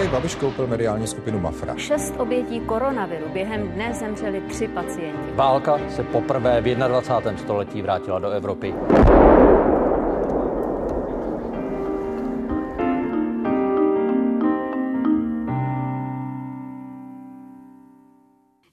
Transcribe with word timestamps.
Andrej 0.00 0.12
Babiš 0.12 0.34
koupil 0.34 0.66
mediální 0.66 1.06
skupinu 1.06 1.40
Mafra. 1.40 1.74
Šest 1.76 2.14
obětí 2.18 2.60
koronaviru. 2.60 3.28
Během 3.32 3.68
dne 3.68 3.94
zemřeli 3.94 4.40
tři 4.40 4.68
pacienti. 4.68 5.32
Válka 5.34 5.78
se 5.88 6.02
poprvé 6.02 6.60
v 6.60 6.74
21. 6.74 7.42
století 7.42 7.82
vrátila 7.82 8.18
do 8.18 8.30
Evropy. 8.30 8.74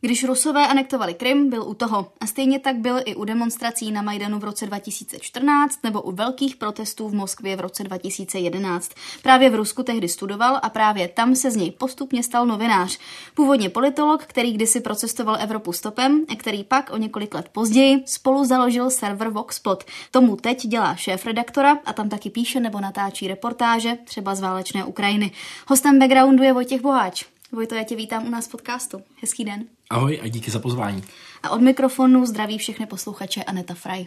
Když 0.08 0.24
Rusové 0.24 0.68
anektovali 0.68 1.14
Krym, 1.14 1.50
byl 1.50 1.64
u 1.64 1.74
toho. 1.74 2.12
A 2.20 2.26
stejně 2.28 2.60
tak 2.60 2.76
byl 2.76 3.00
i 3.06 3.16
u 3.16 3.26
demonstrací 3.26 3.92
na 3.92 4.02
Majdanu 4.02 4.40
v 4.40 4.44
roce 4.44 4.66
2014 4.66 5.80
nebo 5.84 6.02
u 6.02 6.12
velkých 6.12 6.56
protestů 6.56 7.10
v 7.10 7.14
Moskvě 7.14 7.56
v 7.56 7.60
roce 7.60 7.84
2011. 7.84 8.92
Právě 9.24 9.50
v 9.50 9.56
Rusku 9.56 9.84
tehdy 9.84 10.10
studoval 10.10 10.60
a 10.62 10.70
právě 10.70 11.08
tam 11.08 11.36
se 11.36 11.52
z 11.52 11.56
něj 11.56 11.72
postupně 11.72 12.24
stal 12.24 12.46
novinář. 12.46 13.00
Původně 13.34 13.70
politolog, 13.70 14.24
který 14.24 14.54
kdysi 14.54 14.82
procestoval 14.82 15.38
Evropu 15.40 15.74
stopem 15.74 16.22
a 16.30 16.36
který 16.36 16.64
pak 16.64 16.90
o 16.94 16.98
několik 16.98 17.34
let 17.34 17.50
později 17.52 18.04
spolu 18.06 18.46
založil 18.46 18.90
server 18.90 19.30
Voxpot. 19.30 19.84
Tomu 20.12 20.36
teď 20.36 20.68
dělá 20.68 20.96
šéf 20.96 21.26
redaktora 21.26 21.78
a 21.86 21.94
tam 21.94 22.10
taky 22.10 22.30
píše 22.30 22.60
nebo 22.60 22.80
natáčí 22.80 23.28
reportáže, 23.28 23.98
třeba 24.04 24.36
z 24.36 24.42
válečné 24.42 24.86
Ukrajiny. 24.86 25.32
Hostem 25.68 26.00
backgroundu 26.00 26.44
je 26.44 26.54
Vojtěch 26.54 26.82
Boháč. 26.82 27.26
Vojto, 27.52 27.76
já 27.76 27.84
tě 27.84 27.96
vítám 27.96 28.28
u 28.28 28.30
nás 28.30 28.48
v 28.48 28.52
podcastu. 28.52 29.02
Hezký 29.22 29.46
den. 29.46 29.66
Ahoj 29.90 30.20
a 30.24 30.28
díky 30.28 30.52
za 30.52 30.60
pozvání. 30.60 31.04
A 31.44 31.50
od 31.50 31.62
mikrofonu 31.62 32.26
zdraví 32.26 32.58
všechny 32.58 32.86
posluchače 32.86 33.44
Aneta 33.44 33.74
Fraj. 33.74 34.06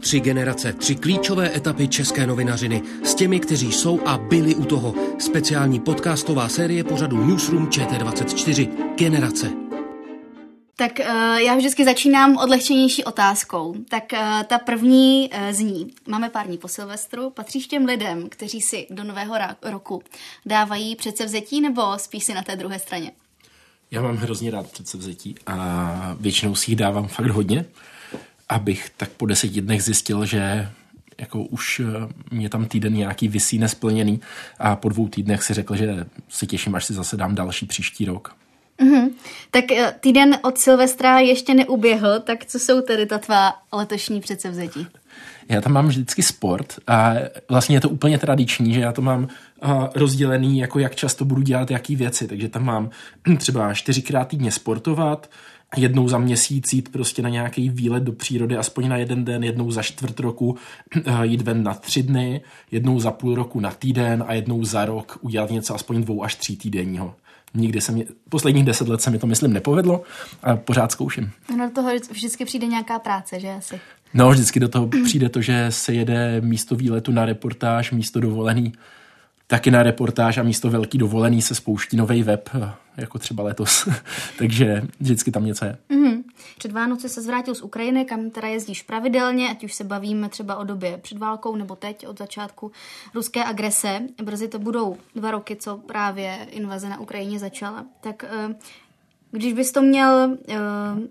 Tři 0.00 0.20
generace, 0.20 0.72
tři 0.72 0.94
klíčové 0.94 1.56
etapy 1.56 1.88
české 1.88 2.26
novinařiny 2.26 2.82
s 3.02 3.14
těmi, 3.14 3.40
kteří 3.40 3.72
jsou 3.72 4.00
a 4.06 4.18
byli 4.18 4.54
u 4.54 4.64
toho. 4.64 4.94
Speciální 5.18 5.80
podcastová 5.80 6.48
série 6.48 6.84
pořadu 6.84 7.26
Newsroom 7.26 7.66
ČT24. 7.66 8.68
Generace. 8.94 9.67
Tak 10.78 10.92
uh, 11.00 11.36
já 11.36 11.54
vždycky 11.54 11.84
začínám 11.84 12.36
odlehčenější 12.36 13.04
otázkou. 13.04 13.74
Tak 13.88 14.04
uh, 14.12 14.42
ta 14.42 14.58
první 14.58 15.30
uh, 15.30 15.52
zní, 15.52 15.90
máme 16.06 16.30
pár 16.30 16.46
dní 16.46 16.58
po 16.58 16.68
Silvestru, 16.68 17.30
patříš 17.30 17.66
těm 17.66 17.84
lidem, 17.84 18.28
kteří 18.28 18.60
si 18.60 18.86
do 18.90 19.04
nového 19.04 19.34
roku 19.62 20.02
dávají 20.46 20.96
předsevzetí 20.96 21.60
nebo 21.60 21.98
spíš 21.98 22.24
si 22.24 22.34
na 22.34 22.42
té 22.42 22.56
druhé 22.56 22.78
straně? 22.78 23.12
Já 23.90 24.02
mám 24.02 24.16
hrozně 24.16 24.50
rád 24.50 24.70
předsevzetí 24.70 25.34
a 25.46 26.16
většinou 26.20 26.54
si 26.54 26.70
jich 26.70 26.78
dávám 26.78 27.08
fakt 27.08 27.30
hodně, 27.30 27.64
abych 28.48 28.90
tak 28.96 29.08
po 29.08 29.26
deseti 29.26 29.60
dnech 29.60 29.82
zjistil, 29.82 30.26
že 30.26 30.70
jako 31.18 31.42
už 31.42 31.80
mě 32.30 32.48
tam 32.48 32.66
týden 32.66 32.94
nějaký 32.94 33.28
vysí 33.28 33.58
nesplněný 33.58 34.20
a 34.58 34.76
po 34.76 34.88
dvou 34.88 35.08
týdnech 35.08 35.42
si 35.42 35.54
řekl, 35.54 35.76
že 35.76 36.06
si 36.28 36.46
těším, 36.46 36.74
až 36.74 36.84
si 36.84 36.94
zase 36.94 37.16
dám 37.16 37.34
další 37.34 37.66
příští 37.66 38.04
rok. 38.04 38.36
Mm-hmm. 38.82 39.10
Tak 39.50 39.72
eh, 39.72 39.94
týden 40.00 40.38
od 40.42 40.58
Silvestra 40.58 41.18
ještě 41.18 41.54
neuběhl, 41.54 42.20
tak 42.20 42.44
co 42.44 42.58
jsou 42.58 42.80
tedy 42.80 43.06
ta 43.06 43.18
tvá 43.18 43.52
letošní 43.72 44.20
předsevzetí? 44.20 44.86
Já 45.48 45.60
tam 45.60 45.72
mám 45.72 45.88
vždycky 45.88 46.22
sport 46.22 46.74
a 46.86 47.14
vlastně 47.48 47.76
je 47.76 47.80
to 47.80 47.88
úplně 47.88 48.18
tradiční, 48.18 48.74
že 48.74 48.80
já 48.80 48.92
to 48.92 49.02
mám 49.02 49.28
rozdělený, 49.94 50.58
jako 50.58 50.78
jak 50.78 50.94
často 50.94 51.24
budu 51.24 51.42
dělat 51.42 51.70
jaký 51.70 51.96
věci, 51.96 52.28
takže 52.28 52.48
tam 52.48 52.64
mám 52.64 52.90
třeba 53.38 53.74
čtyřikrát 53.74 54.28
týdně 54.28 54.52
sportovat, 54.52 55.30
jednou 55.76 56.08
za 56.08 56.18
měsíc 56.18 56.72
jít 56.72 56.92
prostě 56.92 57.22
na 57.22 57.28
nějaký 57.28 57.70
výlet 57.70 58.02
do 58.02 58.12
přírody, 58.12 58.56
aspoň 58.56 58.88
na 58.88 58.96
jeden 58.96 59.24
den, 59.24 59.44
jednou 59.44 59.70
za 59.70 59.82
čtvrt 59.82 60.20
roku 60.20 60.56
jít 61.22 61.42
ven 61.42 61.62
na 61.62 61.74
tři 61.74 62.02
dny, 62.02 62.40
jednou 62.70 63.00
za 63.00 63.10
půl 63.10 63.34
roku 63.34 63.60
na 63.60 63.70
týden 63.70 64.24
a 64.26 64.34
jednou 64.34 64.64
za 64.64 64.84
rok 64.84 65.18
udělat 65.20 65.50
něco 65.50 65.74
aspoň 65.74 66.02
dvou 66.02 66.22
až 66.22 66.34
tří 66.34 66.56
týdenního. 66.56 67.14
Nikdy 67.54 67.80
se 67.80 67.92
mi, 67.92 68.06
posledních 68.28 68.64
deset 68.64 68.88
let 68.88 69.02
se 69.02 69.10
mi 69.10 69.18
to, 69.18 69.26
myslím, 69.26 69.52
nepovedlo 69.52 70.02
a 70.42 70.56
pořád 70.56 70.92
zkouším. 70.92 71.30
No 71.56 71.68
do 71.68 71.74
toho 71.74 71.90
vždycky 72.10 72.44
přijde 72.44 72.66
nějaká 72.66 72.98
práce, 72.98 73.40
že 73.40 73.48
asi? 73.48 73.80
No, 74.14 74.30
vždycky 74.30 74.60
do 74.60 74.68
toho 74.68 74.88
přijde 75.04 75.28
to, 75.28 75.40
že 75.40 75.66
se 75.70 75.94
jede 75.94 76.40
místo 76.40 76.76
výletu 76.76 77.12
na 77.12 77.24
reportáž, 77.24 77.90
místo 77.92 78.20
dovolený, 78.20 78.72
taky 79.46 79.70
na 79.70 79.82
reportáž 79.82 80.38
a 80.38 80.42
místo 80.42 80.70
velký 80.70 80.98
dovolený 80.98 81.42
se 81.42 81.54
spouští 81.54 81.96
nový 81.96 82.22
web, 82.22 82.50
jako 82.96 83.18
třeba 83.18 83.42
letos. 83.42 83.88
Takže 84.38 84.82
vždycky 85.00 85.30
tam 85.30 85.44
něco 85.44 85.64
je. 85.64 85.76
Mm-hmm. 85.90 86.17
Před 86.58 86.72
Vánoce 86.72 87.08
se 87.08 87.22
zvrátil 87.22 87.54
z 87.54 87.62
Ukrajiny, 87.62 88.04
kam 88.04 88.30
teda 88.30 88.48
jezdíš 88.48 88.82
pravidelně, 88.82 89.50
ať 89.50 89.64
už 89.64 89.74
se 89.74 89.84
bavíme 89.84 90.28
třeba 90.28 90.56
o 90.56 90.64
době 90.64 90.98
před 90.98 91.18
válkou 91.18 91.56
nebo 91.56 91.76
teď 91.76 92.06
od 92.06 92.18
začátku 92.18 92.72
ruské 93.14 93.44
agrese. 93.44 94.00
Brzy 94.22 94.48
to 94.48 94.58
budou 94.58 94.96
dva 95.14 95.30
roky, 95.30 95.56
co 95.56 95.76
právě 95.76 96.46
invaze 96.50 96.88
na 96.88 97.00
Ukrajině 97.00 97.38
začala. 97.38 97.84
Tak 98.00 98.24
eh, 98.24 98.54
když 99.30 99.52
bys 99.52 99.72
to 99.72 99.82
měl 99.82 100.36
uh, 100.48 100.56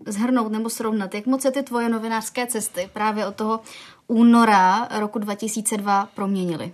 zhrnout 0.07 0.51
nebo 0.51 0.69
srovnat, 0.69 1.15
jak 1.15 1.25
moc 1.25 1.41
se 1.41 1.51
ty 1.51 1.63
tvoje 1.63 1.89
novinářské 1.89 2.47
cesty 2.47 2.89
právě 2.93 3.25
od 3.25 3.35
toho 3.35 3.59
února 4.07 4.87
roku 4.99 5.19
2002 5.19 6.09
proměnily? 6.15 6.73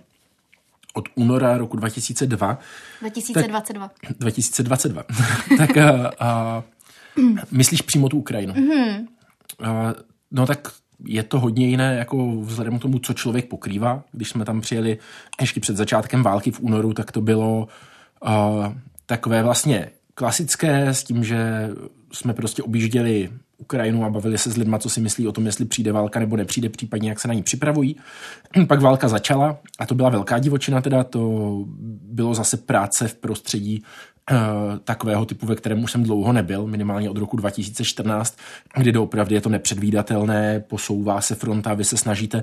Od 0.94 1.04
února 1.14 1.58
roku 1.58 1.76
2002. 1.76 2.58
2022. 3.00 3.90
Tak, 4.06 4.18
2022. 4.18 5.02
tak 5.58 5.70
uh, 5.76 5.82
uh, 5.82 6.62
Myslíš 7.50 7.82
přímo 7.82 8.08
tu 8.08 8.18
Ukrajinu? 8.18 8.54
Mm-hmm. 8.54 9.06
Uh, 9.60 9.92
no 10.30 10.46
tak 10.46 10.68
je 11.06 11.22
to 11.22 11.40
hodně 11.40 11.66
jiné, 11.66 11.96
jako 11.96 12.40
vzhledem 12.40 12.78
k 12.78 12.82
tomu, 12.82 12.98
co 12.98 13.12
člověk 13.12 13.48
pokrývá. 13.48 14.04
Když 14.12 14.28
jsme 14.28 14.44
tam 14.44 14.60
přijeli 14.60 14.98
ještě 15.40 15.60
před 15.60 15.76
začátkem 15.76 16.22
války 16.22 16.50
v 16.50 16.60
únoru, 16.60 16.92
tak 16.92 17.12
to 17.12 17.20
bylo 17.20 17.68
uh, 18.26 18.66
takové 19.06 19.42
vlastně 19.42 19.90
klasické 20.14 20.88
s 20.88 21.04
tím, 21.04 21.24
že 21.24 21.70
jsme 22.12 22.34
prostě 22.34 22.62
objížděli 22.62 23.30
Ukrajinu 23.58 24.04
a 24.04 24.10
bavili 24.10 24.38
se 24.38 24.50
s 24.50 24.56
lidma, 24.56 24.78
co 24.78 24.90
si 24.90 25.00
myslí 25.00 25.28
o 25.28 25.32
tom, 25.32 25.46
jestli 25.46 25.64
přijde 25.64 25.92
válka 25.92 26.20
nebo 26.20 26.36
nepřijde, 26.36 26.68
případně 26.68 27.08
jak 27.08 27.20
se 27.20 27.28
na 27.28 27.34
ní 27.34 27.42
připravují. 27.42 27.96
Pak 28.68 28.80
válka 28.80 29.08
začala 29.08 29.58
a 29.78 29.86
to 29.86 29.94
byla 29.94 30.08
velká 30.08 30.38
divočina, 30.38 30.80
teda 30.80 31.04
to 31.04 31.64
bylo 32.02 32.34
zase 32.34 32.56
práce 32.56 33.08
v 33.08 33.14
prostředí 33.14 33.82
takového 34.84 35.24
typu, 35.24 35.46
ve 35.46 35.56
kterém 35.56 35.84
už 35.84 35.92
jsem 35.92 36.02
dlouho 36.02 36.32
nebyl, 36.32 36.66
minimálně 36.66 37.10
od 37.10 37.16
roku 37.16 37.36
2014, 37.36 38.38
kdy 38.76 38.92
doopravdy 38.92 39.34
je 39.34 39.40
to 39.40 39.48
nepředvídatelné, 39.48 40.60
posouvá 40.60 41.20
se 41.20 41.34
fronta, 41.34 41.74
vy 41.74 41.84
se 41.84 41.96
snažíte 41.96 42.42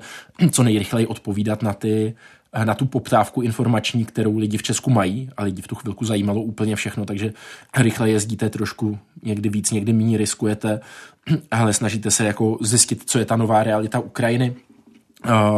co 0.52 0.64
nejrychleji 0.64 1.08
odpovídat 1.08 1.62
na 1.62 1.74
ty 1.74 2.16
na 2.64 2.74
tu 2.74 2.86
poptávku 2.86 3.42
informační, 3.42 4.06
kterou 4.06 4.38
lidi 4.38 4.58
v 4.58 4.64
Česku 4.64 4.90
mají 4.90 5.30
a 5.38 5.44
lidi 5.44 5.62
v 5.62 5.68
tu 5.68 5.75
chvilku 5.75 6.06
zajímalo 6.06 6.42
úplně 6.42 6.75
všechno, 6.75 7.06
takže 7.06 7.34
rychle 7.78 8.09
jezdíte 8.09 8.50
trošku, 8.50 9.00
někdy 9.24 9.50
víc, 9.50 9.72
někdy 9.72 9.94
méně 9.94 10.18
riskujete, 10.18 10.80
ale 11.52 11.74
snažíte 11.74 12.12
se 12.12 12.25
jako 12.25 12.58
zjistit, 12.62 13.03
co 13.06 13.19
je 13.19 13.25
ta 13.25 13.36
nová 13.36 13.63
realita 13.63 14.00
Ukrajiny. 14.00 14.56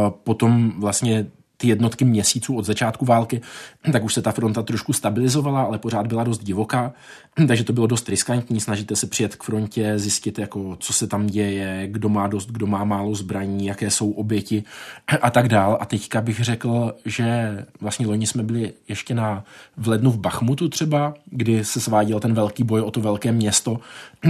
Potom 0.08 0.72
vlastně 0.78 1.26
ty 1.64 1.68
jednotky 1.68 2.04
měsíců 2.04 2.56
od 2.56 2.64
začátku 2.64 3.04
války, 3.04 3.40
tak 3.92 4.04
už 4.04 4.14
se 4.14 4.22
ta 4.22 4.32
fronta 4.32 4.62
trošku 4.62 4.92
stabilizovala, 4.92 5.62
ale 5.62 5.78
pořád 5.78 6.06
byla 6.06 6.24
dost 6.24 6.44
divoká, 6.44 6.92
takže 7.48 7.64
to 7.64 7.72
bylo 7.72 7.86
dost 7.86 8.08
riskantní. 8.08 8.60
Snažíte 8.60 8.96
se 8.96 9.06
přijet 9.06 9.36
k 9.36 9.42
frontě, 9.42 9.98
zjistit, 9.98 10.38
jako, 10.38 10.76
co 10.80 10.92
se 10.92 11.06
tam 11.06 11.26
děje, 11.26 11.86
kdo 11.86 12.08
má 12.08 12.26
dost, 12.26 12.50
kdo 12.50 12.66
má 12.66 12.84
málo 12.84 13.14
zbraní, 13.14 13.66
jaké 13.66 13.90
jsou 13.90 14.10
oběti 14.10 14.64
a 15.22 15.30
tak 15.30 15.48
dál. 15.48 15.78
A 15.80 15.86
teďka 15.86 16.20
bych 16.20 16.40
řekl, 16.40 16.94
že 17.04 17.58
vlastně 17.80 18.06
loni 18.06 18.26
jsme 18.26 18.42
byli 18.42 18.72
ještě 18.88 19.14
na, 19.14 19.44
v 19.76 19.88
lednu 19.88 20.10
v 20.10 20.18
Bachmutu 20.18 20.68
třeba, 20.68 21.14
kdy 21.30 21.64
se 21.64 21.80
sváděl 21.80 22.20
ten 22.20 22.34
velký 22.34 22.64
boj 22.64 22.80
o 22.80 22.90
to 22.90 23.00
velké 23.00 23.32
město, 23.32 23.80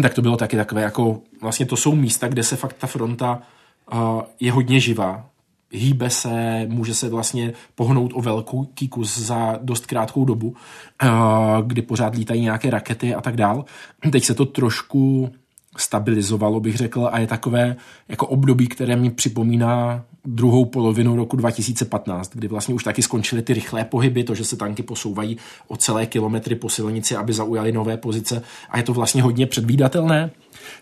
tak 0.03 0.15
to 0.15 0.23
bylo 0.23 0.37
taky 0.37 0.57
takové 0.57 0.83
jako, 0.83 1.21
vlastně 1.43 1.67
to 1.67 1.77
jsou 1.77 1.95
místa, 1.95 2.29
kde 2.29 2.43
se 2.43 2.57
fakt 2.57 2.77
ta 2.79 2.87
fronta 2.87 3.43
je 4.41 4.53
hodně 4.53 4.81
živá 4.81 5.34
hýbe 5.75 6.11
se, 6.11 6.67
může 6.69 6.95
se 6.95 7.09
vlastně 7.09 7.53
pohnout 7.75 8.13
o 8.15 8.23
velký 8.23 8.89
kus 8.89 9.19
za 9.19 9.59
dost 9.63 9.87
krátkou 9.87 10.25
dobu, 10.25 10.55
eh, 11.03 11.09
kdy 11.67 11.83
pořád 11.83 12.15
lítají 12.15 12.41
nějaké 12.41 12.71
rakety 12.71 13.15
a 13.15 13.21
tak 13.21 13.37
dál. 13.37 13.65
Teď 14.13 14.25
se 14.25 14.35
to 14.35 14.47
trošku 14.47 15.31
stabilizovalo, 15.77 16.61
bych 16.61 16.77
řekl, 16.77 17.09
a 17.13 17.19
je 17.19 17.27
takové 17.27 17.77
jako 18.09 18.27
období, 18.27 18.67
které 18.67 18.97
mi 18.97 19.11
připomíná 19.11 20.05
druhou 20.25 20.65
polovinu 20.65 21.17
roku 21.17 21.37
2015, 21.37 22.31
kdy 22.35 22.49
vlastně 22.49 22.75
už 22.75 22.85
taky 22.85 23.03
skončily 23.03 23.43
ty 23.43 23.55
rychlé 23.55 23.85
pohyby, 23.85 24.25
to, 24.25 24.35
že 24.35 24.45
se 24.45 24.57
tanky 24.57 24.83
posouvají 24.83 25.37
o 25.69 25.77
celé 25.77 26.07
kilometry 26.07 26.55
po 26.55 26.69
silnici, 26.69 27.17
aby 27.17 27.33
zaujali 27.33 27.73
nové 27.73 27.97
pozice. 27.97 28.43
A 28.71 28.79
je 28.79 28.83
to 28.83 28.93
vlastně 28.93 29.23
hodně 29.23 29.47
předvídatelné, 29.47 30.31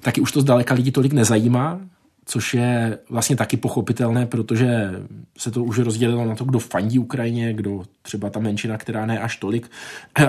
taky 0.01 0.21
už 0.21 0.33
to 0.33 0.41
zdaleka 0.41 0.75
lidi 0.75 0.91
tolik 0.91 1.13
nezajímá, 1.13 1.81
což 2.25 2.55
je 2.55 2.99
vlastně 3.11 3.37
taky 3.37 3.57
pochopitelné, 3.57 4.27
protože 4.27 4.91
se 5.39 5.51
to 5.51 5.65
už 5.65 5.79
rozdělilo 5.79 6.25
na 6.25 6.35
to, 6.35 6.45
kdo 6.45 6.59
fandí 6.59 6.99
Ukrajině, 6.99 7.53
kdo 7.53 7.83
třeba 8.03 8.31
ta 8.31 8.41
menšina, 8.41 8.79
která 8.79 9.07
ne 9.07 9.19
až 9.19 9.37
tolik, 9.37 9.71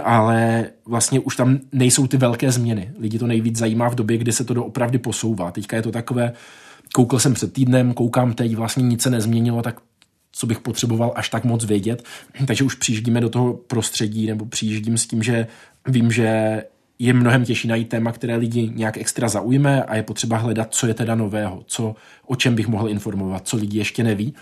ale 0.04 0.66
vlastně 0.86 1.20
už 1.20 1.36
tam 1.36 1.60
nejsou 1.72 2.08
ty 2.08 2.18
velké 2.18 2.52
změny. 2.52 2.92
Lidi 3.00 3.20
to 3.20 3.28
nejvíc 3.28 3.58
zajímá 3.58 3.90
v 3.90 3.96
době, 3.96 4.18
kdy 4.18 4.32
se 4.32 4.44
to 4.44 4.54
doopravdy 4.54 4.98
posouvá. 4.98 5.52
Teďka 5.52 5.76
je 5.76 5.82
to 5.82 5.92
takové, 5.92 6.34
koukal 6.94 7.20
jsem 7.20 7.34
před 7.34 7.54
týdnem, 7.54 7.94
koukám 7.94 8.34
teď, 8.34 8.56
vlastně 8.56 8.84
nic 8.84 9.02
se 9.02 9.10
nezměnilo, 9.10 9.62
tak 9.62 9.80
co 10.32 10.48
bych 10.48 10.60
potřeboval 10.60 11.14
až 11.16 11.30
tak 11.30 11.44
moc 11.44 11.66
vědět. 11.66 12.04
Takže 12.48 12.64
už 12.64 12.76
přijíždíme 12.76 13.22
do 13.22 13.30
toho 13.30 13.54
prostředí, 13.54 14.28
nebo 14.28 14.46
přijíždím 14.46 14.98
s 14.98 15.08
tím, 15.08 15.24
že 15.24 15.48
vím, 15.88 16.12
že 16.12 16.64
je 17.04 17.14
mnohem 17.14 17.46
těžší 17.46 17.68
najít 17.68 17.90
téma, 17.90 18.12
které 18.12 18.36
lidi 18.36 18.72
nějak 18.76 18.98
extra 18.98 19.30
zaujme 19.30 19.84
a 19.84 19.96
je 19.96 20.04
potřeba 20.04 20.38
hledat, 20.38 20.68
co 20.72 20.88
je 20.88 20.94
teda 20.94 21.16
nového, 21.16 21.64
co, 21.66 21.96
o 22.26 22.36
čem 22.36 22.56
bych 22.56 22.68
mohl 22.68 22.90
informovat, 22.90 23.48
co 23.48 23.58
lidi 23.58 23.78
ještě 23.78 24.04
neví. 24.04 24.34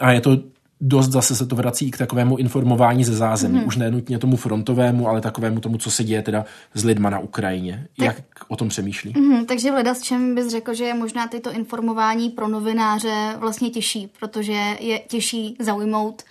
A 0.00 0.12
je 0.12 0.20
to 0.20 0.38
dost 0.80 1.08
zase 1.08 1.36
se 1.36 1.46
to 1.46 1.56
vrací 1.56 1.88
i 1.88 1.90
k 1.90 1.98
takovému 1.98 2.36
informování 2.36 3.04
ze 3.04 3.16
zázemí. 3.16 3.58
Mm. 3.58 3.66
Už 3.66 3.76
nenutně 3.76 4.18
tomu 4.18 4.36
frontovému, 4.36 5.08
ale 5.08 5.20
takovému 5.20 5.60
tomu, 5.60 5.78
co 5.78 5.90
se 5.90 6.04
děje 6.04 6.22
teda 6.22 6.44
s 6.74 6.84
lidma 6.84 7.10
na 7.10 7.18
Ukrajině. 7.18 7.86
Tak, 7.96 8.06
Jak 8.06 8.16
o 8.48 8.56
tom 8.56 8.68
přemýšlí? 8.68 9.12
Mm, 9.16 9.46
takže 9.46 9.70
leda 9.70 9.94
s 9.94 10.02
čem 10.02 10.34
bys 10.34 10.48
řekl, 10.50 10.74
že 10.74 10.84
je 10.84 10.94
možná 10.94 11.28
tyto 11.28 11.52
informování 11.52 12.30
pro 12.30 12.48
novináře 12.48 13.34
vlastně 13.38 13.70
těžší, 13.70 14.10
protože 14.18 14.76
je 14.80 14.98
těžší 14.98 15.56
zaujmout 15.60 16.22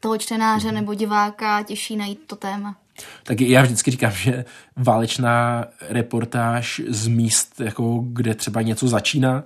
toho 0.00 0.18
čtenáře 0.18 0.68
mm. 0.68 0.74
nebo 0.74 0.94
diváka, 0.94 1.62
těžší 1.62 1.96
najít 1.96 2.20
to 2.26 2.36
téma. 2.36 2.76
Tak 3.22 3.40
já 3.40 3.62
vždycky 3.62 3.90
říkám, 3.90 4.12
že 4.12 4.44
válečná 4.76 5.64
reportáž 5.88 6.82
z 6.88 7.06
míst, 7.06 7.60
jako 7.60 8.04
kde 8.06 8.34
třeba 8.34 8.62
něco 8.62 8.88
začíná, 8.88 9.44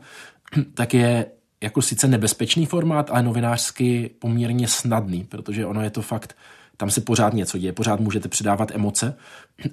tak 0.75 0.95
je 0.95 1.27
jako 1.63 1.83
sice 1.83 2.09
nebezpečný 2.09 2.67
formát, 2.67 3.11
ale 3.11 3.23
novinářsky 3.23 4.11
poměrně 4.19 4.69
snadný, 4.69 5.25
protože 5.25 5.67
ono 5.67 5.83
je 5.83 5.91
to 5.91 6.03
fakt, 6.03 6.37
tam 6.79 6.91
se 6.91 7.01
pořád 7.01 7.33
něco 7.33 7.59
děje, 7.59 7.73
pořád 7.73 8.01
můžete 8.01 8.29
předávat 8.29 8.71
emoce 8.75 9.17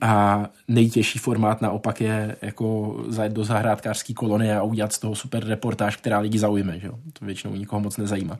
a 0.01 0.45
nejtěžší 0.67 1.19
formát 1.19 1.61
naopak 1.61 2.01
je 2.01 2.35
jako 2.41 2.95
zajet 3.07 3.33
do 3.33 3.43
zahrádkářské 3.43 4.13
kolonie 4.13 4.57
a 4.57 4.63
udělat 4.63 4.93
z 4.93 4.99
toho 4.99 5.15
super 5.15 5.45
reportáž, 5.45 5.95
která 5.95 6.19
lidi 6.19 6.39
zaujme, 6.39 6.79
že 6.79 6.87
jo? 6.87 6.93
to 7.13 7.25
většinou 7.25 7.55
nikoho 7.55 7.79
moc 7.79 7.97
nezajímá. 7.97 8.39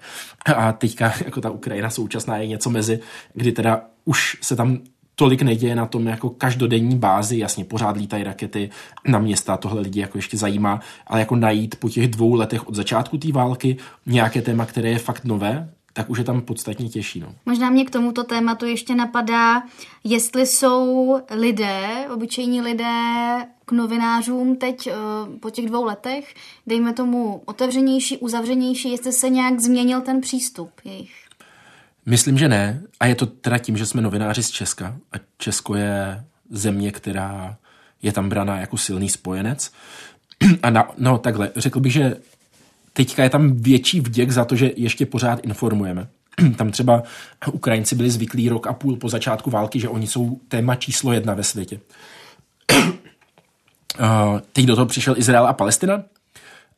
A 0.55 0.71
teďka 0.71 1.13
jako 1.25 1.41
ta 1.41 1.49
Ukrajina 1.49 1.89
současná 1.89 2.37
je 2.37 2.47
něco 2.47 2.69
mezi, 2.69 2.99
kdy 3.33 3.51
teda 3.51 3.81
už 4.05 4.37
se 4.41 4.55
tam 4.55 4.79
tolik 5.15 5.41
neděje 5.41 5.75
na 5.75 5.85
tom 5.85 6.07
jako 6.07 6.29
každodenní 6.29 6.97
bázi, 6.97 7.37
jasně 7.37 7.65
pořád 7.65 7.97
lítají 7.97 8.23
rakety 8.23 8.69
na 9.07 9.19
města, 9.19 9.57
tohle 9.57 9.81
lidi 9.81 9.99
jako 9.99 10.17
ještě 10.17 10.37
zajímá, 10.37 10.79
ale 11.07 11.19
jako 11.19 11.35
najít 11.35 11.75
po 11.75 11.89
těch 11.89 12.07
dvou 12.07 12.33
letech 12.33 12.67
od 12.67 12.75
začátku 12.75 13.17
té 13.17 13.31
války 13.31 13.77
nějaké 14.05 14.41
téma, 14.41 14.65
které 14.65 14.89
je 14.89 14.99
fakt 14.99 15.25
nové, 15.25 15.69
tak 15.93 16.09
už 16.09 16.17
je 16.17 16.23
tam 16.23 16.41
podstatně 16.41 16.89
těžší. 16.89 17.19
No. 17.19 17.27
Možná 17.45 17.69
mě 17.69 17.85
k 17.85 17.89
tomuto 17.89 18.23
tématu 18.23 18.65
ještě 18.65 18.95
napadá, 18.95 19.63
jestli 20.03 20.45
jsou 20.45 21.15
lidé, 21.31 22.07
obyčejní 22.13 22.61
lidé 22.61 23.37
k 23.65 23.71
novinářům 23.71 24.55
teď 24.55 24.87
eh, 24.87 24.93
po 25.39 25.49
těch 25.49 25.65
dvou 25.65 25.83
letech, 25.83 26.33
dejme 26.67 26.93
tomu 26.93 27.41
otevřenější, 27.45 28.17
uzavřenější, 28.17 28.91
jestli 28.91 29.13
se 29.13 29.29
nějak 29.29 29.59
změnil 29.59 30.01
ten 30.01 30.21
přístup 30.21 30.69
jejich. 30.85 31.24
Myslím, 32.05 32.37
že 32.37 32.47
ne. 32.47 32.81
A 32.99 33.05
je 33.05 33.15
to 33.15 33.25
teda 33.25 33.57
tím, 33.57 33.77
že 33.77 33.85
jsme 33.85 34.01
novináři 34.01 34.43
z 34.43 34.49
Česka 34.51 34.97
a 35.11 35.15
Česko 35.37 35.75
je 35.75 36.23
země, 36.49 36.91
která 36.91 37.57
je 38.01 38.11
tam 38.11 38.29
braná 38.29 38.59
jako 38.59 38.77
silný 38.77 39.09
spojenec. 39.09 39.71
A 40.63 40.69
na, 40.69 40.87
no 40.97 41.17
takhle, 41.17 41.51
řekl 41.55 41.79
bych, 41.79 41.93
že 41.93 42.15
teďka 42.93 43.23
je 43.23 43.29
tam 43.29 43.53
větší 43.53 44.01
vděk 44.01 44.31
za 44.31 44.45
to, 44.45 44.55
že 44.55 44.71
ještě 44.75 45.05
pořád 45.05 45.39
informujeme. 45.43 46.07
Tam 46.55 46.71
třeba 46.71 47.03
Ukrajinci 47.51 47.95
byli 47.95 48.09
zvyklí 48.09 48.49
rok 48.49 48.67
a 48.67 48.73
půl 48.73 48.95
po 48.95 49.09
začátku 49.09 49.49
války, 49.49 49.79
že 49.79 49.89
oni 49.89 50.07
jsou 50.07 50.39
téma 50.47 50.75
číslo 50.75 51.13
jedna 51.13 51.33
ve 51.33 51.43
světě. 51.43 51.79
Teď 54.53 54.65
do 54.65 54.75
toho 54.75 54.85
přišel 54.85 55.17
Izrael 55.17 55.47
a 55.47 55.53
Palestina 55.53 56.03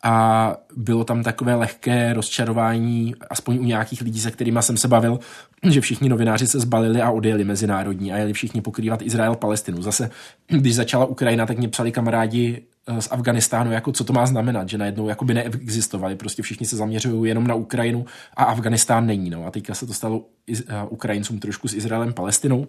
a 0.03 0.57
bylo 0.75 1.03
tam 1.03 1.23
takové 1.23 1.55
lehké 1.55 2.13
rozčarování, 2.13 3.15
aspoň 3.29 3.59
u 3.59 3.63
nějakých 3.63 4.01
lidí, 4.01 4.19
se 4.19 4.31
kterými 4.31 4.59
jsem 4.61 4.77
se 4.77 4.87
bavil, 4.87 5.19
že 5.69 5.81
všichni 5.81 6.09
novináři 6.09 6.47
se 6.47 6.59
zbalili 6.59 7.01
a 7.01 7.11
odjeli 7.11 7.43
mezinárodní 7.43 8.13
a 8.13 8.17
jeli 8.17 8.33
všichni 8.33 8.61
pokrývat 8.61 9.01
Izrael 9.01 9.35
Palestinu. 9.35 9.81
Zase, 9.81 10.09
když 10.47 10.75
začala 10.75 11.05
Ukrajina, 11.05 11.45
tak 11.45 11.57
mě 11.57 11.69
psali 11.69 11.91
kamarádi 11.91 12.61
z 12.99 13.07
Afganistánu, 13.11 13.71
jako 13.71 13.91
co 13.91 14.03
to 14.03 14.13
má 14.13 14.25
znamenat, 14.25 14.69
že 14.69 14.77
najednou 14.77 15.09
jako 15.09 15.25
by 15.25 15.33
neexistovali, 15.33 16.15
prostě 16.15 16.41
všichni 16.41 16.67
se 16.67 16.75
zaměřují 16.75 17.29
jenom 17.29 17.47
na 17.47 17.55
Ukrajinu 17.55 18.05
a 18.37 18.43
Afganistán 18.43 19.05
není. 19.05 19.29
No. 19.29 19.45
A 19.45 19.51
teďka 19.51 19.73
se 19.73 19.87
to 19.87 19.93
stalo 19.93 20.25
eh, 20.51 20.63
Ukrajincům 20.89 21.39
trošku 21.39 21.67
s 21.67 21.73
Izraelem, 21.73 22.13
Palestinou 22.13 22.67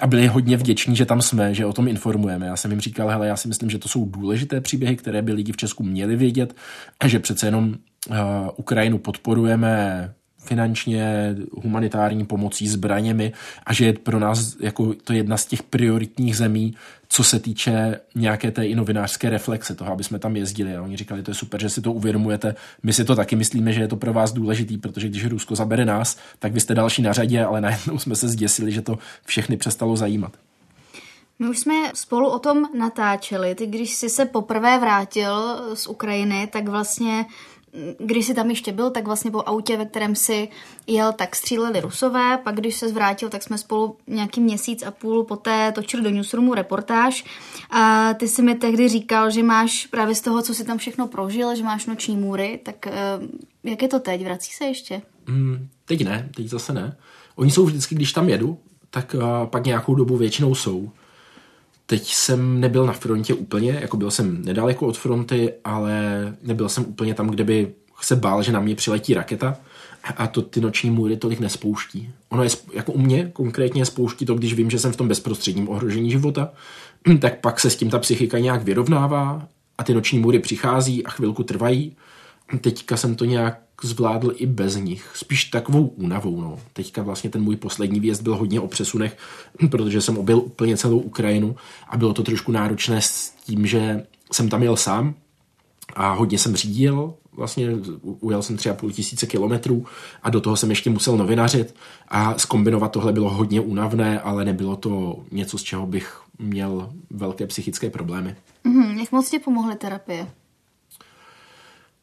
a 0.00 0.06
byli 0.06 0.26
hodně 0.26 0.56
vděční, 0.56 0.96
že 0.96 1.06
tam 1.06 1.22
jsme, 1.22 1.54
že 1.54 1.66
o 1.66 1.72
tom 1.72 1.88
informujeme. 1.88 2.46
Já 2.46 2.56
jsem 2.56 2.70
jim 2.70 2.80
říkal, 2.80 3.08
hele, 3.08 3.26
já 3.26 3.36
si 3.36 3.48
myslím, 3.48 3.70
že 3.70 3.78
to 3.78 3.88
jsou 3.88 4.04
důležité 4.04 4.60
příběhy, 4.60 4.96
které 4.96 5.22
by 5.22 5.32
lidi 5.32 5.52
v 5.52 5.56
Česku 5.56 5.82
měli 5.82 6.16
vědět, 6.16 6.54
že 7.04 7.18
přece 7.18 7.46
jenom 7.46 7.74
uh, 8.08 8.16
Ukrajinu 8.56 8.98
podporujeme 8.98 10.14
finančně, 10.44 11.36
humanitární 11.62 12.26
pomocí, 12.26 12.68
zbraněmi 12.68 13.32
a 13.66 13.72
že 13.72 13.86
je 13.86 13.92
pro 13.92 14.18
nás 14.18 14.56
jako 14.60 14.94
to 15.04 15.12
jedna 15.12 15.36
z 15.36 15.46
těch 15.46 15.62
prioritních 15.62 16.36
zemí, 16.36 16.74
co 17.08 17.24
se 17.24 17.38
týče 17.38 18.00
nějaké 18.14 18.50
té 18.50 18.66
i 18.66 18.74
novinářské 18.74 19.30
reflexe 19.30 19.74
toho, 19.74 19.92
aby 19.92 20.04
jsme 20.04 20.18
tam 20.18 20.36
jezdili. 20.36 20.76
A 20.76 20.82
oni 20.82 20.96
říkali, 20.96 21.22
to 21.22 21.30
je 21.30 21.34
super, 21.34 21.60
že 21.60 21.68
si 21.68 21.82
to 21.82 21.92
uvědomujete. 21.92 22.54
My 22.82 22.92
si 22.92 23.04
to 23.04 23.16
taky 23.16 23.36
myslíme, 23.36 23.72
že 23.72 23.80
je 23.80 23.88
to 23.88 23.96
pro 23.96 24.12
vás 24.12 24.32
důležitý, 24.32 24.78
protože 24.78 25.08
když 25.08 25.26
Rusko 25.26 25.56
zabere 25.56 25.84
nás, 25.84 26.18
tak 26.38 26.52
vy 26.52 26.60
jste 26.60 26.74
další 26.74 27.02
na 27.02 27.12
řadě, 27.12 27.44
ale 27.44 27.60
najednou 27.60 27.98
jsme 27.98 28.16
se 28.16 28.28
zděsili, 28.28 28.72
že 28.72 28.82
to 28.82 28.98
všechny 29.24 29.56
přestalo 29.56 29.96
zajímat. 29.96 30.32
My 31.38 31.48
už 31.48 31.58
jsme 31.58 31.74
spolu 31.94 32.28
o 32.28 32.38
tom 32.38 32.64
natáčeli. 32.78 33.54
Ty, 33.54 33.66
když 33.66 33.94
jsi 33.94 34.10
se 34.10 34.24
poprvé 34.24 34.78
vrátil 34.78 35.60
z 35.74 35.86
Ukrajiny, 35.86 36.48
tak 36.52 36.68
vlastně 36.68 37.24
když 37.98 38.26
jsi 38.26 38.34
tam 38.34 38.50
ještě 38.50 38.72
byl, 38.72 38.90
tak 38.90 39.06
vlastně 39.06 39.30
po 39.30 39.42
autě, 39.46 39.76
ve 39.76 39.86
kterém 39.86 40.16
si 40.16 40.48
jel, 40.86 41.12
tak 41.12 41.36
stříleli 41.36 41.80
rusové, 41.80 42.38
pak 42.38 42.54
když 42.54 42.76
se 42.76 42.88
zvrátil, 42.88 43.28
tak 43.28 43.42
jsme 43.42 43.58
spolu 43.58 43.96
nějaký 44.06 44.40
měsíc 44.40 44.82
a 44.82 44.90
půl 44.90 45.24
poté 45.24 45.72
točili 45.72 46.02
do 46.02 46.10
newsroomu 46.10 46.54
reportáž 46.54 47.24
a 47.70 48.14
ty 48.14 48.28
si 48.28 48.42
mi 48.42 48.54
tehdy 48.54 48.88
říkal, 48.88 49.30
že 49.30 49.42
máš 49.42 49.86
právě 49.86 50.14
z 50.14 50.20
toho, 50.20 50.42
co 50.42 50.54
si 50.54 50.64
tam 50.64 50.78
všechno 50.78 51.06
prožil, 51.06 51.54
že 51.54 51.62
máš 51.62 51.86
noční 51.86 52.16
můry, 52.16 52.60
tak 52.62 52.86
eh, 52.86 52.92
jak 53.64 53.82
je 53.82 53.88
to 53.88 54.00
teď? 54.00 54.24
Vrací 54.24 54.52
se 54.52 54.64
ještě? 54.64 55.02
Mm, 55.26 55.68
teď 55.84 56.04
ne, 56.04 56.28
teď 56.36 56.46
zase 56.46 56.72
ne. 56.72 56.96
Oni 57.36 57.50
jsou 57.50 57.64
vždycky, 57.64 57.94
když 57.94 58.12
tam 58.12 58.28
jedu, 58.28 58.58
tak 58.90 59.14
uh, 59.18 59.22
pak 59.46 59.66
nějakou 59.66 59.94
dobu 59.94 60.16
většinou 60.16 60.54
jsou. 60.54 60.90
Teď 61.90 62.12
jsem 62.14 62.60
nebyl 62.60 62.86
na 62.86 62.92
frontě 62.92 63.34
úplně, 63.34 63.78
jako 63.80 63.96
byl 63.96 64.10
jsem 64.10 64.44
nedaleko 64.44 64.86
od 64.86 64.98
fronty, 64.98 65.52
ale 65.64 65.92
nebyl 66.42 66.68
jsem 66.68 66.84
úplně 66.84 67.14
tam, 67.14 67.28
kde 67.28 67.44
by 67.44 67.72
se 68.00 68.16
bál, 68.16 68.42
že 68.42 68.52
na 68.52 68.60
mě 68.60 68.74
přiletí 68.74 69.14
raketa 69.14 69.56
a 70.16 70.26
to 70.26 70.42
ty 70.42 70.60
noční 70.60 70.90
můry 70.90 71.16
tolik 71.16 71.40
nespouští. 71.40 72.10
Ono 72.28 72.42
je, 72.42 72.50
jako 72.72 72.92
u 72.92 72.98
mě 72.98 73.30
konkrétně 73.32 73.84
spouští 73.84 74.26
to, 74.26 74.34
když 74.34 74.54
vím, 74.54 74.70
že 74.70 74.78
jsem 74.78 74.92
v 74.92 74.96
tom 74.96 75.08
bezprostředním 75.08 75.68
ohrožení 75.68 76.10
života, 76.10 76.52
tak 77.20 77.40
pak 77.40 77.60
se 77.60 77.70
s 77.70 77.76
tím 77.76 77.90
ta 77.90 77.98
psychika 77.98 78.38
nějak 78.38 78.62
vyrovnává 78.62 79.48
a 79.78 79.84
ty 79.84 79.94
noční 79.94 80.18
můry 80.18 80.38
přichází 80.38 81.06
a 81.06 81.10
chvilku 81.10 81.42
trvají. 81.42 81.96
Teďka 82.60 82.96
jsem 82.96 83.14
to 83.14 83.24
nějak 83.24 83.62
zvládl 83.84 84.32
i 84.36 84.46
bez 84.46 84.76
nich. 84.76 85.10
Spíš 85.14 85.44
takovou 85.44 85.86
únavou. 85.86 86.40
No. 86.40 86.58
Teďka 86.72 87.02
vlastně 87.02 87.30
ten 87.30 87.42
můj 87.42 87.56
poslední 87.56 88.00
výjezd 88.00 88.22
byl 88.22 88.36
hodně 88.36 88.60
o 88.60 88.68
přesunech, 88.68 89.16
protože 89.70 90.00
jsem 90.00 90.18
objel 90.18 90.38
úplně 90.38 90.76
celou 90.76 90.98
Ukrajinu 90.98 91.56
a 91.88 91.96
bylo 91.96 92.14
to 92.14 92.22
trošku 92.22 92.52
náročné 92.52 93.02
s 93.02 93.30
tím, 93.30 93.66
že 93.66 94.06
jsem 94.32 94.48
tam 94.48 94.62
jel 94.62 94.76
sám 94.76 95.14
a 95.94 96.12
hodně 96.12 96.38
jsem 96.38 96.56
řídil, 96.56 97.14
vlastně 97.32 97.68
ujel 98.02 98.42
jsem 98.42 98.56
tři 98.56 98.70
a 98.70 98.74
půl 98.74 98.92
tisíce 98.92 99.26
kilometrů 99.26 99.86
a 100.22 100.30
do 100.30 100.40
toho 100.40 100.56
jsem 100.56 100.70
ještě 100.70 100.90
musel 100.90 101.16
novinařit 101.16 101.74
a 102.08 102.38
skombinovat 102.38 102.92
tohle 102.92 103.12
bylo 103.12 103.30
hodně 103.30 103.60
únavné, 103.60 104.20
ale 104.20 104.44
nebylo 104.44 104.76
to 104.76 105.24
něco, 105.30 105.58
z 105.58 105.62
čeho 105.62 105.86
bych 105.86 106.20
měl 106.38 106.92
velké 107.10 107.46
psychické 107.46 107.90
problémy. 107.90 108.36
Mm, 108.64 108.98
jak 108.98 109.12
moc 109.12 109.30
ti 109.30 109.38
pomohly 109.38 109.76
terapie? 109.76 110.26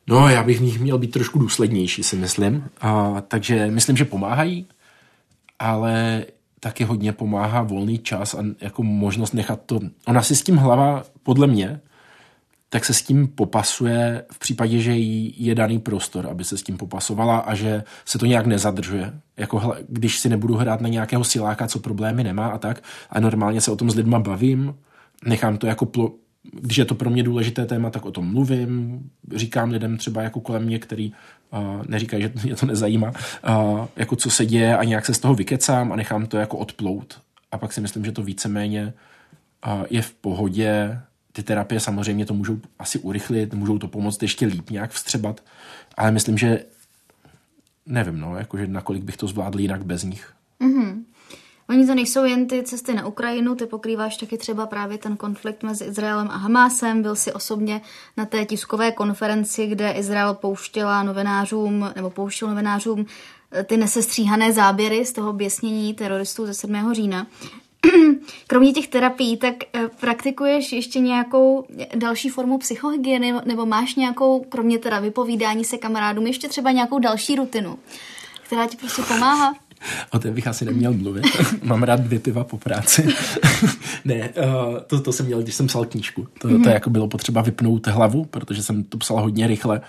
No, 0.07 0.29
já 0.29 0.43
bych 0.43 0.59
v 0.59 0.63
nich 0.63 0.79
měl 0.79 0.97
být 0.97 1.11
trošku 1.11 1.39
důslednější, 1.39 2.03
si 2.03 2.15
myslím. 2.15 2.69
A, 2.81 3.21
takže 3.27 3.67
myslím, 3.67 3.97
že 3.97 4.05
pomáhají, 4.05 4.67
ale 5.59 6.25
taky 6.59 6.83
hodně 6.83 7.11
pomáhá 7.13 7.61
volný 7.61 7.99
čas 7.99 8.33
a 8.33 8.43
jako 8.61 8.83
možnost 8.83 9.33
nechat 9.33 9.59
to. 9.65 9.79
Ona 10.07 10.21
si 10.21 10.35
s 10.35 10.41
tím 10.41 10.55
hlava, 10.57 11.03
podle 11.23 11.47
mě, 11.47 11.79
tak 12.69 12.85
se 12.85 12.93
s 12.93 13.01
tím 13.01 13.27
popasuje 13.27 14.25
v 14.31 14.39
případě, 14.39 14.79
že 14.79 14.91
jí 14.91 15.35
je 15.37 15.55
daný 15.55 15.79
prostor, 15.79 16.27
aby 16.27 16.43
se 16.43 16.57
s 16.57 16.63
tím 16.63 16.77
popasovala 16.77 17.37
a 17.37 17.55
že 17.55 17.83
se 18.05 18.17
to 18.17 18.25
nějak 18.25 18.45
nezadržuje. 18.45 19.13
Jako 19.37 19.75
když 19.89 20.19
si 20.19 20.29
nebudu 20.29 20.55
hrát 20.55 20.81
na 20.81 20.89
nějakého 20.89 21.23
siláka, 21.23 21.67
co 21.67 21.79
problémy 21.79 22.23
nemá 22.23 22.47
a 22.47 22.57
tak, 22.57 22.83
a 23.09 23.19
normálně 23.19 23.61
se 23.61 23.71
o 23.71 23.75
tom 23.75 23.91
s 23.91 23.95
lidma 23.95 24.19
bavím, 24.19 24.75
nechám 25.25 25.57
to 25.57 25.67
jako 25.67 25.85
plo, 25.85 26.11
když 26.53 26.77
je 26.77 26.85
to 26.85 26.95
pro 26.95 27.09
mě 27.09 27.23
důležité 27.23 27.65
téma, 27.65 27.89
tak 27.89 28.05
o 28.05 28.11
tom 28.11 28.33
mluvím, 28.33 28.99
říkám 29.35 29.71
lidem 29.71 29.97
třeba 29.97 30.21
jako 30.21 30.39
kolem 30.39 30.63
mě, 30.63 30.79
který 30.79 31.13
uh, 31.53 31.83
neříkají, 31.87 32.23
že 32.23 32.31
mě 32.43 32.55
to 32.55 32.65
nezajímá, 32.65 33.11
uh, 33.49 33.85
jako 33.95 34.15
co 34.15 34.29
se 34.29 34.45
děje 34.45 34.77
a 34.77 34.83
nějak 34.83 35.05
se 35.05 35.13
z 35.13 35.19
toho 35.19 35.35
vykecám 35.35 35.91
a 35.91 35.95
nechám 35.95 36.25
to 36.25 36.37
jako 36.37 36.57
odplout. 36.57 37.21
A 37.51 37.57
pak 37.57 37.73
si 37.73 37.81
myslím, 37.81 38.05
že 38.05 38.11
to 38.11 38.23
víceméně 38.23 38.93
uh, 39.67 39.85
je 39.89 40.01
v 40.01 40.13
pohodě. 40.13 40.99
Ty 41.31 41.43
terapie 41.43 41.79
samozřejmě 41.79 42.25
to 42.25 42.33
můžou 42.33 42.59
asi 42.79 42.99
urychlit, 42.99 43.53
můžou 43.53 43.77
to 43.77 43.87
pomoct 43.87 44.21
ještě 44.21 44.45
líp 44.45 44.69
nějak 44.69 44.91
vstřebat, 44.91 45.43
ale 45.97 46.11
myslím, 46.11 46.37
že 46.37 46.59
nevím, 47.85 48.19
no, 48.19 48.37
jakože 48.37 48.67
nakolik 48.67 49.03
bych 49.03 49.17
to 49.17 49.27
zvládl 49.27 49.59
jinak 49.59 49.85
bez 49.85 50.03
nich. 50.03 50.33
Mm-hmm. 50.61 51.03
Oni 51.69 51.87
to 51.87 51.95
nejsou 51.95 52.23
jen 52.23 52.47
ty 52.47 52.63
cesty 52.63 52.93
na 52.93 53.07
Ukrajinu, 53.07 53.55
ty 53.55 53.65
pokrýváš 53.65 54.17
taky 54.17 54.37
třeba 54.37 54.65
právě 54.65 54.97
ten 54.97 55.17
konflikt 55.17 55.63
mezi 55.63 55.85
Izraelem 55.85 56.27
a 56.27 56.37
Hamásem. 56.37 57.01
Byl 57.01 57.15
si 57.15 57.33
osobně 57.33 57.81
na 58.17 58.25
té 58.25 58.45
tiskové 58.45 58.91
konferenci, 58.91 59.67
kde 59.67 59.91
Izrael 59.91 60.33
pouštěla 60.33 61.03
novinářům, 61.03 61.91
nebo 61.95 62.09
pouštěl 62.09 62.47
novinářům 62.47 63.05
eh, 63.51 63.63
ty 63.63 63.77
nesestříhané 63.77 64.53
záběry 64.53 65.05
z 65.05 65.13
toho 65.13 65.33
běsnění 65.33 65.93
teroristů 65.93 66.45
ze 66.45 66.53
7. 66.53 66.93
října. 66.93 67.27
Kromě 68.47 68.73
těch 68.73 68.87
terapií, 68.87 69.37
tak 69.37 69.55
eh, 69.73 69.87
praktikuješ 69.99 70.71
ještě 70.71 70.99
nějakou 70.99 71.65
další 71.95 72.29
formu 72.29 72.57
psychohygieny, 72.57 73.33
nebo 73.45 73.65
máš 73.65 73.95
nějakou, 73.95 74.39
kromě 74.49 74.79
teda 74.79 74.99
vypovídání 74.99 75.65
se 75.65 75.77
kamarádům, 75.77 76.27
ještě 76.27 76.49
třeba 76.49 76.71
nějakou 76.71 76.99
další 76.99 77.35
rutinu, 77.35 77.79
která 78.43 78.67
ti 78.67 78.77
prostě 78.77 79.01
pomáhá? 79.01 79.66
O 80.11 80.19
té 80.19 80.31
bych 80.31 80.47
asi 80.47 80.65
neměl 80.65 80.93
mluvit. 80.93 81.25
Mám 81.63 81.83
rád 81.83 81.99
dvě 81.99 82.19
piva 82.19 82.43
po 82.43 82.57
práci. 82.57 83.07
ne, 84.05 84.29
uh, 84.29 84.79
to, 84.87 85.01
to 85.01 85.11
jsem 85.11 85.25
měl, 85.25 85.41
když 85.41 85.55
jsem 85.55 85.67
psal 85.67 85.85
knížku. 85.85 86.27
To, 86.41 86.47
mm-hmm. 86.47 86.63
to 86.63 86.69
jako 86.69 86.89
bylo 86.89 87.07
potřeba 87.07 87.41
vypnout 87.41 87.87
hlavu, 87.87 88.25
protože 88.25 88.63
jsem 88.63 88.83
to 88.83 88.97
psal 88.97 89.21
hodně 89.21 89.47
rychle 89.47 89.81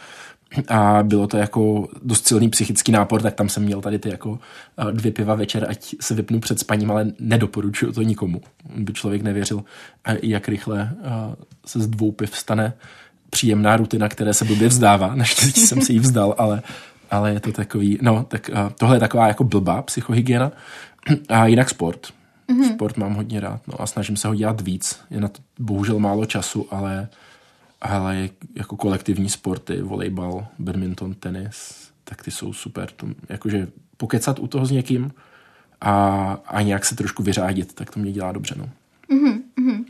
a 0.68 1.02
bylo 1.02 1.26
to 1.26 1.37
jako 1.37 1.88
dost 2.02 2.28
silný 2.28 2.49
psychický 2.49 2.92
nápor, 2.92 3.23
tak 3.23 3.35
tam 3.35 3.49
jsem 3.49 3.62
měl 3.62 3.80
tady 3.80 3.99
ty 3.99 4.09
jako 4.09 4.30
uh, 4.30 4.90
dvě 4.92 5.12
piva 5.12 5.35
večer, 5.35 5.66
ať 5.71 5.95
se 6.00 6.14
vypnu 6.14 6.40
před 6.40 6.61
spaním, 6.61 6.90
ale 6.90 7.12
nedoporučuju 7.18 7.92
to 7.92 8.02
nikomu. 8.02 8.40
By 8.76 8.92
člověk 8.92 9.23
nevěřil, 9.23 9.64
jak 10.23 10.49
rychle 10.49 10.90
se 11.66 11.80
z 11.80 11.87
dvou 11.87 12.12
piv 12.12 12.37
stane 12.37 12.73
příjemná 13.30 13.76
rutina, 13.76 14.09
které 14.09 14.35
se 14.35 14.45
blbě 14.45 14.68
vzdává. 14.68 15.14
Naštěstí 15.14 15.66
jsem 15.66 15.83
si 15.83 15.92
ji 15.92 15.99
vzdal, 15.99 16.35
ale 16.38 16.62
ale 17.10 17.32
je 17.32 17.40
to 17.40 17.52
takový, 17.52 17.98
no, 18.02 18.24
tak 18.28 18.50
uh, 18.52 18.70
tohle 18.78 18.96
je 18.96 19.00
taková 19.00 19.28
jako 19.28 19.44
blbá 19.44 19.82
psychohygiena. 19.82 20.52
A 21.28 21.46
jinak 21.46 21.70
sport. 21.70 22.08
Mm-hmm. 22.48 22.74
Sport 22.74 22.96
mám 22.96 23.14
hodně 23.14 23.40
rád, 23.40 23.60
no 23.68 23.80
a 23.80 23.86
snažím 23.86 24.16
se 24.16 24.28
ho 24.28 24.34
dělat 24.34 24.60
víc. 24.60 25.00
Je 25.10 25.20
na 25.20 25.28
to 25.28 25.40
bohužel 25.58 25.98
málo 25.98 26.26
času, 26.26 26.66
ale, 26.70 27.08
ale 27.80 28.28
jako 28.54 28.76
kolektivní 28.76 29.28
sporty, 29.28 29.82
volejbal, 29.82 30.46
badminton, 30.58 31.14
tenis, 31.14 31.88
tak 32.04 32.22
ty 32.22 32.30
jsou 32.30 32.52
super. 32.52 32.90
To, 32.96 33.06
jakože 33.28 33.68
pokecat 33.96 34.38
u 34.38 34.46
toho 34.46 34.66
s 34.66 34.70
někým 34.70 35.12
a, 35.80 36.32
a 36.46 36.62
nějak 36.62 36.84
se 36.84 36.96
trošku 36.96 37.22
vyřádit, 37.22 37.74
tak 37.74 37.90
to 37.90 38.00
mě 38.00 38.12
dělá 38.12 38.32
dobře, 38.32 38.54
no. 38.58 38.70
Mm-hmm. 39.10 39.84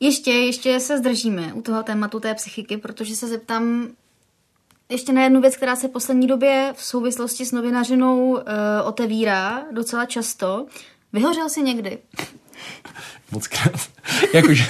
Ještě, 0.00 0.30
ještě 0.30 0.80
se 0.80 0.98
zdržíme 0.98 1.52
u 1.52 1.62
toho 1.62 1.82
tématu 1.82 2.20
té 2.20 2.34
psychiky, 2.34 2.76
protože 2.76 3.16
se 3.16 3.28
zeptám, 3.28 3.88
ještě 4.90 5.12
na 5.12 5.22
jednu 5.24 5.40
věc, 5.40 5.56
která 5.56 5.76
se 5.76 5.88
v 5.88 5.90
poslední 5.90 6.26
době 6.26 6.72
v 6.76 6.84
souvislosti 6.84 7.46
s 7.46 7.52
novinařinou 7.52 8.30
uh, 8.30 8.40
otevírá 8.84 9.62
docela 9.72 10.06
často. 10.06 10.66
Vyhořel 11.12 11.48
jsi 11.48 11.62
někdy? 11.62 11.98
Moc 13.32 13.46
krát. 13.46 13.80
Jakože, 14.34 14.64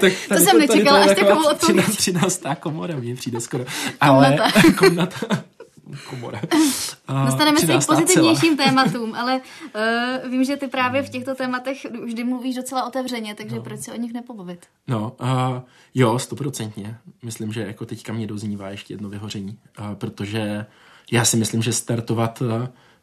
tak 0.00 0.12
to 0.28 0.36
jsem 0.36 0.58
nečekala, 0.58 1.04
až 1.04 1.16
takovou 1.16 1.48
odpověď. 1.50 1.96
13. 1.96 2.42
komora 2.60 2.96
mě 2.96 3.14
přijde 3.14 3.40
skoro. 3.40 3.64
Ale 4.00 4.38
komnata. 4.78 5.44
Komora. 6.10 6.40
Dostaneme 7.26 7.60
se 7.60 7.66
k 7.66 7.86
pozitivnějším 7.86 8.56
tématům, 8.64 9.14
ale 9.14 9.40
uh, 10.24 10.30
vím, 10.30 10.44
že 10.44 10.56
ty 10.56 10.68
právě 10.68 11.02
v 11.02 11.10
těchto 11.10 11.34
tématech 11.34 11.86
vždy 12.04 12.24
mluvíš 12.24 12.54
docela 12.54 12.86
otevřeně, 12.86 13.34
takže 13.34 13.56
no. 13.56 13.62
proč 13.62 13.80
se 13.80 13.92
o 13.92 13.96
nich 13.96 14.12
nepobavit? 14.12 14.66
No, 14.88 15.16
uh, 15.20 15.28
jo, 15.94 16.18
stoprocentně. 16.18 16.96
Myslím, 17.22 17.52
že 17.52 17.60
jako 17.60 17.86
teďka 17.86 18.12
mě 18.12 18.26
doznívá 18.26 18.70
ještě 18.70 18.94
jedno 18.94 19.08
vyhoření, 19.08 19.58
uh, 19.78 19.94
protože 19.94 20.66
já 21.12 21.24
si 21.24 21.36
myslím, 21.36 21.62
že 21.62 21.72
startovat 21.72 22.42
uh, 22.42 22.48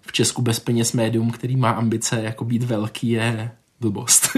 v 0.01 0.11
Česku 0.11 0.41
bez 0.41 0.59
peněz 0.59 0.93
médium, 0.93 1.31
který 1.31 1.55
má 1.55 1.69
ambice 1.69 2.21
jako 2.23 2.45
být 2.45 2.63
velký, 2.63 3.09
je 3.09 3.51
blbost. 3.79 4.29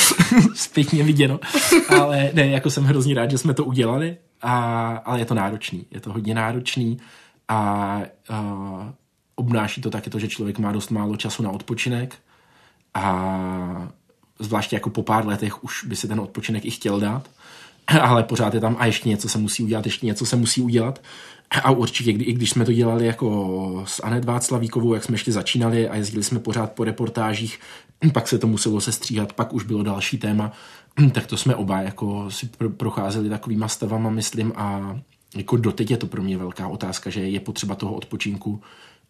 Zpětně 0.54 1.04
viděno. 1.04 1.40
Ale 1.88 2.30
ne, 2.34 2.46
jako 2.46 2.70
jsem 2.70 2.84
hrozně 2.84 3.14
rád, 3.14 3.30
že 3.30 3.38
jsme 3.38 3.54
to 3.54 3.64
udělali, 3.64 4.16
a, 4.42 4.86
ale 5.04 5.18
je 5.18 5.24
to 5.24 5.34
náročný. 5.34 5.86
Je 5.90 6.00
to 6.00 6.12
hodně 6.12 6.34
náročný 6.34 6.98
a, 7.50 8.02
a 8.28 8.92
obnáší 9.34 9.80
to 9.80 9.90
taky 9.90 10.10
to, 10.10 10.18
že 10.18 10.28
člověk 10.28 10.58
má 10.58 10.72
dost 10.72 10.90
málo 10.90 11.16
času 11.16 11.42
na 11.42 11.50
odpočinek. 11.50 12.14
A 12.94 13.88
zvláště 14.38 14.76
jako 14.76 14.90
po 14.90 15.02
pár 15.02 15.26
letech 15.26 15.64
už 15.64 15.84
by 15.84 15.96
si 15.96 16.08
ten 16.08 16.20
odpočinek 16.20 16.64
i 16.64 16.70
chtěl 16.70 17.00
dát, 17.00 17.30
ale 18.00 18.22
pořád 18.22 18.54
je 18.54 18.60
tam 18.60 18.76
a 18.78 18.86
ještě 18.86 19.08
něco 19.08 19.28
se 19.28 19.38
musí 19.38 19.62
udělat, 19.62 19.86
ještě 19.86 20.06
něco 20.06 20.26
se 20.26 20.36
musí 20.36 20.62
udělat. 20.62 21.02
A 21.62 21.70
určitě, 21.70 22.10
i 22.10 22.32
když 22.32 22.50
jsme 22.50 22.64
to 22.64 22.72
dělali 22.72 23.06
jako 23.06 23.84
s 23.86 24.02
Anet 24.02 24.24
Václavíkovou, 24.24 24.94
jak 24.94 25.04
jsme 25.04 25.14
ještě 25.14 25.32
začínali 25.32 25.88
a 25.88 25.96
jezdili 25.96 26.24
jsme 26.24 26.38
pořád 26.38 26.72
po 26.72 26.84
reportážích, 26.84 27.60
pak 28.12 28.28
se 28.28 28.38
to 28.38 28.46
muselo 28.46 28.80
sestříhat, 28.80 29.32
pak 29.32 29.52
už 29.52 29.64
bylo 29.64 29.82
další 29.82 30.18
téma, 30.18 30.52
tak 31.12 31.26
to 31.26 31.36
jsme 31.36 31.54
oba 31.54 31.80
jako 31.80 32.30
si 32.30 32.50
procházeli 32.76 33.28
takovýma 33.28 33.68
stavama, 33.68 34.10
myslím, 34.10 34.52
a 34.56 34.96
jako 35.36 35.56
doteď 35.56 35.90
je 35.90 35.96
to 35.96 36.06
pro 36.06 36.22
mě 36.22 36.38
velká 36.38 36.68
otázka, 36.68 37.10
že 37.10 37.20
je 37.20 37.40
potřeba 37.40 37.74
toho 37.74 37.94
odpočinku 37.94 38.60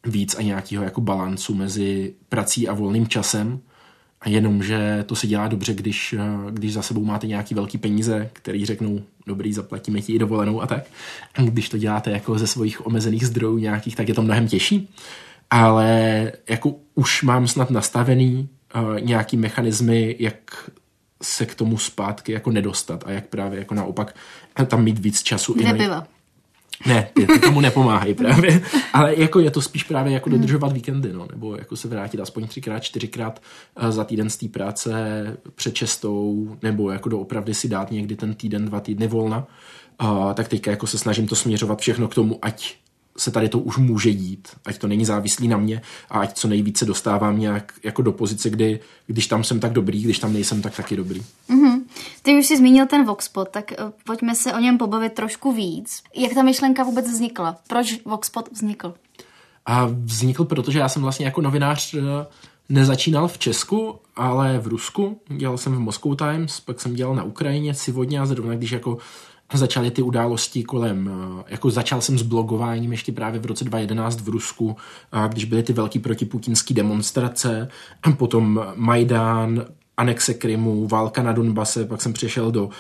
víc 0.07 0.35
a 0.35 0.43
nějakého 0.43 0.85
jako 0.85 1.00
balancu 1.00 1.55
mezi 1.55 2.15
prací 2.29 2.69
a 2.69 2.75
volným 2.75 3.09
časem. 3.09 3.61
A 4.21 4.29
jenom, 4.29 4.62
že 4.62 5.05
to 5.07 5.17
se 5.17 5.27
dělá 5.27 5.49
dobře, 5.49 5.75
když, 5.75 6.15
když 6.50 6.73
za 6.73 6.83
sebou 6.83 7.05
máte 7.05 7.27
nějaký 7.27 7.55
velký 7.55 7.79
peníze, 7.79 8.31
který 8.33 8.67
řeknou, 8.67 9.03
dobrý, 9.27 9.53
zaplatíme 9.53 10.00
ti 10.00 10.12
i 10.12 10.19
dovolenou 10.19 10.62
a 10.62 10.67
tak. 10.67 10.85
Když 11.45 11.69
to 11.69 11.79
děláte 11.79 12.11
jako 12.11 12.39
ze 12.39 12.47
svých 12.47 12.87
omezených 12.87 13.27
zdrojů 13.27 13.59
nějakých, 13.59 13.97
tak 13.97 14.09
je 14.09 14.15
to 14.15 14.23
mnohem 14.23 14.49
těžší. 14.49 14.89
Ale 15.50 16.33
jako 16.49 16.75
už 16.95 17.23
mám 17.23 17.49
snad 17.49 17.71
nastavený 17.71 18.49
uh, 18.75 19.00
nějaký 19.00 19.37
mechanismy, 19.37 20.17
jak 20.19 20.71
se 21.23 21.47
k 21.47 21.55
tomu 21.55 21.79
zpátky 21.79 22.33
jako 22.33 22.50
nedostat 22.50 23.05
a 23.07 23.11
jak 23.11 23.27
právě 23.27 23.59
jako 23.59 23.75
naopak 23.75 24.15
tam 24.67 24.85
mít 24.85 24.99
víc 24.99 25.23
času. 25.23 25.55
Nebyla. 25.62 26.07
Ne, 26.87 27.09
ty, 27.14 27.26
ty 27.26 27.38
tomu 27.38 27.61
nepomáhají 27.61 28.14
právě. 28.14 28.62
Ale 28.93 29.14
jako 29.17 29.40
je 29.40 29.50
to 29.50 29.62
spíš 29.62 29.85
právě 29.85 30.12
jako 30.12 30.31
dodržovat 30.31 30.73
víkendy, 30.73 31.12
no, 31.12 31.26
nebo 31.31 31.57
jako 31.57 31.76
se 31.76 31.88
vrátit 31.88 32.21
aspoň 32.21 32.47
třikrát, 32.47 32.81
čtyřikrát 32.81 33.43
eh, 33.76 33.93
za 33.93 34.05
týden 34.05 34.31
z 34.31 34.37
té 34.37 34.49
práce 34.49 34.93
před 35.55 35.75
čestou, 35.75 36.57
nebo 36.62 36.90
jako 36.90 37.09
doopravdy 37.09 37.55
si 37.55 37.69
dát 37.69 37.90
někdy 37.90 38.17
ten 38.17 38.35
týden, 38.35 38.64
dva 38.64 38.81
týdny 38.81 39.07
volna. 39.07 39.47
Uh, 40.02 40.33
tak 40.33 40.49
teďka 40.49 40.71
jako 40.71 40.87
se 40.87 40.99
snažím 40.99 41.26
to 41.26 41.37
směřovat 41.37 41.81
všechno 41.81 42.09
k 42.09 42.14
tomu, 42.14 42.38
ať 42.43 42.75
se 43.17 43.31
tady 43.31 43.49
to 43.49 43.59
už 43.59 43.76
může 43.76 44.12
dít, 44.12 44.49
ať 44.64 44.79
to 44.79 44.87
není 44.87 45.05
závislý 45.05 45.49
na 45.49 45.57
mě 45.57 45.83
a 46.11 46.21
ať 46.21 46.38
co 46.38 46.49
nejvíce 46.49 46.85
dostávám 46.85 47.38
nějak 47.38 47.73
jako 47.83 48.02
do 48.02 48.12
pozice, 48.12 48.50
kdy 48.50 48.81
když 49.07 49.26
tam 49.26 49.45
jsem 49.45 49.61
tak 49.61 49.73
dobrý, 49.73 50.02
když 50.02 50.19
tam 50.19 50.33
nejsem, 50.33 50.62
tak 50.62 50.76
taky 50.76 50.97
dobrý. 50.97 51.23
Mm-hmm. 51.50 51.79
Ty 52.23 52.39
už 52.39 52.47
jsi 52.47 52.57
zmínil 52.57 52.87
ten 52.87 53.05
Voxpot, 53.05 53.49
tak 53.49 53.73
uh, 53.79 53.91
pojďme 54.07 54.35
se 54.35 54.55
o 54.55 54.59
něm 54.59 54.79
pobavit 54.79 55.12
trošku 55.12 55.53
víc. 55.53 56.03
Jak 56.17 56.35
ta 56.35 56.43
myšlenka 56.43 56.83
vůbec 56.83 57.07
vznikla? 57.07 57.57
Proč 57.69 58.00
Voxpot 58.05 58.53
vznikl? 58.53 58.95
A 59.67 59.87
vznikl, 59.87 60.45
protože 60.45 60.79
já 60.79 60.89
jsem 60.89 61.03
vlastně 61.03 61.27
jako 61.27 61.41
novinář 61.41 61.95
uh, 61.95 62.03
nezačínal 62.69 63.29
v 63.29 63.39
Česku, 63.39 63.99
ale 64.17 64.59
v 64.59 64.67
Rusku. 64.67 65.21
Dělal 65.29 65.59
jsem 65.59 65.73
v 65.73 65.79
Moscow 65.81 66.17
Times, 66.17 66.61
pak 66.61 66.81
jsem 66.81 66.95
dělal 66.95 67.15
na 67.15 67.25
Ukrajině, 67.25 67.75
Sivodně 67.75 68.21
a 68.21 68.27
zrovna 68.27 68.55
když 68.55 68.71
jako 68.71 68.99
začaly 69.53 69.91
ty 69.91 70.03
události 70.03 70.65
kolem, 70.65 71.11
eh, 71.11 71.45
jako 71.49 71.71
začal 71.71 72.00
jsem 72.00 72.19
s 72.19 72.23
blogováním 72.23 72.91
ještě 72.91 73.12
právě 73.12 73.41
v 73.41 73.47
roce 73.47 73.65
2011 73.65 74.21
v 74.21 74.29
Rusku, 74.29 74.77
když 75.29 75.45
byly 75.45 75.62
ty 75.62 75.73
velký 75.73 75.99
protiputinský 75.99 76.75
demonstrace, 76.75 77.69
potom 78.17 78.65
Majdán, 78.75 79.65
anexe 80.00 80.35
Krymu, 80.35 80.88
válka 80.88 81.23
na 81.23 81.33
Donbase, 81.33 81.85
pak 81.85 82.02
jsem 82.02 82.12
přešel 82.12 82.50
do 82.50 82.64
uh, 82.64 82.71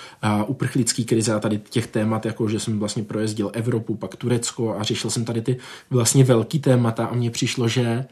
uprchlické 0.46 1.04
krize 1.04 1.34
a 1.34 1.40
tady 1.40 1.60
těch 1.70 1.86
témat, 1.86 2.26
jako 2.26 2.48
že 2.48 2.60
jsem 2.60 2.78
vlastně 2.78 3.02
projezdil 3.02 3.50
Evropu, 3.54 3.94
pak 3.94 4.16
Turecko 4.16 4.76
a 4.78 4.82
řešil 4.82 5.10
jsem 5.10 5.24
tady 5.24 5.42
ty 5.42 5.56
vlastně 5.90 6.24
velký 6.24 6.58
témata 6.58 7.06
a 7.06 7.14
mně 7.14 7.30
přišlo, 7.30 7.68
že 7.68 8.04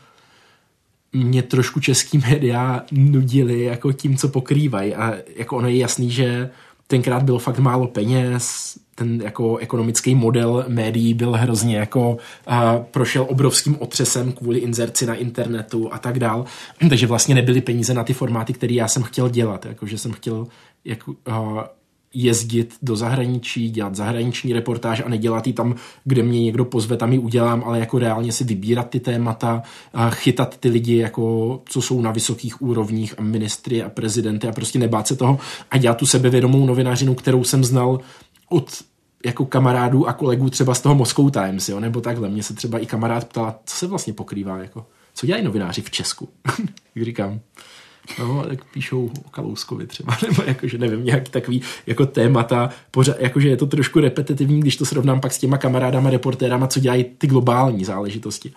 mě 1.12 1.42
trošku 1.42 1.80
český 1.80 2.18
média 2.18 2.82
nudili 2.92 3.62
jako 3.62 3.92
tím, 3.92 4.16
co 4.16 4.28
pokrývají. 4.28 4.94
A 4.94 5.14
jako 5.36 5.56
ono 5.56 5.68
je 5.68 5.76
jasný, 5.76 6.10
že 6.10 6.50
tenkrát 6.86 7.22
bylo 7.22 7.38
fakt 7.38 7.58
málo 7.58 7.86
peněz, 7.86 8.74
ten 8.98 9.20
jako 9.20 9.56
ekonomický 9.56 10.14
model 10.14 10.64
médií 10.68 11.14
byl 11.14 11.32
hrozně 11.32 11.76
jako 11.76 12.16
a 12.46 12.78
prošel 12.78 13.26
obrovským 13.28 13.76
otřesem 13.78 14.32
kvůli 14.32 14.58
inzerci 14.58 15.06
na 15.06 15.14
internetu 15.14 15.92
a 15.92 15.98
tak 15.98 16.18
dál. 16.18 16.44
Takže 16.88 17.06
vlastně 17.06 17.34
nebyly 17.34 17.60
peníze 17.60 17.94
na 17.94 18.04
ty 18.04 18.12
formáty, 18.12 18.52
které 18.52 18.74
já 18.74 18.88
jsem 18.88 19.02
chtěl 19.02 19.28
dělat. 19.28 19.66
Jakože 19.66 19.98
jsem 19.98 20.12
chtěl 20.12 20.46
jako, 20.84 21.14
uh, 21.28 21.60
jezdit 22.14 22.74
do 22.82 22.96
zahraničí, 22.96 23.70
dělat 23.70 23.94
zahraniční 23.94 24.52
reportáž 24.52 25.02
a 25.06 25.08
nedělat 25.08 25.46
ji 25.46 25.52
tam, 25.52 25.74
kde 26.04 26.22
mě 26.22 26.40
někdo 26.40 26.64
pozve, 26.64 26.96
tam 26.96 27.12
ji 27.12 27.18
udělám, 27.18 27.62
ale 27.66 27.78
jako 27.78 27.98
reálně 27.98 28.32
si 28.32 28.44
vybírat 28.44 28.90
ty 28.90 29.00
témata, 29.00 29.62
a 29.94 30.10
chytat 30.10 30.56
ty 30.56 30.68
lidi, 30.68 30.96
jako 30.96 31.60
co 31.64 31.82
jsou 31.82 32.00
na 32.00 32.12
vysokých 32.12 32.62
úrovních 32.62 33.14
a 33.18 33.22
ministry 33.22 33.82
a 33.82 33.88
prezidenty 33.88 34.48
a 34.48 34.52
prostě 34.52 34.78
nebát 34.78 35.06
se 35.06 35.16
toho 35.16 35.38
a 35.70 35.78
dělat 35.78 35.96
tu 35.96 36.06
sebevědomou 36.06 36.66
novinářinu, 36.66 37.14
kterou 37.14 37.44
jsem 37.44 37.64
znal 37.64 38.00
od 38.48 38.82
jako 39.26 39.46
kamarádů 39.46 40.08
a 40.08 40.12
kolegů 40.12 40.50
třeba 40.50 40.74
z 40.74 40.80
toho 40.80 40.94
Moscow 40.94 41.30
Times, 41.30 41.68
jo, 41.68 41.80
nebo 41.80 42.00
takhle. 42.00 42.28
Mě 42.28 42.42
se 42.42 42.54
třeba 42.54 42.78
i 42.78 42.86
kamarád 42.86 43.24
ptala, 43.24 43.60
co 43.64 43.76
se 43.76 43.86
vlastně 43.86 44.12
pokrývá, 44.12 44.58
jako, 44.58 44.86
co 45.14 45.26
dělají 45.26 45.44
novináři 45.44 45.82
v 45.82 45.90
Česku. 45.90 46.28
Říkám, 47.02 47.40
No, 48.18 48.44
tak 48.48 48.64
píšou 48.64 49.10
o 49.26 49.30
Kalouskovi 49.30 49.86
třeba, 49.86 50.16
nebo 50.28 50.42
jakože 50.46 50.78
nevím, 50.78 51.04
nějaký 51.04 51.30
takový 51.30 51.62
jako 51.86 52.06
témata, 52.06 52.70
pořád, 52.90 53.16
jakože 53.20 53.48
je 53.48 53.56
to 53.56 53.66
trošku 53.66 54.00
repetitivní, 54.00 54.60
když 54.60 54.76
to 54.76 54.86
srovnám 54.86 55.20
pak 55.20 55.32
s 55.32 55.38
těma 55.38 55.58
kamarádama, 55.58 56.10
reportérama, 56.10 56.66
co 56.66 56.80
dělají 56.80 57.04
ty 57.04 57.26
globální 57.26 57.84
záležitosti. 57.84 58.52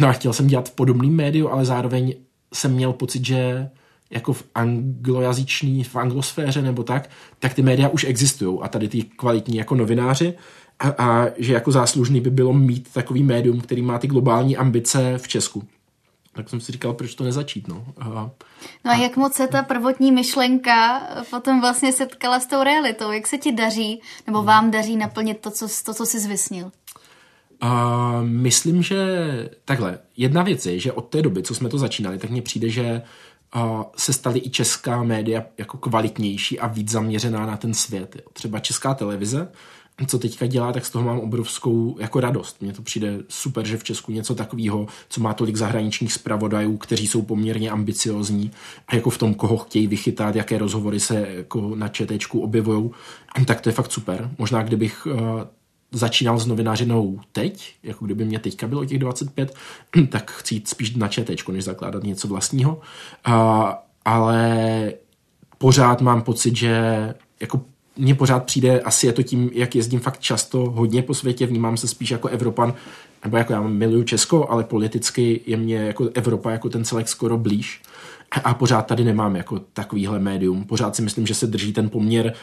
No 0.00 0.08
a 0.08 0.12
chtěl 0.12 0.32
jsem 0.32 0.46
dělat 0.46 0.68
v 0.68 0.72
podobným 0.72 1.16
médiu, 1.16 1.48
ale 1.48 1.64
zároveň 1.64 2.14
jsem 2.54 2.72
měl 2.72 2.92
pocit, 2.92 3.26
že 3.26 3.68
jako 4.10 4.32
v 4.32 4.44
anglojazyčný, 4.54 5.84
v 5.84 5.96
anglosféře 5.96 6.62
nebo 6.62 6.82
tak, 6.82 7.10
tak 7.38 7.54
ty 7.54 7.62
média 7.62 7.88
už 7.88 8.04
existují 8.04 8.58
a 8.62 8.68
tady 8.68 8.88
ty 8.88 9.02
kvalitní 9.02 9.56
jako 9.56 9.74
novináři 9.74 10.34
a, 10.78 10.88
a 10.98 11.26
že 11.36 11.52
jako 11.52 11.72
záslužný 11.72 12.20
by 12.20 12.30
bylo 12.30 12.52
mít 12.52 12.92
takový 12.92 13.22
médium, 13.22 13.60
který 13.60 13.82
má 13.82 13.98
ty 13.98 14.06
globální 14.06 14.56
ambice 14.56 15.18
v 15.18 15.28
Česku. 15.28 15.62
Tak 16.32 16.48
jsem 16.48 16.60
si 16.60 16.72
říkal, 16.72 16.92
proč 16.92 17.14
to 17.14 17.24
nezačít, 17.24 17.68
no. 17.68 17.84
A, 18.00 18.30
No 18.84 18.90
a 18.90 18.94
jak 18.94 19.16
moc 19.16 19.34
se 19.34 19.48
ta 19.48 19.62
prvotní 19.62 20.12
myšlenka 20.12 21.02
potom 21.30 21.60
vlastně 21.60 21.92
setkala 21.92 22.40
s 22.40 22.46
tou 22.46 22.62
realitou? 22.62 23.12
Jak 23.12 23.26
se 23.26 23.38
ti 23.38 23.52
daří, 23.52 24.02
nebo 24.26 24.42
vám 24.42 24.70
daří 24.70 24.96
naplnit 24.96 25.38
to, 25.40 25.50
co, 25.50 25.68
to, 25.84 25.94
co 25.94 26.06
jsi 26.06 26.20
zvysnil? 26.20 26.70
A 27.60 28.20
myslím, 28.22 28.82
že 28.82 28.98
takhle. 29.64 29.98
Jedna 30.16 30.42
věc 30.42 30.66
je, 30.66 30.78
že 30.80 30.92
od 30.92 31.08
té 31.08 31.22
doby, 31.22 31.42
co 31.42 31.54
jsme 31.54 31.68
to 31.68 31.78
začínali, 31.78 32.18
tak 32.18 32.30
mně 32.30 32.42
přijde, 32.42 32.68
že 32.68 32.82
a 32.92 33.02
se 33.96 34.12
staly 34.12 34.40
i 34.44 34.50
česká 34.50 35.02
média 35.02 35.44
jako 35.58 35.78
kvalitnější 35.78 36.60
a 36.60 36.66
víc 36.66 36.90
zaměřená 36.90 37.46
na 37.46 37.56
ten 37.56 37.74
svět. 37.74 38.16
Jo. 38.16 38.22
Třeba 38.32 38.58
česká 38.58 38.94
televize, 38.94 39.48
co 40.06 40.18
teďka 40.18 40.46
dělá, 40.46 40.72
tak 40.72 40.86
z 40.86 40.90
toho 40.90 41.04
mám 41.04 41.18
obrovskou 41.18 41.96
jako 41.98 42.20
radost. 42.20 42.56
Mně 42.62 42.72
to 42.72 42.82
přijde 42.82 43.18
super, 43.28 43.66
že 43.66 43.76
v 43.76 43.84
Česku 43.84 44.12
něco 44.12 44.34
takového, 44.34 44.86
co 45.08 45.20
má 45.20 45.34
tolik 45.34 45.56
zahraničních 45.56 46.12
zpravodajů, 46.12 46.76
kteří 46.76 47.06
jsou 47.06 47.22
poměrně 47.22 47.70
ambiciozní 47.70 48.50
a 48.88 48.94
jako 48.94 49.10
v 49.10 49.18
tom, 49.18 49.34
koho 49.34 49.56
chtějí 49.56 49.86
vychytat, 49.86 50.36
jaké 50.36 50.58
rozhovory 50.58 51.00
se 51.00 51.26
jako 51.28 51.74
na 51.74 51.88
četečku 51.88 52.40
objevují, 52.40 52.90
tak 53.46 53.60
to 53.60 53.68
je 53.68 53.72
fakt 53.72 53.92
super. 53.92 54.30
Možná 54.38 54.62
kdybych 54.62 55.06
uh, 55.06 55.14
začínal 55.92 56.38
s 56.38 56.46
novinářinou 56.46 57.20
teď, 57.32 57.74
jako 57.82 58.04
kdyby 58.04 58.24
mě 58.24 58.38
teďka 58.38 58.66
bylo 58.66 58.84
těch 58.84 58.98
25, 58.98 59.54
tak 60.08 60.30
chci 60.30 60.54
jít 60.54 60.68
spíš 60.68 60.94
na 60.94 61.08
četečku, 61.08 61.52
než 61.52 61.64
zakládat 61.64 62.02
něco 62.02 62.28
vlastního. 62.28 62.80
Uh, 63.28 63.34
ale 64.04 64.92
pořád 65.58 66.00
mám 66.00 66.22
pocit, 66.22 66.56
že 66.56 67.14
jako 67.40 67.60
mně 67.96 68.14
pořád 68.14 68.44
přijde, 68.44 68.80
asi 68.80 69.06
je 69.06 69.12
to 69.12 69.22
tím, 69.22 69.50
jak 69.52 69.74
jezdím 69.74 70.00
fakt 70.00 70.20
často 70.20 70.58
hodně 70.70 71.02
po 71.02 71.14
světě, 71.14 71.46
vnímám 71.46 71.76
se 71.76 71.88
spíš 71.88 72.10
jako 72.10 72.28
Evropan, 72.28 72.74
nebo 73.24 73.36
jako 73.36 73.52
já 73.52 73.60
miluju 73.60 74.02
Česko, 74.02 74.50
ale 74.50 74.64
politicky 74.64 75.40
je 75.46 75.56
mě 75.56 75.76
jako 75.76 76.10
Evropa 76.14 76.50
jako 76.50 76.68
ten 76.68 76.84
celek 76.84 77.08
skoro 77.08 77.38
blíž. 77.38 77.82
A 78.44 78.54
pořád 78.54 78.82
tady 78.82 79.04
nemám 79.04 79.36
jako 79.36 79.58
takovýhle 79.72 80.18
médium. 80.18 80.64
Pořád 80.64 80.96
si 80.96 81.02
myslím, 81.02 81.26
že 81.26 81.34
se 81.34 81.46
drží 81.46 81.72
ten 81.72 81.90
poměr 81.90 82.34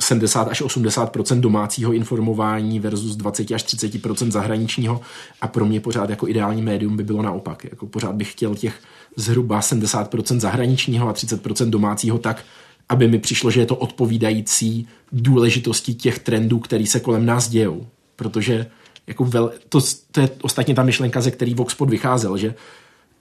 70 0.00 0.48
až 0.48 0.62
80% 0.62 1.40
domácího 1.40 1.92
informování 1.92 2.80
versus 2.80 3.16
20 3.16 3.50
až 3.50 3.64
30% 3.64 4.30
zahraničního 4.30 5.00
a 5.40 5.48
pro 5.48 5.66
mě 5.66 5.80
pořád 5.80 6.10
jako 6.10 6.28
ideální 6.28 6.62
médium 6.62 6.96
by 6.96 7.04
bylo 7.04 7.22
naopak. 7.22 7.64
Jako 7.64 7.86
pořád 7.86 8.14
bych 8.14 8.32
chtěl 8.32 8.54
těch 8.54 8.80
zhruba 9.16 9.60
70% 9.60 10.40
zahraničního 10.40 11.08
a 11.08 11.12
30% 11.12 11.70
domácího 11.70 12.18
tak, 12.18 12.44
aby 12.88 13.08
mi 13.08 13.18
přišlo, 13.18 13.50
že 13.50 13.60
je 13.60 13.66
to 13.66 13.76
odpovídající 13.76 14.88
důležitosti 15.12 15.94
těch 15.94 16.18
trendů, 16.18 16.58
které 16.58 16.86
se 16.86 17.00
kolem 17.00 17.26
nás 17.26 17.48
dějou. 17.48 17.86
Protože 18.16 18.66
jako 19.06 19.24
vel, 19.24 19.52
to, 19.68 19.80
to 20.12 20.20
je 20.20 20.30
ostatně 20.42 20.74
ta 20.74 20.82
myšlenka, 20.82 21.20
ze 21.20 21.30
který 21.30 21.54
Voxpod 21.54 21.90
vycházel, 21.90 22.36
že 22.36 22.54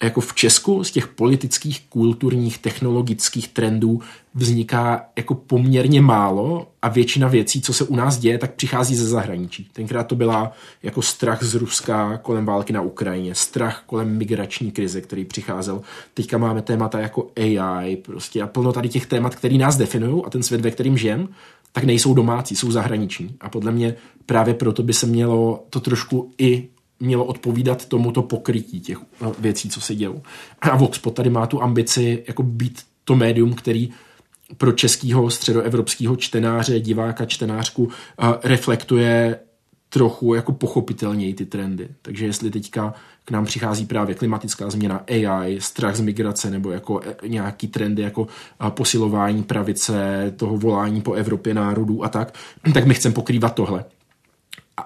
jako 0.04 0.22
v 0.22 0.34
Česku 0.34 0.84
z 0.84 0.92
těch 0.92 1.08
politických, 1.08 1.82
kulturních, 1.90 2.58
technologických 2.58 3.48
trendů 3.48 4.02
vzniká 4.34 5.06
jako 5.16 5.36
poměrně 5.36 6.02
málo 6.02 6.68
a 6.82 6.90
většina 6.90 7.28
věcí, 7.28 7.62
co 7.62 7.74
se 7.74 7.84
u 7.84 7.96
nás 7.96 8.18
děje, 8.18 8.38
tak 8.38 8.54
přichází 8.54 8.96
ze 8.96 9.08
zahraničí. 9.08 9.70
Tenkrát 9.74 10.04
to 10.04 10.16
byla 10.16 10.52
jako 10.84 11.02
strach 11.02 11.44
z 11.44 11.56
Ruska 11.56 12.18
kolem 12.18 12.46
války 12.46 12.74
na 12.74 12.82
Ukrajině, 12.82 13.36
strach 13.36 13.84
kolem 13.86 14.18
migrační 14.18 14.72
krize, 14.72 15.02
který 15.02 15.26
přicházel. 15.26 15.82
Teďka 16.14 16.38
máme 16.38 16.62
témata 16.62 17.00
jako 17.00 17.28
AI 17.36 17.96
prostě 17.96 18.42
a 18.42 18.48
plno 18.48 18.74
tady 18.74 18.90
těch 18.90 19.06
témat, 19.06 19.36
které 19.36 19.58
nás 19.58 19.78
definují 19.78 20.24
a 20.26 20.30
ten 20.30 20.44
svět, 20.44 20.62
ve 20.62 20.72
kterým 20.72 20.98
žijem, 20.98 21.30
tak 21.72 21.84
nejsou 21.84 22.14
domácí, 22.14 22.56
jsou 22.56 22.72
zahraniční. 22.72 23.36
A 23.42 23.50
podle 23.50 23.72
mě 23.72 23.96
právě 24.26 24.54
proto 24.54 24.84
by 24.84 24.94
se 24.94 25.06
mělo 25.06 25.64
to 25.70 25.80
trošku 25.80 26.32
i 26.38 26.70
mělo 27.00 27.26
odpovídat 27.26 27.86
tomuto 27.86 28.22
pokrytí 28.22 28.80
těch 28.80 28.98
no, 29.22 29.36
věcí, 29.40 29.70
co 29.70 29.82
se 29.82 29.96
dějou. 29.96 30.22
A 30.62 30.76
Voxpot 30.76 31.14
tady 31.14 31.30
má 31.30 31.48
tu 31.48 31.62
ambici 31.62 32.24
jako 32.28 32.44
být 32.44 32.82
to 33.04 33.16
médium, 33.16 33.54
který 33.54 33.90
pro 34.58 34.72
českého 34.72 35.30
středoevropského 35.30 36.16
čtenáře, 36.16 36.80
diváka, 36.80 37.26
čtenářku 37.26 37.90
reflektuje 38.44 39.40
trochu 39.90 40.34
jako 40.34 40.52
pochopitelněji 40.52 41.34
ty 41.34 41.46
trendy. 41.46 41.88
Takže 42.02 42.26
jestli 42.26 42.52
teďka 42.52 42.94
k 43.26 43.32
nám 43.32 43.46
přichází 43.46 43.86
právě 43.86 44.16
klimatická 44.16 44.70
změna, 44.70 45.04
AI, 45.08 45.62
strach 45.62 45.96
z 45.96 46.02
migrace 46.02 46.50
nebo 46.50 46.72
jako 46.72 47.02
e, 47.04 47.28
nějaký 47.28 47.68
trendy 47.68 48.02
jako 48.02 48.28
posilování 48.70 49.44
pravice, 49.44 50.34
toho 50.38 50.58
volání 50.58 51.02
po 51.02 51.14
Evropě 51.14 51.54
národů 51.54 52.04
a 52.04 52.10
tak, 52.10 52.34
tak 52.74 52.86
my 52.86 52.94
chceme 52.94 53.16
pokrývat 53.16 53.56
tohle. 53.56 53.86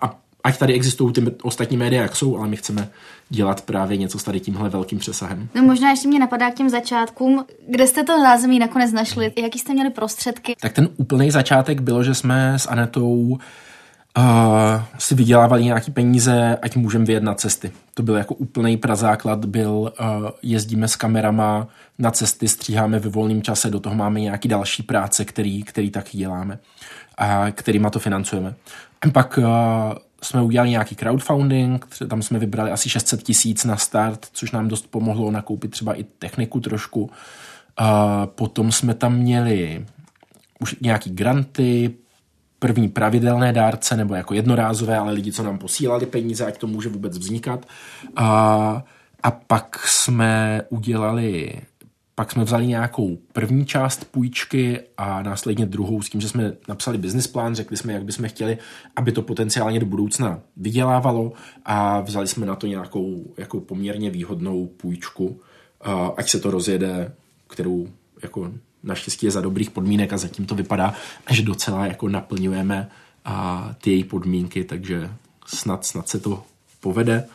A 0.01 0.20
ať 0.43 0.57
tady 0.57 0.73
existují 0.73 1.13
ty 1.13 1.21
ostatní 1.43 1.77
média, 1.77 2.01
jak 2.01 2.15
jsou, 2.15 2.37
ale 2.37 2.47
my 2.47 2.57
chceme 2.57 2.89
dělat 3.29 3.61
právě 3.61 3.97
něco 3.97 4.19
s 4.19 4.23
tady 4.23 4.39
tímhle 4.39 4.69
velkým 4.69 4.99
přesahem. 4.99 5.49
No 5.55 5.63
možná 5.63 5.89
ještě 5.89 6.07
mě 6.07 6.19
napadá 6.19 6.51
k 6.51 6.53
těm 6.53 6.69
začátkům, 6.69 7.45
kde 7.69 7.87
jste 7.87 8.03
to 8.03 8.21
zázemí 8.21 8.59
nakonec 8.59 8.91
našli, 8.91 9.33
jaký 9.41 9.59
jste 9.59 9.73
měli 9.73 9.89
prostředky? 9.89 10.55
Tak 10.61 10.73
ten 10.73 10.89
úplný 10.97 11.31
začátek 11.31 11.81
bylo, 11.81 12.03
že 12.03 12.15
jsme 12.15 12.53
s 12.59 12.67
Anetou 12.67 13.37
uh, 14.17 14.23
si 14.97 15.15
vydělávali 15.15 15.63
nějaký 15.63 15.91
peníze, 15.91 16.57
ať 16.61 16.75
můžeme 16.75 17.05
vyjednat 17.05 17.39
cesty. 17.39 17.71
To 17.93 18.03
byl 18.03 18.15
jako 18.15 18.35
úplný 18.35 18.77
prazáklad, 18.77 19.45
byl 19.45 19.71
uh, 19.71 20.29
jezdíme 20.41 20.87
s 20.87 20.95
kamerama 20.95 21.67
na 21.99 22.11
cesty, 22.11 22.47
stříháme 22.47 22.99
ve 22.99 23.09
volném 23.09 23.41
čase, 23.41 23.69
do 23.69 23.79
toho 23.79 23.95
máme 23.95 24.19
nějaký 24.19 24.47
další 24.47 24.83
práce, 24.83 25.25
který, 25.25 25.63
který 25.63 25.89
taky 25.89 26.17
děláme 26.17 26.59
a 27.17 27.51
kterýma 27.51 27.89
to 27.89 27.99
financujeme. 27.99 28.53
Pak 29.13 29.37
uh, 29.37 29.45
jsme 30.23 30.41
udělali 30.41 30.69
nějaký 30.69 30.95
crowdfunding, 30.95 31.87
tam 32.07 32.21
jsme 32.21 32.39
vybrali 32.39 32.71
asi 32.71 32.89
600 32.89 33.23
tisíc 33.23 33.65
na 33.65 33.77
start, 33.77 34.27
což 34.31 34.51
nám 34.51 34.67
dost 34.67 34.87
pomohlo 34.87 35.31
nakoupit 35.31 35.71
třeba 35.71 35.93
i 35.93 36.03
techniku 36.03 36.59
trošku. 36.59 37.11
A 37.77 38.25
potom 38.27 38.71
jsme 38.71 38.93
tam 38.93 39.15
měli 39.15 39.85
už 40.59 40.75
nějaký 40.81 41.09
granty, 41.09 41.93
první 42.59 42.89
pravidelné 42.89 43.53
dárce 43.53 43.97
nebo 43.97 44.15
jako 44.15 44.33
jednorázové, 44.33 44.97
ale 44.97 45.13
lidi, 45.13 45.31
co 45.31 45.43
nám 45.43 45.57
posílali 45.57 46.05
peníze, 46.05 46.45
ať 46.45 46.57
to 46.57 46.67
může 46.67 46.89
vůbec 46.89 47.17
vznikat. 47.17 47.65
A, 48.15 48.83
a 49.23 49.31
pak 49.31 49.87
jsme 49.87 50.61
udělali 50.69 51.61
pak 52.21 52.31
jsme 52.31 52.43
vzali 52.43 52.67
nějakou 52.67 53.17
první 53.33 53.65
část 53.65 54.05
půjčky 54.05 54.79
a 54.97 55.21
následně 55.21 55.65
druhou 55.65 56.01
s 56.01 56.09
tím, 56.09 56.21
že 56.21 56.29
jsme 56.29 56.53
napsali 56.67 56.97
business 56.97 57.27
plán, 57.27 57.55
řekli 57.55 57.77
jsme, 57.77 57.93
jak 57.93 58.03
bychom 58.03 58.29
chtěli, 58.29 58.57
aby 58.95 59.11
to 59.11 59.21
potenciálně 59.21 59.79
do 59.79 59.85
budoucna 59.85 60.39
vydělávalo 60.57 61.33
a 61.65 62.01
vzali 62.01 62.27
jsme 62.27 62.45
na 62.45 62.55
to 62.55 62.67
nějakou 62.67 63.33
jako 63.37 63.59
poměrně 63.59 64.09
výhodnou 64.09 64.67
půjčku, 64.67 65.39
ať 66.17 66.29
se 66.29 66.39
to 66.39 66.51
rozjede, 66.51 67.13
kterou 67.47 67.87
jako 68.23 68.51
naštěstí 68.83 69.25
je 69.25 69.31
za 69.31 69.41
dobrých 69.41 69.69
podmínek 69.69 70.13
a 70.13 70.17
zatím 70.17 70.45
to 70.45 70.55
vypadá, 70.55 70.93
že 71.29 71.41
docela 71.41 71.85
jako 71.85 72.09
naplňujeme 72.09 72.89
a 73.25 73.69
ty 73.81 73.91
její 73.91 74.03
podmínky, 74.03 74.63
takže 74.63 75.09
snad, 75.45 75.85
snad 75.85 76.09
se 76.09 76.19
to 76.19 76.43
povede. 76.79 77.25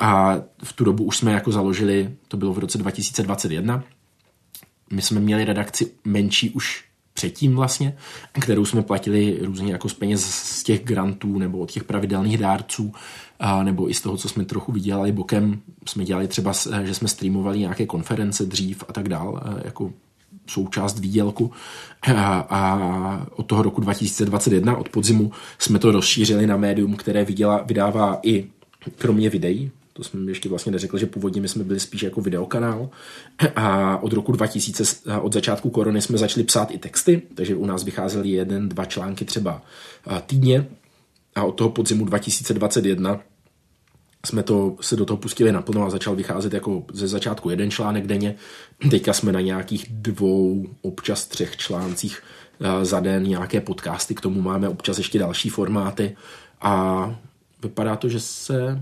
A 0.00 0.36
v 0.64 0.72
tu 0.72 0.84
dobu 0.84 1.04
už 1.04 1.16
jsme 1.16 1.32
jako 1.32 1.52
založili, 1.52 2.14
to 2.28 2.36
bylo 2.36 2.52
v 2.52 2.58
roce 2.58 2.78
2021, 2.78 3.84
my 4.94 5.02
jsme 5.02 5.20
měli 5.20 5.44
redakci 5.44 5.90
menší 6.04 6.50
už 6.50 6.84
předtím 7.14 7.56
vlastně, 7.56 7.96
kterou 8.40 8.64
jsme 8.64 8.82
platili 8.82 9.38
různě 9.42 9.72
jako 9.72 9.88
z 9.88 9.94
peněz 9.94 10.24
z 10.24 10.62
těch 10.62 10.84
grantů 10.84 11.38
nebo 11.38 11.58
od 11.58 11.70
těch 11.70 11.84
pravidelných 11.84 12.38
dárců, 12.38 12.92
a 13.40 13.62
nebo 13.62 13.90
i 13.90 13.94
z 13.94 14.00
toho, 14.00 14.16
co 14.16 14.28
jsme 14.28 14.44
trochu 14.44 14.72
vydělali 14.72 15.12
bokem. 15.12 15.60
Jsme 15.86 16.04
dělali 16.04 16.28
třeba, 16.28 16.52
že 16.82 16.94
jsme 16.94 17.08
streamovali 17.08 17.58
nějaké 17.58 17.86
konference 17.86 18.46
dřív 18.46 18.84
a 18.88 18.92
tak 18.92 19.08
dál, 19.08 19.42
jako 19.64 19.92
součást 20.46 20.98
výdělku. 20.98 21.50
A, 22.02 22.46
a 22.50 23.26
od 23.36 23.46
toho 23.46 23.62
roku 23.62 23.80
2021, 23.80 24.76
od 24.76 24.88
podzimu, 24.88 25.32
jsme 25.58 25.78
to 25.78 25.92
rozšířili 25.92 26.46
na 26.46 26.56
médium, 26.56 26.96
které 26.96 27.24
vydělá, 27.24 27.62
vydává 27.62 28.18
i 28.22 28.46
kromě 28.98 29.30
videí, 29.30 29.70
to 29.96 30.04
jsme 30.04 30.30
ještě 30.30 30.48
vlastně 30.48 30.72
neřekli, 30.72 31.00
že 31.00 31.06
původně 31.06 31.40
my 31.40 31.48
jsme 31.48 31.64
byli 31.64 31.80
spíš 31.80 32.02
jako 32.02 32.20
videokanál. 32.20 32.90
A 33.56 33.96
od 33.96 34.12
roku 34.12 34.32
2000, 34.32 34.84
od 35.20 35.32
začátku 35.32 35.70
korony 35.70 36.02
jsme 36.02 36.18
začali 36.18 36.44
psát 36.44 36.70
i 36.70 36.78
texty, 36.78 37.22
takže 37.34 37.56
u 37.56 37.66
nás 37.66 37.84
vycházely 37.84 38.28
jeden, 38.28 38.68
dva 38.68 38.84
články 38.84 39.24
třeba 39.24 39.62
týdně. 40.26 40.66
A 41.34 41.44
od 41.44 41.52
toho 41.52 41.70
podzimu 41.70 42.04
2021 42.04 43.20
jsme 44.26 44.42
to, 44.42 44.76
se 44.80 44.96
do 44.96 45.04
toho 45.04 45.16
pustili 45.16 45.52
naplno 45.52 45.86
a 45.86 45.90
začal 45.90 46.16
vycházet 46.16 46.52
jako 46.54 46.84
ze 46.92 47.08
začátku 47.08 47.50
jeden 47.50 47.70
článek 47.70 48.06
denně. 48.06 48.34
Teďka 48.90 49.12
jsme 49.12 49.32
na 49.32 49.40
nějakých 49.40 49.86
dvou, 49.90 50.66
občas 50.82 51.26
třech 51.26 51.56
článcích 51.56 52.22
za 52.82 53.00
den, 53.00 53.22
nějaké 53.22 53.60
podcasty, 53.60 54.14
k 54.14 54.20
tomu 54.20 54.42
máme 54.42 54.68
občas 54.68 54.98
ještě 54.98 55.18
další 55.18 55.48
formáty 55.48 56.16
a 56.60 57.16
vypadá 57.62 57.96
to, 57.96 58.08
že 58.08 58.20
se 58.20 58.80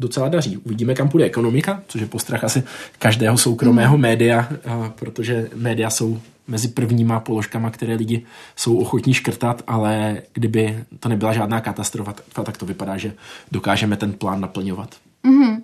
docela 0.00 0.28
daří. 0.28 0.56
Uvidíme, 0.56 0.94
kam 0.94 1.08
půjde 1.08 1.26
ekonomika, 1.26 1.82
což 1.88 2.00
je 2.00 2.06
postrach 2.06 2.44
asi 2.44 2.62
každého 2.98 3.38
soukromého 3.38 3.96
mm. 3.96 4.02
média, 4.02 4.48
protože 4.94 5.50
média 5.54 5.90
jsou 5.90 6.20
mezi 6.48 6.68
prvníma 6.68 7.20
položkama, 7.20 7.70
které 7.70 7.94
lidi 7.94 8.26
jsou 8.56 8.78
ochotní 8.78 9.14
škrtat, 9.14 9.62
ale 9.66 10.22
kdyby 10.32 10.84
to 11.00 11.08
nebyla 11.08 11.32
žádná 11.32 11.60
katastrofa, 11.60 12.14
tak 12.44 12.56
to 12.56 12.66
vypadá, 12.66 12.96
že 12.96 13.12
dokážeme 13.52 13.96
ten 13.96 14.12
plán 14.12 14.40
naplňovat. 14.40 14.94
Mm-hmm. 15.24 15.60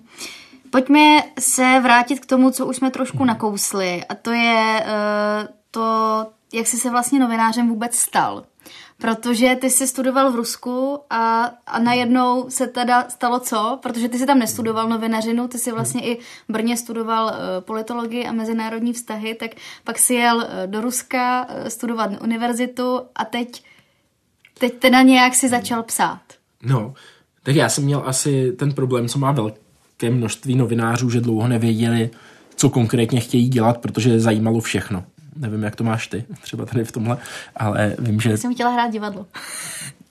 Pojďme 0.69 1.19
se 1.39 1.79
vrátit 1.83 2.19
k 2.19 2.25
tomu, 2.25 2.51
co 2.51 2.65
už 2.65 2.75
jsme 2.75 2.91
trošku 2.91 3.19
mm. 3.19 3.27
nakousli, 3.27 4.03
a 4.09 4.15
to 4.15 4.31
je 4.31 4.83
uh, 4.85 5.47
to, 5.71 6.25
jak 6.53 6.67
jsi 6.67 6.77
se 6.77 6.89
vlastně 6.89 7.19
novinářem 7.19 7.69
vůbec 7.69 7.95
stal. 7.95 8.43
Protože 9.01 9.55
ty 9.61 9.69
jsi 9.69 9.87
studoval 9.87 10.31
v 10.31 10.35
Rusku 10.35 10.99
a, 11.09 11.51
a 11.67 11.79
najednou 11.79 12.49
se 12.49 12.67
teda 12.67 13.09
stalo 13.09 13.39
co? 13.39 13.79
Protože 13.81 14.09
ty 14.09 14.17
jsi 14.17 14.25
tam 14.25 14.39
nestudoval 14.39 14.89
novinařinu, 14.89 15.47
ty 15.47 15.57
jsi 15.57 15.71
vlastně 15.71 16.05
i 16.05 16.15
v 16.49 16.51
Brně 16.51 16.77
studoval 16.77 17.25
uh, 17.25 17.31
politologii 17.59 18.25
a 18.27 18.31
mezinárodní 18.31 18.93
vztahy, 18.93 19.35
tak 19.35 19.51
pak 19.83 19.99
si 19.99 20.13
jel 20.13 20.37
uh, 20.37 20.43
do 20.65 20.81
Ruska 20.81 21.47
uh, 21.49 21.67
studovat 21.67 22.11
univerzitu 22.21 23.01
a 23.15 23.25
teď, 23.25 23.63
teď 24.59 24.73
teda 24.79 25.01
nějak 25.01 25.35
si 25.35 25.49
začal 25.49 25.83
psát. 25.83 26.21
No, 26.63 26.93
tak 27.43 27.55
já 27.55 27.69
jsem 27.69 27.83
měl 27.83 28.03
asi 28.05 28.51
ten 28.51 28.73
problém, 28.73 29.07
co 29.07 29.19
má 29.19 29.31
velké 29.31 30.09
množství 30.09 30.55
novinářů, 30.55 31.09
že 31.09 31.21
dlouho 31.21 31.47
nevěděli, 31.47 32.09
co 32.55 32.69
konkrétně 32.69 33.19
chtějí 33.19 33.49
dělat, 33.49 33.77
protože 33.77 34.19
zajímalo 34.19 34.59
všechno. 34.59 35.03
Nevím, 35.37 35.63
jak 35.63 35.75
to 35.75 35.83
máš 35.83 36.07
ty, 36.07 36.23
třeba 36.41 36.65
tady 36.65 36.85
v 36.85 36.91
tomhle, 36.91 37.17
ale 37.55 37.95
vím, 37.99 38.19
že... 38.19 38.29
Já 38.29 38.37
jsem 38.37 38.53
chtěla 38.53 38.69
hrát 38.69 38.91
divadlo. 38.91 39.25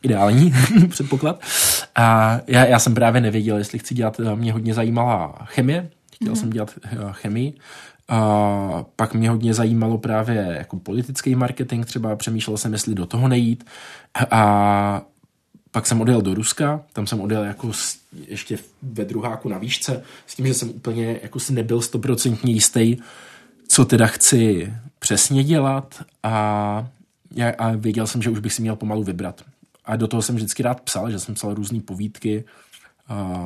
Ideální 0.02 0.52
předpoklad. 0.88 1.40
A 1.94 2.38
já, 2.46 2.64
já 2.64 2.78
jsem 2.78 2.94
právě 2.94 3.20
nevěděl, 3.20 3.56
jestli 3.56 3.78
chci 3.78 3.94
dělat, 3.94 4.20
mě 4.34 4.52
hodně 4.52 4.74
zajímala 4.74 5.34
chemie, 5.44 5.90
chtěl 6.14 6.32
mm-hmm. 6.32 6.40
jsem 6.40 6.50
dělat 6.50 6.70
eh, 6.84 6.96
chemii, 7.10 7.54
a 8.08 8.84
pak 8.96 9.14
mě 9.14 9.30
hodně 9.30 9.54
zajímalo 9.54 9.98
právě 9.98 10.54
jako 10.58 10.78
politický 10.78 11.34
marketing, 11.34 11.86
třeba 11.86 12.16
přemýšlel 12.16 12.56
jsem, 12.56 12.72
jestli 12.72 12.94
do 12.94 13.06
toho 13.06 13.28
nejít. 13.28 13.64
A 14.30 15.02
pak 15.70 15.86
jsem 15.86 16.00
odjel 16.00 16.22
do 16.22 16.34
Ruska, 16.34 16.80
tam 16.92 17.06
jsem 17.06 17.20
odjel 17.20 17.44
jako 17.44 17.70
ještě 18.28 18.58
ve 18.82 19.04
druháku 19.04 19.48
na 19.48 19.58
výšce, 19.58 20.02
s 20.26 20.34
tím, 20.34 20.46
že 20.46 20.54
jsem 20.54 20.70
úplně 20.70 21.20
jako 21.22 21.40
si 21.40 21.52
nebyl 21.52 21.80
stoprocentně 21.80 22.52
jistý, 22.52 22.96
co 23.68 23.84
teda 23.84 24.06
chci 24.06 24.72
přesně 24.98 25.44
dělat 25.44 26.04
a, 26.22 26.88
a 27.58 27.70
věděl 27.76 28.06
jsem, 28.06 28.22
že 28.22 28.30
už 28.30 28.38
bych 28.38 28.52
si 28.52 28.62
měl 28.62 28.76
pomalu 28.76 29.02
vybrat. 29.02 29.42
A 29.84 29.96
do 29.96 30.08
toho 30.08 30.22
jsem 30.22 30.34
vždycky 30.34 30.62
rád 30.62 30.80
psal, 30.80 31.10
že 31.10 31.18
jsem 31.18 31.34
psal 31.34 31.54
různé 31.54 31.80
povídky, 31.80 32.44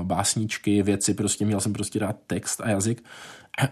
básničky, 0.02 0.83
věci, 0.83 1.14
prostě 1.14 1.44
měl 1.44 1.61
jsem 1.61 1.72
prostě 1.72 1.98
rád 1.98 2.16
text 2.26 2.61
a 2.61 2.68
jazyk. 2.68 3.04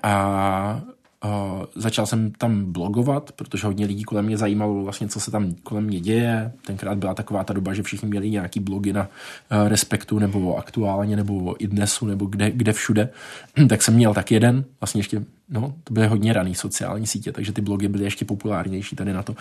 A 0.02 0.82
Uh, 1.24 1.64
začal 1.74 2.06
jsem 2.06 2.30
tam 2.30 2.72
blogovat, 2.72 3.32
protože 3.32 3.66
hodně 3.66 3.86
lidí 3.86 4.04
kolem 4.04 4.24
mě 4.24 4.36
zajímalo 4.36 4.82
vlastně, 4.84 5.08
co 5.08 5.20
se 5.20 5.30
tam 5.30 5.54
kolem 5.62 5.84
mě 5.84 6.00
děje. 6.00 6.52
Tenkrát 6.66 6.98
byla 6.98 7.14
taková 7.14 7.44
ta 7.44 7.52
doba, 7.52 7.74
že 7.74 7.82
všichni 7.82 8.08
měli 8.08 8.30
nějaký 8.30 8.60
blogy 8.60 8.92
na 8.92 9.00
uh, 9.00 9.68
Respektu 9.68 10.18
nebo 10.18 10.56
aktuálně 10.56 11.16
nebo 11.16 11.56
i 11.64 11.66
dnesu 11.66 12.06
nebo 12.06 12.26
kde, 12.26 12.50
kde 12.50 12.72
všude. 12.72 13.08
tak 13.68 13.82
jsem 13.82 13.94
měl 13.94 14.14
tak 14.14 14.30
jeden, 14.30 14.64
vlastně 14.80 14.98
ještě, 14.98 15.24
no, 15.48 15.74
to 15.84 15.94
byly 15.94 16.06
hodně 16.06 16.32
raný 16.32 16.54
sociální 16.54 17.06
sítě, 17.06 17.32
takže 17.32 17.52
ty 17.52 17.60
blogy 17.60 17.88
byly 17.88 18.04
ještě 18.04 18.24
populárnější 18.24 18.96
tady 18.96 19.12
na 19.12 19.22
to. 19.22 19.34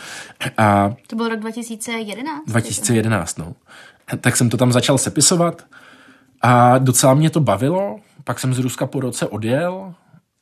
A 0.57 0.95
to 1.07 1.15
byl 1.15 1.29
rok 1.29 1.39
2011? 1.39 2.45
2011, 2.47 3.37
no. 3.37 3.55
Tak 4.21 4.37
jsem 4.37 4.49
to 4.49 4.57
tam 4.57 4.71
začal 4.71 4.97
sepisovat 4.97 5.65
a 6.41 6.77
docela 6.77 7.13
mě 7.13 7.29
to 7.29 7.39
bavilo. 7.39 7.99
Pak 8.23 8.39
jsem 8.39 8.53
z 8.53 8.59
Ruska 8.59 8.87
po 8.87 8.99
roce 8.99 9.27
odjel, 9.27 9.93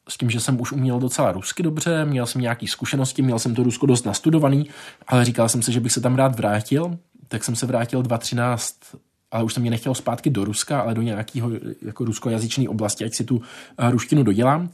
s 0.10 0.18
tím, 0.18 0.30
že 0.30 0.39
jsem 0.39 0.62
už 0.62 0.72
uměl 0.72 1.00
docela 1.00 1.32
rusky 1.32 1.63
dobře, 1.63 2.06
měl 2.06 2.26
jsem 2.26 2.41
nějaké 2.41 2.68
zkušenosti, 2.68 3.22
měl 3.22 3.39
jsem 3.39 3.56
to 3.56 3.63
Rusko 3.63 3.86
dost 3.86 4.06
nastudovaný, 4.06 4.70
ale 5.08 5.26
říkal 5.26 5.50
jsem 5.50 5.62
si, 5.62 5.72
že 5.72 5.80
bych 5.80 5.91
se 5.91 6.02
tam 6.02 6.15
rád 6.15 6.36
vrátil, 6.36 6.98
tak 7.28 7.44
jsem 7.44 7.56
se 7.56 7.65
vrátil 7.65 8.02
2013 8.02 8.76
ale 9.32 9.44
už 9.44 9.54
jsem 9.54 9.62
mě 9.62 9.72
nechtěl 9.72 9.94
zpátky 9.94 10.30
do 10.30 10.46
Ruska, 10.46 10.82
ale 10.82 10.94
do 10.94 11.02
nějakého 11.02 11.50
jako 11.82 12.06
ruskojazyčné 12.06 12.70
oblasti, 12.70 13.06
ať 13.06 13.13
si 13.13 13.24
tu 13.24 13.36
uh, 13.36 13.41
ruštinu 13.89 14.24
dodělám. 14.24 14.70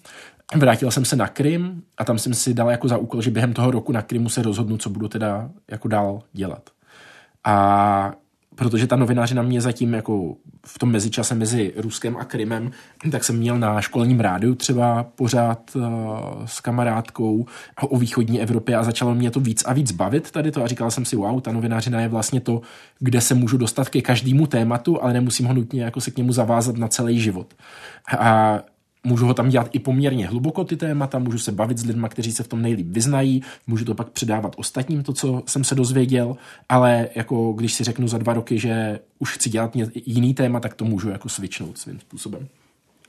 Vrátil 0.55 0.91
jsem 0.91 1.05
se 1.05 1.15
na 1.15 1.27
Krym 1.27 1.81
a 1.97 2.05
tam 2.05 2.19
jsem 2.19 2.33
si 2.33 2.53
dal 2.53 2.71
jako 2.71 2.87
za 2.87 2.97
úkol, 2.97 3.21
že 3.21 3.31
během 3.31 3.53
toho 3.53 3.71
roku 3.71 3.91
na 3.91 4.01
Krymu 4.01 4.29
se 4.29 4.41
rozhodnu, 4.41 4.77
co 4.77 4.89
budu 4.89 5.07
teda 5.07 5.49
jako 5.71 5.87
dál 5.87 6.21
dělat. 6.33 6.69
A 7.43 8.13
protože 8.55 8.87
ta 8.87 8.95
novinářina 8.95 9.41
mě 9.41 9.61
zatím 9.61 9.93
jako 9.93 10.35
v 10.65 10.79
tom 10.79 10.91
mezičase 10.91 11.35
mezi 11.35 11.73
Ruskem 11.77 12.17
a 12.17 12.25
Krymem, 12.25 12.71
tak 13.11 13.23
jsem 13.23 13.37
měl 13.37 13.59
na 13.59 13.81
školním 13.81 14.19
rádiu 14.19 14.55
třeba 14.55 15.03
pořád 15.03 15.75
uh, 15.75 15.83
s 16.45 16.59
kamarádkou 16.59 17.45
o 17.81 17.97
východní 17.97 18.41
Evropě 18.41 18.75
a 18.75 18.83
začalo 18.83 19.15
mě 19.15 19.31
to 19.31 19.39
víc 19.39 19.63
a 19.65 19.73
víc 19.73 19.91
bavit 19.91 20.31
tady 20.31 20.51
to 20.51 20.63
a 20.63 20.67
říkal 20.67 20.91
jsem 20.91 21.05
si, 21.05 21.15
wow, 21.15 21.41
ta 21.41 21.51
novinářina 21.51 22.01
je 22.01 22.07
vlastně 22.07 22.41
to, 22.41 22.61
kde 22.99 23.21
se 23.21 23.33
můžu 23.33 23.57
dostat 23.57 23.89
ke 23.89 24.01
každému 24.01 24.47
tématu, 24.47 25.03
ale 25.03 25.13
nemusím 25.13 25.45
ho 25.45 25.53
nutně 25.53 25.83
jako 25.83 26.01
se 26.01 26.11
k 26.11 26.17
němu 26.17 26.33
zavázat 26.33 26.77
na 26.77 26.87
celý 26.87 27.19
život. 27.19 27.53
A 28.17 28.59
Můžu 29.03 29.25
ho 29.25 29.33
tam 29.33 29.49
dělat 29.49 29.69
i 29.71 29.79
poměrně 29.79 30.27
hluboko 30.27 30.63
ty 30.63 30.77
témata, 30.77 31.19
můžu 31.19 31.39
se 31.39 31.51
bavit 31.51 31.77
s 31.77 31.85
lidmi, 31.85 32.07
kteří 32.09 32.31
se 32.31 32.43
v 32.43 32.47
tom 32.47 32.61
nejlíp 32.61 32.87
vyznají, 32.89 33.43
můžu 33.67 33.85
to 33.85 33.95
pak 33.95 34.09
předávat 34.09 34.55
ostatním, 34.57 35.03
to, 35.03 35.13
co 35.13 35.43
jsem 35.47 35.63
se 35.63 35.75
dozvěděl, 35.75 36.35
ale 36.69 37.09
jako 37.15 37.53
když 37.53 37.73
si 37.73 37.83
řeknu 37.83 38.07
za 38.07 38.17
dva 38.17 38.33
roky, 38.33 38.59
že 38.59 38.99
už 39.19 39.33
chci 39.33 39.49
dělat 39.49 39.71
jiný 40.05 40.33
téma, 40.33 40.59
tak 40.59 40.73
to 40.73 40.85
můžu 40.85 41.09
jako 41.09 41.29
switchnout 41.29 41.77
svým 41.77 41.99
způsobem. 41.99 42.47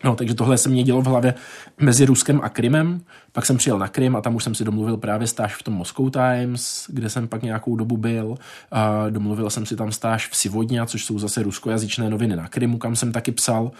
No, 0.05 0.17
takže 0.17 0.35
tohle 0.35 0.59
se 0.59 0.69
mě 0.69 0.83
dělo 0.83 1.03
v 1.03 1.07
hlavě 1.07 1.35
mezi 1.81 2.05
Ruskem 2.05 2.41
a 2.43 2.49
Krymem. 2.49 3.01
Pak 3.33 3.47
jsem 3.47 3.57
přijel 3.57 3.79
na 3.79 3.89
Krym 3.89 4.17
a 4.17 4.21
tam 4.21 4.35
už 4.35 4.45
jsem 4.45 4.55
si 4.55 4.65
domluvil 4.65 4.97
právě 4.97 5.27
stáž 5.27 5.55
v 5.55 5.63
tom 5.63 5.75
Moscow 5.75 6.11
Times, 6.11 6.87
kde 6.89 7.11
jsem 7.11 7.29
pak 7.29 7.43
nějakou 7.43 7.77
dobu 7.77 7.97
byl. 7.97 8.35
A 8.71 9.11
domluvil 9.11 9.51
jsem 9.51 9.67
si 9.67 9.77
tam 9.77 9.93
stáž 9.93 10.29
v 10.29 10.37
Sivodně, 10.37 10.87
což 10.87 11.05
jsou 11.05 11.19
zase 11.19 11.43
ruskojazyčné 11.43 12.11
noviny 12.11 12.37
na 12.37 12.49
Krymu, 12.49 12.79
kam 12.79 12.97
jsem 12.97 13.13
taky 13.13 13.33
psal. 13.33 13.71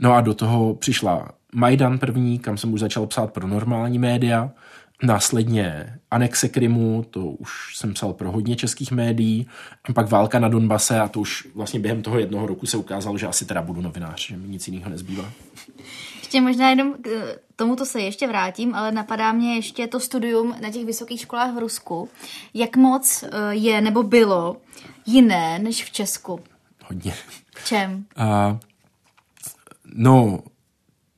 No 0.00 0.12
a 0.12 0.20
do 0.20 0.34
toho 0.34 0.74
přišla 0.74 1.28
Majdan 1.54 1.98
první, 1.98 2.38
kam 2.38 2.56
jsem 2.56 2.72
už 2.72 2.80
začal 2.80 3.06
psát 3.06 3.32
pro 3.32 3.46
normální 3.46 3.98
média, 3.98 4.50
následně 5.02 5.98
anexe 6.10 6.48
Krymu, 6.48 7.04
to 7.10 7.26
už 7.26 7.76
jsem 7.76 7.94
psal 7.94 8.12
pro 8.12 8.32
hodně 8.32 8.56
českých 8.56 8.92
médií, 8.92 9.46
a 9.84 9.92
pak 9.92 10.10
válka 10.10 10.38
na 10.38 10.48
Donbase 10.48 11.00
a 11.00 11.08
to 11.08 11.20
už 11.20 11.48
vlastně 11.54 11.80
během 11.80 12.02
toho 12.02 12.18
jednoho 12.18 12.46
roku 12.46 12.66
se 12.66 12.76
ukázalo, 12.76 13.18
že 13.18 13.26
asi 13.26 13.44
teda 13.44 13.62
budu 13.62 13.80
novinář, 13.80 14.26
že 14.26 14.36
mi 14.36 14.48
nic 14.48 14.68
jiného 14.68 14.90
nezbývá. 14.90 15.24
Ještě 16.18 16.40
možná 16.40 16.70
jenom 16.70 16.94
k 17.02 17.38
tomuto 17.56 17.86
se 17.86 18.00
ještě 18.00 18.26
vrátím, 18.26 18.74
ale 18.74 18.92
napadá 18.92 19.32
mě 19.32 19.54
ještě 19.54 19.86
to 19.86 20.00
studium 20.00 20.54
na 20.62 20.70
těch 20.70 20.84
vysokých 20.84 21.20
školách 21.20 21.54
v 21.54 21.58
Rusku. 21.58 22.08
Jak 22.54 22.76
moc 22.76 23.22
eh, 23.22 23.54
je 23.54 23.80
nebo 23.80 24.02
bylo 24.02 24.56
jiné 25.06 25.58
než 25.58 25.84
v 25.84 25.90
Česku? 25.90 26.40
Hodně. 26.84 27.14
V 27.56 27.64
čem? 27.66 28.04
Uh, 28.18 28.58
no, 29.94 30.38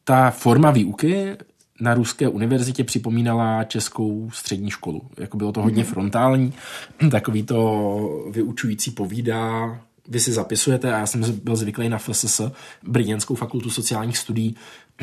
ta 0.04 0.30
forma 0.30 0.70
výuky 0.70 1.36
na 1.80 1.94
ruské 1.94 2.28
univerzitě 2.28 2.84
připomínala 2.84 3.64
českou 3.64 4.30
střední 4.30 4.70
školu. 4.70 5.02
Jako 5.18 5.36
bylo 5.36 5.52
to 5.52 5.62
hodně 5.62 5.82
mm 5.82 5.88
frontální, 5.88 6.52
takový 7.10 7.42
to 7.42 8.28
vyučující 8.30 8.90
povídá, 8.90 9.80
vy 10.08 10.20
si 10.20 10.32
zapisujete 10.32 10.94
a 10.94 10.98
já 10.98 11.06
jsem 11.06 11.40
byl 11.44 11.56
zvyklý 11.56 11.88
na 11.88 11.98
FSS, 11.98 12.40
Brněnskou 12.82 13.34
fakultu 13.34 13.70
sociálních 13.70 14.18
studií, 14.18 14.56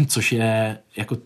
což 0.07 0.31
je 0.31 0.77
jako 0.97 1.17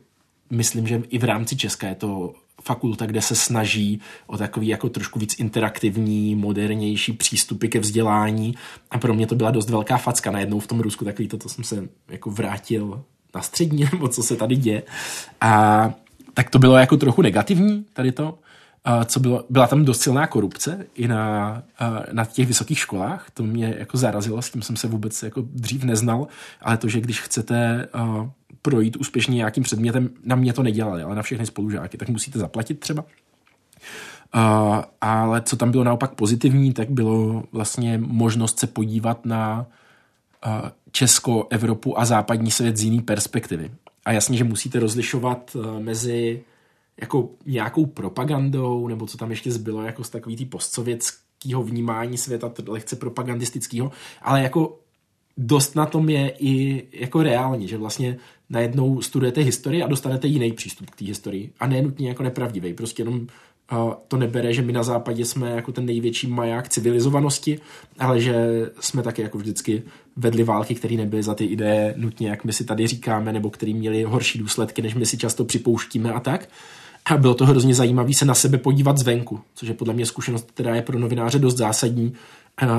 myslím, 0.50 0.88
že 0.88 1.02
i 1.10 1.18
v 1.18 1.24
rámci 1.24 1.56
Česka 1.56 1.88
je 1.88 1.96
to 1.96 2.34
fakulta, 2.66 3.06
kde 3.06 3.22
se 3.22 3.36
snaží 3.36 4.02
o 4.28 4.38
takový 4.38 4.68
jako 4.68 4.90
trošku 4.90 5.20
víc 5.20 5.40
interaktivní, 5.40 6.36
modernější 6.36 7.14
přístupy 7.14 7.68
ke 7.68 7.80
vzdělání 7.80 8.56
a 8.92 8.98
pro 8.98 9.14
mě 9.14 9.28
to 9.28 9.36
byla 9.36 9.52
dost 9.52 9.70
velká 9.70 9.98
facka 9.98 10.32
najednou 10.32 10.60
v 10.60 10.68
tom 10.68 10.80
Rusku, 10.80 11.06
takový 11.06 11.28
to, 11.28 11.38
to 11.38 11.50
jsem 11.50 11.64
se 11.64 11.88
jako 12.10 12.32
vrátil 12.32 13.04
na 13.36 13.42
střední, 13.42 13.86
nebo 13.92 14.08
co 14.08 14.24
se 14.24 14.36
tady 14.36 14.56
děje. 14.56 14.84
A 15.42 15.94
tak 16.34 16.50
to 16.50 16.60
bylo 16.60 16.78
jako 16.78 16.98
trochu 16.98 17.22
negativní, 17.22 17.86
tady 17.94 18.12
to. 18.12 18.40
Co 19.06 19.20
bylo, 19.20 19.44
byla 19.50 19.68
tam 19.68 19.86
dost 19.86 20.02
silná 20.02 20.28
korupce 20.28 20.86
i 20.96 21.08
na, 21.08 21.64
na 22.12 22.26
těch 22.26 22.48
vysokých 22.48 22.80
školách. 22.80 23.32
To 23.34 23.44
mě 23.44 23.76
jako 23.80 23.98
zarazilo, 23.98 24.42
s 24.42 24.50
tím 24.50 24.62
jsem 24.62 24.76
se 24.76 24.88
vůbec 24.88 25.24
jako 25.24 25.44
dřív 25.54 25.84
neznal, 25.84 26.28
ale 26.62 26.78
to, 26.78 26.88
že 26.88 27.02
když 27.02 27.22
chcete 27.22 27.88
projít 28.66 28.98
úspěšně 28.98 29.36
nějakým 29.36 29.64
předmětem, 29.64 30.10
na 30.24 30.36
mě 30.36 30.54
to 30.54 30.64
nedělali, 30.64 31.04
ale 31.04 31.16
na 31.16 31.22
všechny 31.22 31.46
spolužáky, 31.46 31.98
tak 31.98 32.10
musíte 32.10 32.40
zaplatit 32.40 32.80
třeba. 32.80 33.04
Uh, 34.36 34.82
ale 35.02 35.42
co 35.42 35.56
tam 35.56 35.72
bylo 35.72 35.84
naopak 35.84 36.16
pozitivní, 36.16 36.74
tak 36.74 36.90
bylo 36.90 37.44
vlastně 37.52 37.98
možnost 37.98 38.60
se 38.60 38.68
podívat 38.68 39.26
na 39.26 39.66
uh, 40.46 40.70
Česko, 40.92 41.48
Evropu 41.50 42.00
a 42.00 42.06
západní 42.06 42.52
svět 42.52 42.78
z 42.78 42.84
jiný 42.84 43.02
perspektivy. 43.02 43.72
A 44.06 44.12
jasně, 44.12 44.38
že 44.38 44.44
musíte 44.44 44.80
rozlišovat 44.80 45.56
uh, 45.56 45.80
mezi 45.80 46.44
jako 47.02 47.30
nějakou 47.46 47.86
propagandou, 47.86 48.88
nebo 48.88 49.06
co 49.08 49.18
tam 49.18 49.30
ještě 49.30 49.52
zbylo, 49.52 49.82
jako 49.82 50.04
z 50.04 50.10
takový 50.10 50.46
postsovětského 50.46 51.64
vnímání 51.64 52.18
světa, 52.18 52.52
lehce 52.68 52.96
propagandistického, 52.96 53.92
ale 54.22 54.42
jako 54.42 54.80
dost 55.38 55.76
na 55.76 55.86
tom 55.86 56.10
je 56.10 56.34
i 56.40 56.84
jako 56.92 57.24
reálně, 57.24 57.68
že 57.68 57.78
vlastně 57.78 58.18
najednou 58.50 59.02
studujete 59.02 59.42
historii 59.42 59.84
a 59.84 59.88
dostanete 59.88 60.28
jiný 60.28 60.52
přístup 60.52 60.90
k 60.90 60.96
té 60.96 61.06
historii. 61.06 61.52
A 61.60 61.68
ne 61.68 61.82
nutně 61.82 62.08
jako 62.08 62.24
nepravdivý, 62.24 62.74
prostě 62.74 63.02
jenom 63.02 63.28
uh, 63.72 63.94
to 64.08 64.18
nebere, 64.18 64.54
že 64.54 64.62
my 64.62 64.74
na 64.74 64.84
západě 64.84 65.26
jsme 65.26 65.50
jako 65.50 65.72
ten 65.72 65.86
největší 65.86 66.28
maják 66.28 66.70
civilizovanosti, 66.70 67.60
ale 68.00 68.22
že 68.22 68.36
jsme 68.80 69.04
taky 69.04 69.22
jako 69.22 69.38
vždycky 69.38 69.84
vedli 70.18 70.44
války, 70.44 70.76
které 70.76 70.96
nebyly 70.96 71.24
za 71.24 71.36
ty 71.36 71.46
ideje 71.46 71.94
nutně, 71.98 72.30
jak 72.30 72.44
my 72.44 72.54
si 72.54 72.66
tady 72.66 72.88
říkáme, 72.88 73.34
nebo 73.34 73.50
které 73.50 73.74
měly 73.74 74.04
horší 74.04 74.40
důsledky, 74.40 74.82
než 74.82 74.96
my 74.96 75.06
si 75.06 75.18
často 75.18 75.46
připouštíme 75.46 76.14
a 76.14 76.20
tak. 76.20 76.50
A 77.06 77.18
bylo 77.18 77.34
to 77.34 77.46
hrozně 77.46 77.76
zajímavé 77.76 78.14
se 78.14 78.26
na 78.26 78.34
sebe 78.34 78.58
podívat 78.58 78.98
zvenku, 78.98 79.40
což 79.56 79.68
je 79.68 79.74
podle 79.74 79.94
mě 79.94 80.06
zkušenost, 80.06 80.52
která 80.54 80.76
je 80.76 80.82
pro 80.82 81.00
novináře 81.00 81.40
dost 81.40 81.58
zásadní, 81.58 82.14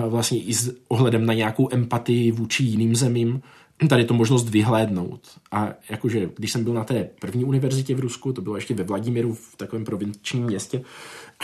vlastně 0.08 0.42
i 0.42 0.54
s 0.54 0.76
ohledem 0.88 1.26
na 1.26 1.34
nějakou 1.34 1.68
empatii 1.72 2.32
vůči 2.32 2.64
jiným 2.64 2.96
zemím, 2.96 3.42
tady 3.88 4.04
to 4.04 4.14
možnost 4.14 4.48
vyhlédnout. 4.48 5.20
A 5.52 5.68
jakože, 5.90 6.30
když 6.36 6.52
jsem 6.52 6.64
byl 6.64 6.74
na 6.74 6.84
té 6.84 7.08
první 7.20 7.44
univerzitě 7.44 7.94
v 7.94 8.00
Rusku, 8.00 8.32
to 8.32 8.42
bylo 8.42 8.56
ještě 8.56 8.74
ve 8.74 8.84
Vladimiru, 8.84 9.34
v 9.34 9.56
takovém 9.56 9.84
provinčním 9.84 10.44
městě, 10.44 10.82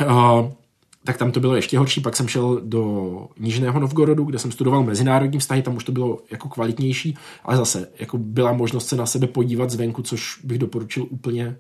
uh, 0.00 0.50
tak 1.04 1.16
tam 1.16 1.32
to 1.32 1.40
bylo 1.40 1.56
ještě 1.56 1.78
horší. 1.78 2.00
Pak 2.00 2.16
jsem 2.16 2.28
šel 2.28 2.60
do 2.64 3.26
Nižného 3.38 3.80
Novgorodu, 3.80 4.24
kde 4.24 4.38
jsem 4.38 4.52
studoval 4.52 4.82
mezinárodní 4.82 5.38
vztahy, 5.38 5.62
tam 5.62 5.76
už 5.76 5.84
to 5.84 5.92
bylo 5.92 6.18
jako 6.30 6.48
kvalitnější, 6.48 7.16
ale 7.44 7.56
zase 7.56 7.88
jako 7.98 8.18
byla 8.18 8.52
možnost 8.52 8.88
se 8.88 8.96
na 8.96 9.06
sebe 9.06 9.26
podívat 9.26 9.70
zvenku, 9.70 10.02
což 10.02 10.40
bych 10.44 10.58
doporučil 10.58 11.06
úplně 11.10 11.56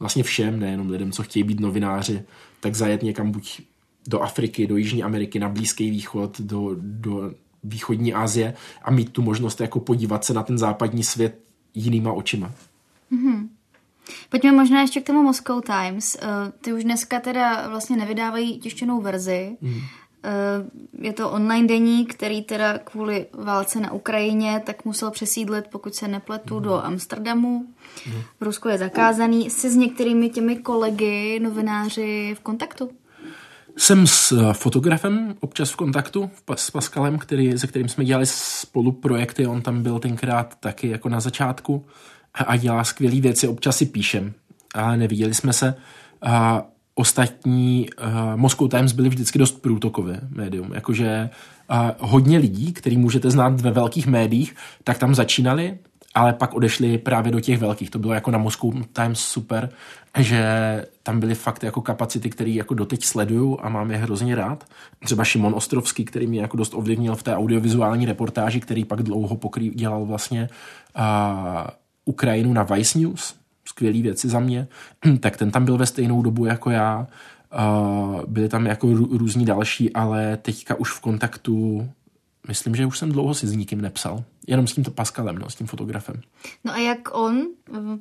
vlastně 0.00 0.22
všem, 0.22 0.60
nejenom 0.60 0.90
lidem, 0.90 1.12
co 1.12 1.22
chtějí 1.22 1.42
být 1.42 1.60
novináři, 1.60 2.22
tak 2.60 2.74
zajet 2.74 3.02
někam 3.02 3.30
buď 3.30 3.60
do 4.08 4.20
Afriky, 4.20 4.66
do 4.66 4.76
Jižní 4.76 5.02
Ameriky, 5.02 5.38
na 5.38 5.48
Blízký 5.48 5.90
východ, 5.90 6.40
do, 6.40 6.70
do 6.78 7.32
východní 7.64 8.14
Asie 8.14 8.54
a 8.82 8.90
mít 8.90 9.12
tu 9.12 9.22
možnost 9.22 9.60
jako 9.60 9.80
podívat 9.80 10.24
se 10.24 10.34
na 10.34 10.42
ten 10.42 10.58
západní 10.58 11.04
svět 11.04 11.38
jinýma 11.74 12.12
očima. 12.12 12.52
Mm-hmm. 13.12 13.48
Pojďme 14.28 14.52
možná 14.52 14.80
ještě 14.80 15.00
k 15.00 15.06
tomu 15.06 15.22
Moscow 15.22 15.62
Times. 15.62 16.16
Uh, 16.22 16.28
ty 16.60 16.72
už 16.72 16.84
dneska 16.84 17.20
teda 17.20 17.68
vlastně 17.68 17.96
nevydávají 17.96 18.58
tištěnou 18.58 19.00
verzi. 19.00 19.56
Mm. 19.60 19.70
Uh, 19.70 19.80
je 21.04 21.12
to 21.12 21.30
online 21.30 21.68
deník, 21.68 22.14
který 22.14 22.42
teda 22.42 22.78
kvůli 22.78 23.26
válce 23.32 23.80
na 23.80 23.92
Ukrajině 23.92 24.62
tak 24.66 24.84
musel 24.84 25.10
přesídlit, 25.10 25.64
pokud 25.70 25.94
se 25.94 26.08
nepletu, 26.08 26.56
mm. 26.56 26.62
do 26.62 26.84
Amsterdamu. 26.84 27.66
Mm. 28.06 28.22
V 28.40 28.42
Rusku 28.44 28.68
je 28.68 28.78
zakázaný. 28.78 29.50
Jsi 29.50 29.70
s 29.70 29.76
některými 29.76 30.30
těmi 30.30 30.56
kolegy, 30.56 31.40
novináři 31.42 32.34
v 32.38 32.40
kontaktu? 32.40 32.90
Jsem 33.78 34.06
s 34.06 34.32
eh, 34.32 34.52
fotografem 34.52 35.34
občas 35.40 35.70
v 35.70 35.76
kontaktu, 35.76 36.30
s 36.54 36.70
Pascalem, 36.70 37.18
který, 37.18 37.58
se 37.58 37.66
kterým 37.66 37.88
jsme 37.88 38.04
dělali 38.04 38.26
spolu 38.26 38.92
projekty, 38.92 39.46
on 39.46 39.62
tam 39.62 39.82
byl 39.82 39.98
tenkrát 39.98 40.54
taky 40.60 40.88
jako 40.88 41.08
na 41.08 41.20
začátku 41.20 41.86
a 42.34 42.56
dělá 42.56 42.84
skvělé 42.84 43.20
věci, 43.20 43.48
občas 43.48 43.76
si 43.76 43.86
píšem, 43.86 44.32
ale 44.74 44.96
neviděli 44.96 45.34
jsme 45.34 45.52
se. 45.52 45.74
A 46.22 46.62
ostatní 46.94 47.88
uh, 47.90 48.06
Moscow 48.36 48.68
Times 48.68 48.92
byly 48.92 49.08
vždycky 49.08 49.38
dost 49.38 49.62
průtokové 49.62 50.20
médium, 50.30 50.72
jakože 50.74 51.30
uh, 51.70 51.90
hodně 51.98 52.38
lidí, 52.38 52.72
který 52.72 52.96
můžete 52.96 53.30
znát 53.30 53.60
ve 53.60 53.70
velkých 53.70 54.06
médiích, 54.06 54.54
tak 54.84 54.98
tam 54.98 55.14
začínali 55.14 55.78
ale 56.14 56.32
pak 56.32 56.54
odešli 56.54 56.98
právě 56.98 57.32
do 57.32 57.40
těch 57.40 57.58
velkých. 57.58 57.90
To 57.90 57.98
bylo 57.98 58.14
jako 58.14 58.30
na 58.30 58.38
Moscow 58.38 58.74
Times 58.92 59.20
super, 59.20 59.68
že 60.18 60.42
tam 61.02 61.20
byly 61.20 61.34
fakt 61.34 61.64
jako 61.64 61.80
kapacity, 61.80 62.30
které 62.30 62.50
jako 62.50 62.74
doteď 62.74 63.04
sleduju 63.04 63.58
a 63.62 63.68
mám 63.68 63.90
je 63.90 63.96
hrozně 63.96 64.34
rád. 64.34 64.64
Třeba 65.04 65.24
Šimon 65.24 65.54
Ostrovský, 65.54 66.04
který 66.04 66.26
mě 66.26 66.40
jako 66.40 66.56
dost 66.56 66.74
ovlivnil 66.74 67.16
v 67.16 67.22
té 67.22 67.36
audiovizuální 67.36 68.06
reportáži, 68.06 68.60
který 68.60 68.84
pak 68.84 69.02
dlouho 69.02 69.36
pokrý, 69.36 69.70
dělal 69.70 70.04
vlastně 70.04 70.48
uh, 70.98 71.02
Ukrajinu 72.04 72.52
na 72.52 72.62
Vice 72.62 72.98
News, 72.98 73.34
skvělý 73.64 74.02
věci 74.02 74.28
za 74.28 74.40
mě, 74.40 74.68
tak 75.20 75.36
ten 75.36 75.50
tam 75.50 75.64
byl 75.64 75.78
ve 75.78 75.86
stejnou 75.86 76.22
dobu 76.22 76.44
jako 76.44 76.70
já. 76.70 77.06
Uh, 77.58 78.20
byli 78.26 78.48
tam 78.48 78.66
jako 78.66 78.86
různí 78.94 79.44
další, 79.44 79.92
ale 79.92 80.36
teďka 80.36 80.74
už 80.74 80.92
v 80.92 81.00
kontaktu 81.00 81.88
myslím, 82.48 82.74
že 82.74 82.86
už 82.86 82.98
jsem 82.98 83.12
dlouho 83.12 83.34
si 83.34 83.46
s 83.46 83.52
nikým 83.52 83.80
nepsal. 83.80 84.24
Jenom 84.48 84.66
s 84.66 84.72
tímto 84.72 84.90
Pascalem, 84.90 85.38
no, 85.38 85.50
s 85.50 85.54
tím 85.54 85.66
fotografem. 85.66 86.20
No 86.64 86.72
a 86.72 86.76
jak 86.78 86.98
on 87.12 87.42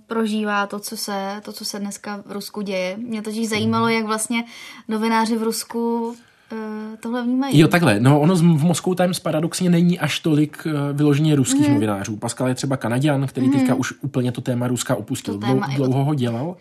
prožívá 0.07 0.67
to, 0.67 0.79
co 0.79 0.97
se, 0.97 1.41
to, 1.45 1.51
co 1.51 1.65
se 1.65 1.79
dneska 1.79 2.23
v 2.25 2.31
Rusku 2.31 2.61
děje? 2.61 2.97
Mě 2.97 3.21
totiž 3.21 3.49
zajímalo, 3.49 3.85
mm. 3.85 3.91
jak 3.91 4.05
vlastně 4.05 4.43
novináři 4.87 5.37
v 5.37 5.43
Rusku 5.43 6.07
uh, 6.07 6.57
tohle 6.99 7.23
vnímají. 7.23 7.59
Jo, 7.59 7.67
takhle. 7.67 7.99
No, 7.99 8.19
ono 8.19 8.35
v 8.35 8.63
Moscow 8.63 8.95
Times 8.95 9.19
paradoxně 9.19 9.69
není 9.69 9.99
až 9.99 10.19
tolik 10.19 10.63
uh, 10.65 10.97
vyloženě 10.97 11.35
ruských 11.35 11.67
mm. 11.67 11.73
novinářů. 11.73 12.15
Pascal 12.15 12.47
je 12.47 12.55
třeba 12.55 12.77
Kanaděn, 12.77 13.27
který 13.27 13.47
mm. 13.47 13.53
teďka 13.53 13.75
už 13.75 13.93
úplně 14.01 14.31
to 14.31 14.41
téma 14.41 14.67
Ruska 14.67 14.95
opustil. 14.95 15.33
To 15.33 15.39
téma 15.39 15.67
Dlouho 15.75 16.03
ho 16.03 16.13
dělal. 16.13 16.55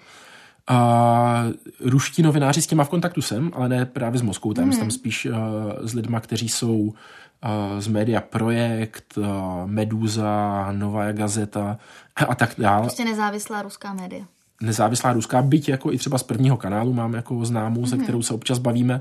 A 0.68 1.44
ruští 1.80 2.22
novináři 2.22 2.62
s 2.62 2.66
těma 2.66 2.84
v 2.84 2.88
kontaktu 2.88 3.22
jsem, 3.22 3.50
ale 3.54 3.68
ne 3.68 3.86
právě 3.86 4.18
s 4.18 4.22
Moskou 4.22 4.52
Times, 4.52 4.74
mm. 4.74 4.80
tam 4.80 4.90
spíš 4.90 5.26
uh, 5.26 5.34
s 5.82 5.94
lidma, 5.94 6.20
kteří 6.20 6.48
jsou 6.48 6.94
z 7.78 7.88
média 7.88 8.20
Projekt, 8.20 9.18
Meduza, 9.66 10.68
Nová 10.72 11.12
gazeta 11.12 11.78
a 12.28 12.34
tak 12.34 12.54
dále. 12.58 12.82
Prostě 12.82 13.04
nezávislá 13.04 13.62
ruská 13.62 13.92
média. 13.94 14.24
Nezávislá 14.62 15.12
ruská, 15.12 15.42
byť 15.42 15.68
jako 15.68 15.92
i 15.92 15.98
třeba 15.98 16.18
z 16.18 16.22
prvního 16.22 16.56
kanálu 16.56 16.92
mám 16.92 17.14
jako 17.14 17.44
známou, 17.44 17.82
mm-hmm. 17.82 17.88
se 17.88 17.96
mhm. 17.96 18.04
kterou 18.04 18.22
se 18.22 18.34
občas 18.34 18.58
bavíme, 18.58 19.00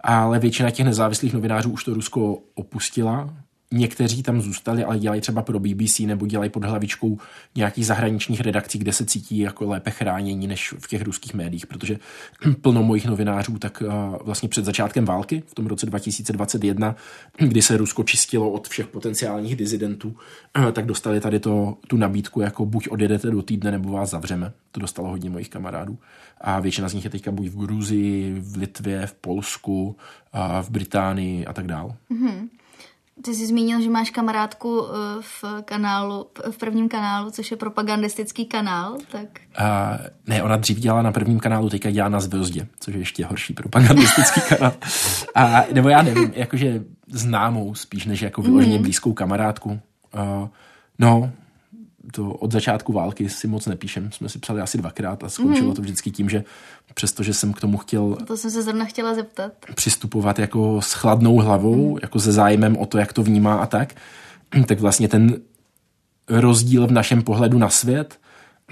ale 0.00 0.38
většina 0.38 0.70
těch 0.70 0.86
nezávislých 0.86 1.34
novinářů 1.34 1.70
už 1.70 1.84
to 1.84 1.94
Rusko 1.94 2.38
opustila, 2.54 3.30
Někteří 3.76 4.22
tam 4.22 4.40
zůstali, 4.40 4.84
ale 4.84 4.98
dělají 4.98 5.20
třeba 5.20 5.42
pro 5.42 5.58
BBC 5.60 5.98
nebo 5.98 6.26
dělají 6.26 6.50
pod 6.50 6.64
hlavičkou 6.64 7.18
nějakých 7.54 7.86
zahraničních 7.86 8.40
redakcí, 8.40 8.78
kde 8.78 8.92
se 8.92 9.04
cítí 9.04 9.38
jako 9.38 9.68
lépe 9.68 9.90
chránění 9.90 10.46
než 10.46 10.74
v 10.78 10.88
těch 10.88 11.02
ruských 11.02 11.34
médiích, 11.34 11.66
protože 11.66 11.98
plno 12.60 12.82
mojich 12.82 13.06
novinářů 13.06 13.58
tak 13.58 13.82
vlastně 14.24 14.48
před 14.48 14.64
začátkem 14.64 15.04
války 15.04 15.42
v 15.46 15.54
tom 15.54 15.66
roce 15.66 15.86
2021, 15.86 16.96
kdy 17.38 17.62
se 17.62 17.76
Rusko 17.76 18.02
čistilo 18.02 18.50
od 18.50 18.68
všech 18.68 18.86
potenciálních 18.86 19.56
dizidentů, 19.56 20.16
tak 20.72 20.86
dostali 20.86 21.20
tady 21.20 21.40
to, 21.40 21.76
tu 21.86 21.96
nabídku 21.96 22.40
jako 22.40 22.66
buď 22.66 22.88
odjedete 22.88 23.30
do 23.30 23.42
týdne, 23.42 23.70
nebo 23.70 23.92
vás 23.92 24.10
zavřeme. 24.10 24.52
To 24.72 24.80
dostalo 24.80 25.08
hodně 25.08 25.30
mojich 25.30 25.48
kamarádů. 25.48 25.98
A 26.40 26.60
většina 26.60 26.88
z 26.88 26.94
nich 26.94 27.04
je 27.04 27.10
teďka 27.10 27.30
buď 27.30 27.46
v 27.46 27.58
Gruzii, 27.58 28.40
v 28.40 28.56
Litvě, 28.56 29.06
v 29.06 29.14
Polsku, 29.14 29.96
v 30.62 30.70
Británii 30.70 31.46
a 31.46 31.52
tak 31.52 31.66
dále. 31.66 31.94
Mm-hmm. 32.10 32.48
Ty 33.22 33.34
jsi 33.34 33.46
zmínil, 33.46 33.80
že 33.80 33.90
máš 33.90 34.10
kamarádku 34.10 34.86
eh, 34.86 34.92
v 35.20 35.44
kanálu, 35.64 36.26
v 36.50 36.56
prvním 36.56 36.88
kanálu, 36.88 37.30
což 37.30 37.50
je 37.50 37.56
propagandistický 37.56 38.46
kanál, 38.46 38.98
tak... 39.12 39.28
Uh, 39.60 40.06
ne, 40.26 40.42
ona 40.42 40.56
dřív 40.56 40.78
dělala 40.78 41.02
na 41.02 41.12
prvním 41.12 41.40
kanálu, 41.40 41.70
teďka 41.70 41.90
dělá 41.90 42.08
na 42.08 42.20
Zvězdě, 42.20 42.66
což 42.80 42.94
je 42.94 43.00
ještě 43.00 43.24
horší 43.26 43.54
propagandistický 43.54 44.40
kanál. 44.48 44.72
A, 45.34 45.64
nebo 45.72 45.88
já 45.88 46.02
nevím, 46.02 46.32
jakože 46.34 46.84
známou 47.08 47.74
spíš, 47.74 48.06
než 48.06 48.22
jako 48.22 48.42
vyloženě 48.42 48.78
mm-hmm. 48.78 48.82
blízkou 48.82 49.12
kamarádku. 49.12 49.80
Uh, 50.14 50.48
no, 50.98 51.32
to 52.12 52.32
od 52.32 52.52
začátku 52.52 52.92
války 52.92 53.28
si 53.28 53.48
moc 53.48 53.66
nepíšem. 53.66 54.12
Jsme 54.12 54.28
si 54.28 54.38
psali 54.38 54.60
asi 54.60 54.78
dvakrát 54.78 55.24
a 55.24 55.28
skončilo 55.28 55.68
mm. 55.68 55.74
to 55.74 55.82
vždycky 55.82 56.10
tím, 56.10 56.28
že 56.28 56.44
přestože 56.94 57.34
jsem 57.34 57.52
k 57.52 57.60
tomu 57.60 57.78
chtěl... 57.78 58.16
To 58.26 58.36
jsem 58.36 58.50
se 58.50 58.62
zrovna 58.62 58.84
chtěla 58.84 59.14
zeptat. 59.14 59.52
Přistupovat 59.74 60.38
jako 60.38 60.82
s 60.82 60.92
chladnou 60.92 61.36
hlavou, 61.36 61.92
mm. 61.92 61.98
jako 62.02 62.20
se 62.20 62.32
zájmem 62.32 62.76
o 62.76 62.86
to, 62.86 62.98
jak 62.98 63.12
to 63.12 63.22
vnímá 63.22 63.54
a 63.56 63.66
tak, 63.66 63.94
tak 64.66 64.80
vlastně 64.80 65.08
ten 65.08 65.40
rozdíl 66.28 66.86
v 66.86 66.92
našem 66.92 67.22
pohledu 67.22 67.58
na 67.58 67.70
svět 67.70 68.20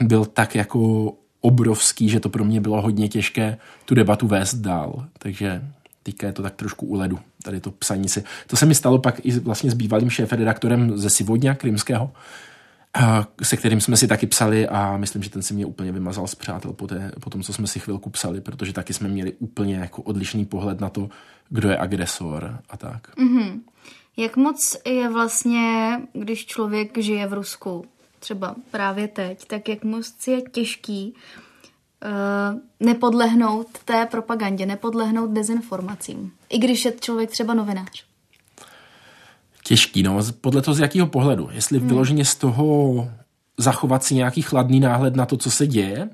byl 0.01 0.25
tak 0.25 0.55
jako 0.55 1.13
obrovský, 1.41 2.09
že 2.09 2.21
to 2.21 2.29
pro 2.29 2.45
mě 2.45 2.61
bylo 2.61 2.83
hodně 2.83 3.09
těžké 3.09 3.59
tu 3.85 3.95
debatu 3.95 4.27
vést 4.27 4.55
dál. 4.55 5.07
Takže 5.19 5.63
teďka 6.03 6.27
je 6.27 6.33
to 6.33 6.43
tak 6.43 6.55
trošku 6.55 6.87
u 6.87 6.95
ledu, 6.95 7.19
tady 7.43 7.61
to 7.61 7.71
psaní 7.71 8.09
si. 8.09 8.25
To 8.47 8.57
se 8.57 8.67
mi 8.67 8.75
stalo 8.75 8.99
pak 8.99 9.27
i 9.27 9.41
vlastně 9.41 9.71
s 9.71 9.75
bývalým 9.75 10.11
šéf-redaktorem 10.11 10.99
ze 10.99 11.11
Sivodňa 11.11 11.55
Krymského, 11.55 12.11
se 13.43 13.57
kterým 13.57 13.81
jsme 13.81 13.97
si 13.97 14.09
taky 14.09 14.27
psali 14.27 14.69
a 14.69 14.97
myslím, 14.97 15.23
že 15.23 15.31
ten 15.31 15.43
si 15.43 15.55
mě 15.55 15.67
úplně 15.67 15.93
vymazal 15.93 16.27
z 16.27 16.35
přátel 16.35 16.73
po, 16.73 16.87
té, 16.87 17.13
po 17.21 17.31
tom, 17.31 17.43
co 17.43 17.53
jsme 17.53 17.67
si 17.67 17.81
chvilku 17.81 18.11
psali, 18.11 18.41
protože 18.41 18.73
taky 18.73 18.95
jsme 18.95 19.09
měli 19.09 19.33
úplně 19.33 19.77
jako 19.77 20.03
odlišný 20.03 20.45
pohled 20.45 20.81
na 20.81 20.89
to, 20.89 21.09
kdo 21.49 21.69
je 21.69 21.79
agresor 21.79 22.59
a 22.71 22.77
tak. 22.77 23.17
Mm-hmm. 23.17 23.61
Jak 24.17 24.37
moc 24.37 24.77
je 24.87 25.09
vlastně, 25.09 26.01
když 26.13 26.47
člověk 26.47 26.99
žije 26.99 27.27
v 27.27 27.33
Rusku, 27.33 27.85
třeba 28.19 28.57
právě 28.71 29.09
teď, 29.09 29.45
tak 29.45 29.69
jak 29.69 29.85
moc 29.85 30.27
je 30.27 30.43
těžký 30.43 31.15
uh, 31.15 32.61
nepodlehnout 32.81 33.69
té 33.85 34.07
propagandě, 34.07 34.67
nepodlehnout 34.67 35.31
dezinformacím, 35.31 36.33
i 36.49 36.59
když 36.59 36.85
je 36.85 36.93
člověk 37.01 37.31
třeba 37.31 37.55
novinář? 37.55 38.12
Těžký, 39.65 40.03
no. 40.03 40.21
Podle 40.41 40.63
toho 40.63 40.75
z 40.75 40.81
jakého 40.81 41.07
pohledu. 41.07 41.49
Jestli 41.53 41.79
hmm. 41.79 41.89
vyloženě 41.89 42.25
z 42.25 42.35
toho 42.35 43.09
zachovat 43.59 44.05
si 44.05 44.15
nějaký 44.15 44.43
chladný 44.43 44.81
náhled 44.81 45.17
na 45.17 45.27
to, 45.27 45.37
co 45.37 45.51
se 45.51 45.67
děje, 45.67 46.11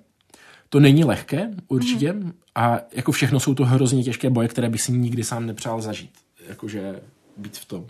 to 0.69 0.81
není 0.81 1.05
lehké, 1.05 1.51
určitě. 1.69 2.13
Hmm. 2.13 2.33
A 2.55 2.79
jako 2.93 3.13
všechno 3.13 3.41
jsou 3.41 3.55
to 3.55 3.65
hrozně 3.65 4.05
těžké 4.05 4.31
boje, 4.31 4.49
které 4.49 4.69
bych 4.69 4.83
si 4.83 4.93
nikdy 4.93 5.25
sám 5.25 5.47
nepřál 5.47 5.81
zažít. 5.81 6.13
Jakože 6.49 7.01
být 7.37 7.57
v 7.57 7.65
tom. 7.65 7.87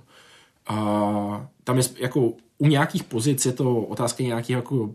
A 0.67 1.49
tam 1.65 1.77
je 1.77 1.85
jako 2.01 2.33
u 2.59 2.67
nějakých 2.67 3.05
pozic 3.05 3.47
je 3.47 3.53
to 3.53 3.81
otázka 3.81 4.23
nějakých 4.23 4.57
jako 4.57 4.95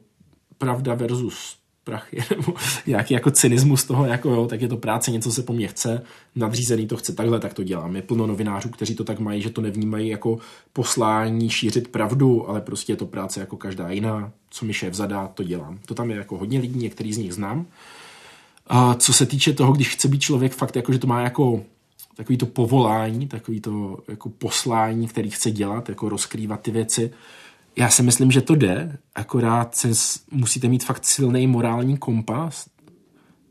pravda 0.57 0.93
versus 0.93 1.57
prachy, 1.83 2.23
nebo 2.37 2.53
nějaký 2.87 3.13
jako 3.13 3.31
cynismus 3.31 3.83
toho, 3.83 4.05
jako 4.05 4.29
jo, 4.29 4.47
tak 4.47 4.61
je 4.61 4.67
to 4.67 4.77
práce, 4.77 5.11
něco 5.11 5.31
se 5.31 5.43
po 5.43 5.53
mně 5.53 5.67
chce, 5.67 6.01
nadřízený 6.35 6.87
to 6.87 6.97
chce 6.97 7.13
takhle, 7.13 7.39
tak 7.39 7.53
to 7.53 7.63
dělám. 7.63 7.95
Je 7.95 8.01
plno 8.01 8.27
novinářů, 8.27 8.69
kteří 8.69 8.95
to 8.95 9.03
tak 9.03 9.19
mají, 9.19 9.41
že 9.41 9.49
to 9.49 9.61
nevnímají 9.61 10.09
jako 10.09 10.37
poslání 10.73 11.49
šířit 11.49 11.87
pravdu, 11.87 12.49
ale 12.49 12.61
prostě 12.61 12.93
je 12.93 12.97
to 12.97 13.05
práce 13.05 13.39
jako 13.39 13.57
každá 13.57 13.89
jiná. 13.89 14.31
Co 14.49 14.65
mi 14.65 14.73
šéf 14.73 14.93
zadá, 14.93 15.27
to 15.27 15.43
dělám. 15.43 15.79
To 15.85 15.93
tam 15.93 16.09
je 16.09 16.17
jako 16.17 16.37
hodně 16.37 16.59
lidí, 16.59 16.79
některý 16.79 17.13
z 17.13 17.17
nich 17.17 17.33
znám. 17.33 17.65
A 18.67 18.93
co 18.93 19.13
se 19.13 19.25
týče 19.25 19.53
toho, 19.53 19.73
když 19.73 19.89
chce 19.89 20.07
být 20.07 20.19
člověk 20.19 20.53
fakt 20.53 20.75
jako, 20.75 20.93
že 20.93 20.99
to 20.99 21.07
má 21.07 21.21
jako 21.21 21.63
takový 22.15 22.37
to 22.37 22.45
povolání, 22.45 23.27
takový 23.27 23.61
to 23.61 23.97
jako 24.07 24.29
poslání, 24.29 25.07
který 25.07 25.29
chce 25.29 25.51
dělat, 25.51 25.89
jako 25.89 26.09
rozkrývat 26.09 26.61
ty 26.61 26.71
věci, 26.71 27.13
já 27.75 27.89
si 27.89 28.03
myslím, 28.03 28.31
že 28.31 28.41
to 28.41 28.55
jde, 28.55 28.97
akorát 29.15 29.75
se 29.75 29.87
musíte 30.31 30.67
mít 30.67 30.83
fakt 30.83 31.05
silný 31.05 31.47
morální 31.47 31.97
kompas. 31.97 32.65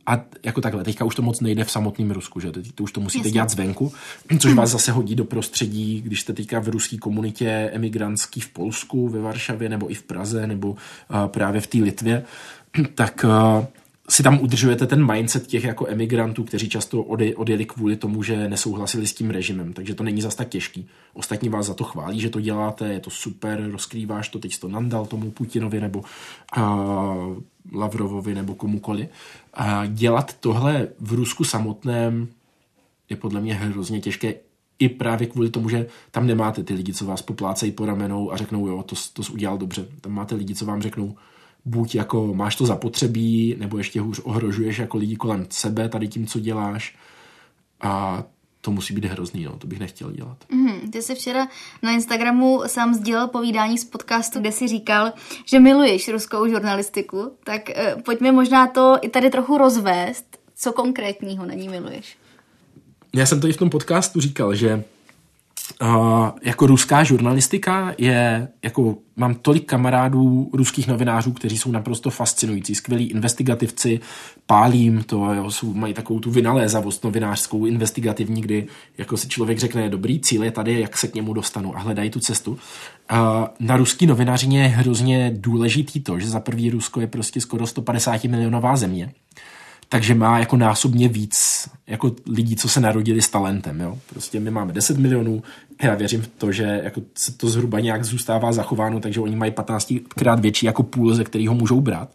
A 0.07 0.21
jako 0.45 0.61
takhle, 0.61 0.85
teďka 0.85 1.05
už 1.05 1.15
to 1.15 1.23
moc 1.23 1.41
nejde 1.41 1.65
v 1.65 1.71
samotném 1.71 2.11
Rusku, 2.11 2.41
že 2.41 2.53
to 2.75 2.85
už 2.85 2.93
to 2.93 3.01
musíte 3.01 3.29
Jasně. 3.29 3.33
dělat 3.33 3.51
zvenku, 3.51 3.93
což 4.39 4.55
vás 4.55 4.71
zase 4.71 4.93
hodí 4.93 5.15
do 5.15 5.25
prostředí, 5.25 6.01
když 6.01 6.21
jste 6.21 6.33
teďka 6.33 6.61
v 6.61 6.69
ruské 6.69 6.99
komunitě 6.99 7.71
emigrantský 7.73 8.41
v 8.41 8.49
Polsku, 8.49 9.09
ve 9.09 9.21
Varšavě, 9.21 9.69
nebo 9.69 9.91
i 9.91 9.95
v 9.95 10.03
Praze, 10.03 10.47
nebo 10.47 10.71
uh, 10.71 10.77
právě 11.27 11.61
v 11.61 11.67
té 11.67 11.79
Litvě, 11.79 12.25
tak 12.95 13.25
uh, 13.25 13.65
si 14.13 14.23
tam 14.23 14.41
udržujete 14.41 14.87
ten 14.87 15.13
mindset 15.13 15.47
těch 15.47 15.65
jako 15.65 15.87
emigrantů, 15.89 16.45
kteří 16.45 16.69
často 16.69 17.03
odjeli 17.37 17.65
kvůli 17.65 17.97
tomu, 17.97 18.23
že 18.23 18.49
nesouhlasili 18.49 19.07
s 19.07 19.15
tím 19.15 19.31
režimem, 19.31 19.73
takže 19.73 19.95
to 19.95 20.05
není 20.05 20.23
zas 20.23 20.35
tak 20.35 20.49
těžký. 20.49 20.89
Ostatní 21.15 21.49
vás 21.49 21.67
za 21.67 21.75
to 21.75 21.85
chválí, 21.85 22.21
že 22.21 22.31
to 22.31 22.41
děláte, 22.41 22.93
je 22.93 23.01
to 23.01 23.11
super, 23.11 23.69
rozkrýváš 23.71 24.29
to, 24.29 24.39
teď 24.39 24.59
to 24.59 24.69
nandal 24.69 25.07
tomu 25.07 25.31
Putinovi 25.31 25.81
nebo 25.81 25.99
uh, 26.57 26.65
Lavrovovi 27.73 28.35
nebo 28.35 28.55
komukoli. 28.55 29.09
A 29.55 29.87
dělat 29.87 30.37
tohle 30.41 30.89
v 31.01 31.13
Rusku 31.13 31.45
samotném 31.45 32.29
je 33.11 33.17
podle 33.17 33.41
mě 33.41 33.55
hrozně 33.55 34.01
těžké 34.01 34.35
i 34.79 34.89
právě 34.89 35.27
kvůli 35.27 35.51
tomu, 35.51 35.69
že 35.69 35.87
tam 36.11 36.27
nemáte 36.27 36.63
ty 36.63 36.75
lidi, 36.75 36.93
co 36.93 37.07
vás 37.07 37.23
poplácejí 37.23 37.73
po 37.73 37.87
ramenou 37.87 38.33
a 38.33 38.37
řeknou, 38.37 38.67
jo, 38.67 38.83
to, 38.83 38.97
to 39.13 39.33
udělal 39.33 39.59
dobře. 39.59 39.87
Tam 40.01 40.13
máte 40.13 40.35
lidi, 40.35 40.55
co 40.55 40.67
vám 40.67 40.83
řeknou, 40.83 41.17
buď 41.65 41.95
jako 41.95 42.35
máš 42.35 42.57
to 42.57 42.67
zapotřebí, 42.67 43.57
nebo 43.59 43.79
ještě 43.79 44.01
hůř 44.01 44.21
ohrožuješ 44.25 44.79
jako 44.79 44.99
lidi 44.99 45.17
kolem 45.17 45.47
sebe 45.51 45.89
tady 45.89 46.09
tím, 46.09 46.27
co 46.27 46.41
děláš. 46.41 46.97
A 47.81 48.25
to 48.61 48.71
musí 48.71 48.95
být 48.95 49.05
hrozný, 49.05 49.45
no, 49.45 49.53
to 49.59 49.67
bych 49.67 49.79
nechtěl 49.79 50.11
dělat. 50.11 50.37
Mm, 50.53 50.91
ty 50.91 51.03
jsi 51.03 51.15
včera 51.15 51.49
na 51.83 51.93
Instagramu 51.93 52.63
sám 52.67 52.95
sdělal 52.95 53.29
povídání 53.29 53.79
z 53.79 53.85
podcastu, 53.85 54.41
kde 54.41 54.53
si 54.53 54.69
říkal, 54.69 55.13
že 55.47 55.61
miluješ 55.61 56.09
ruskou 56.09 56.49
žurnalistiku, 56.49 57.33
tak 57.45 57.71
eh, 57.71 57.97
pojďme 58.05 58.33
možná 58.33 58.67
to 58.67 58.99
i 59.01 59.09
tady 59.09 59.31
trochu 59.31 59.59
rozvést, 59.59 60.39
co 60.55 60.73
konkrétního 60.73 61.47
na 61.47 61.55
ní 61.55 61.69
miluješ. 61.69 62.17
Já 63.15 63.27
jsem 63.27 63.41
to 63.41 63.49
i 63.49 63.53
v 63.53 63.57
tom 63.57 63.71
podcastu 63.71 64.21
říkal, 64.21 64.55
že 64.55 64.85
Uh, 65.83 66.29
jako 66.43 66.67
ruská 66.67 67.05
žurnalistika 67.05 67.95
je, 67.99 68.49
jako 68.63 68.97
mám 69.17 69.35
tolik 69.35 69.67
kamarádů 69.67 70.51
ruských 70.53 70.89
novinářů, 70.89 71.33
kteří 71.33 71.59
jsou 71.59 71.71
naprosto 71.71 72.11
fascinující, 72.11 72.75
skvělí 72.75 73.11
investigativci, 73.11 74.01
pálím 74.47 75.03
to, 75.03 75.33
jo, 75.33 75.51
jsou, 75.51 75.75
mají 75.75 75.95
takovou 75.95 76.21
tu 76.21 76.31
vynalézavost 76.31 77.05
novinářskou, 77.05 77.67
investigativní, 77.67 78.43
kdy 78.43 78.67
jako 78.99 79.17
si 79.17 79.29
člověk 79.29 79.59
řekne, 79.59 79.89
dobrý 79.89 80.21
cíl 80.21 80.45
je 80.45 80.51
tady, 80.51 80.81
jak 80.81 80.97
se 80.97 81.09
k 81.09 81.15
němu 81.15 81.33
dostanu 81.33 81.77
a 81.77 81.81
hledají 81.81 82.11
tu 82.11 82.21
cestu. 82.21 82.51
Uh, 82.53 83.19
na 83.61 83.77
ruský 83.77 84.07
novinařině 84.07 84.63
je 84.63 84.69
hrozně 84.69 85.33
důležitý 85.35 86.01
to, 86.01 86.19
že 86.19 86.29
za 86.29 86.41
prvý 86.41 86.71
Rusko 86.71 87.01
je 87.01 87.07
prostě 87.07 87.41
skoro 87.41 87.67
150 87.67 88.25
milionová 88.25 88.77
země 88.77 89.13
takže 89.93 90.15
má 90.15 90.39
jako 90.39 90.57
násobně 90.57 91.09
víc 91.09 91.69
jako 91.87 92.13
lidí, 92.27 92.57
co 92.57 92.69
se 92.69 92.81
narodili 92.81 93.23
s 93.23 93.29
talentem. 93.31 93.81
Jo? 93.81 93.99
Prostě 94.11 94.41
my 94.41 94.51
máme 94.51 94.73
10 94.73 94.99
milionů, 94.99 95.43
já 95.83 95.95
věřím 95.95 96.23
v 96.23 96.27
to, 96.27 96.53
že 96.53 96.81
jako 96.85 97.01
se 97.15 97.33
to 97.33 97.49
zhruba 97.49 97.81
nějak 97.81 98.05
zůstává 98.05 98.53
zachováno, 98.53 99.01
takže 99.01 99.21
oni 99.21 99.37
mají 99.37 99.53
15 99.53 99.93
krát 100.09 100.41
větší 100.41 100.67
jako 100.67 100.83
půl, 100.83 101.15
ze 101.15 101.25
kterého 101.25 101.55
můžou 101.55 101.81
brát. 101.81 102.09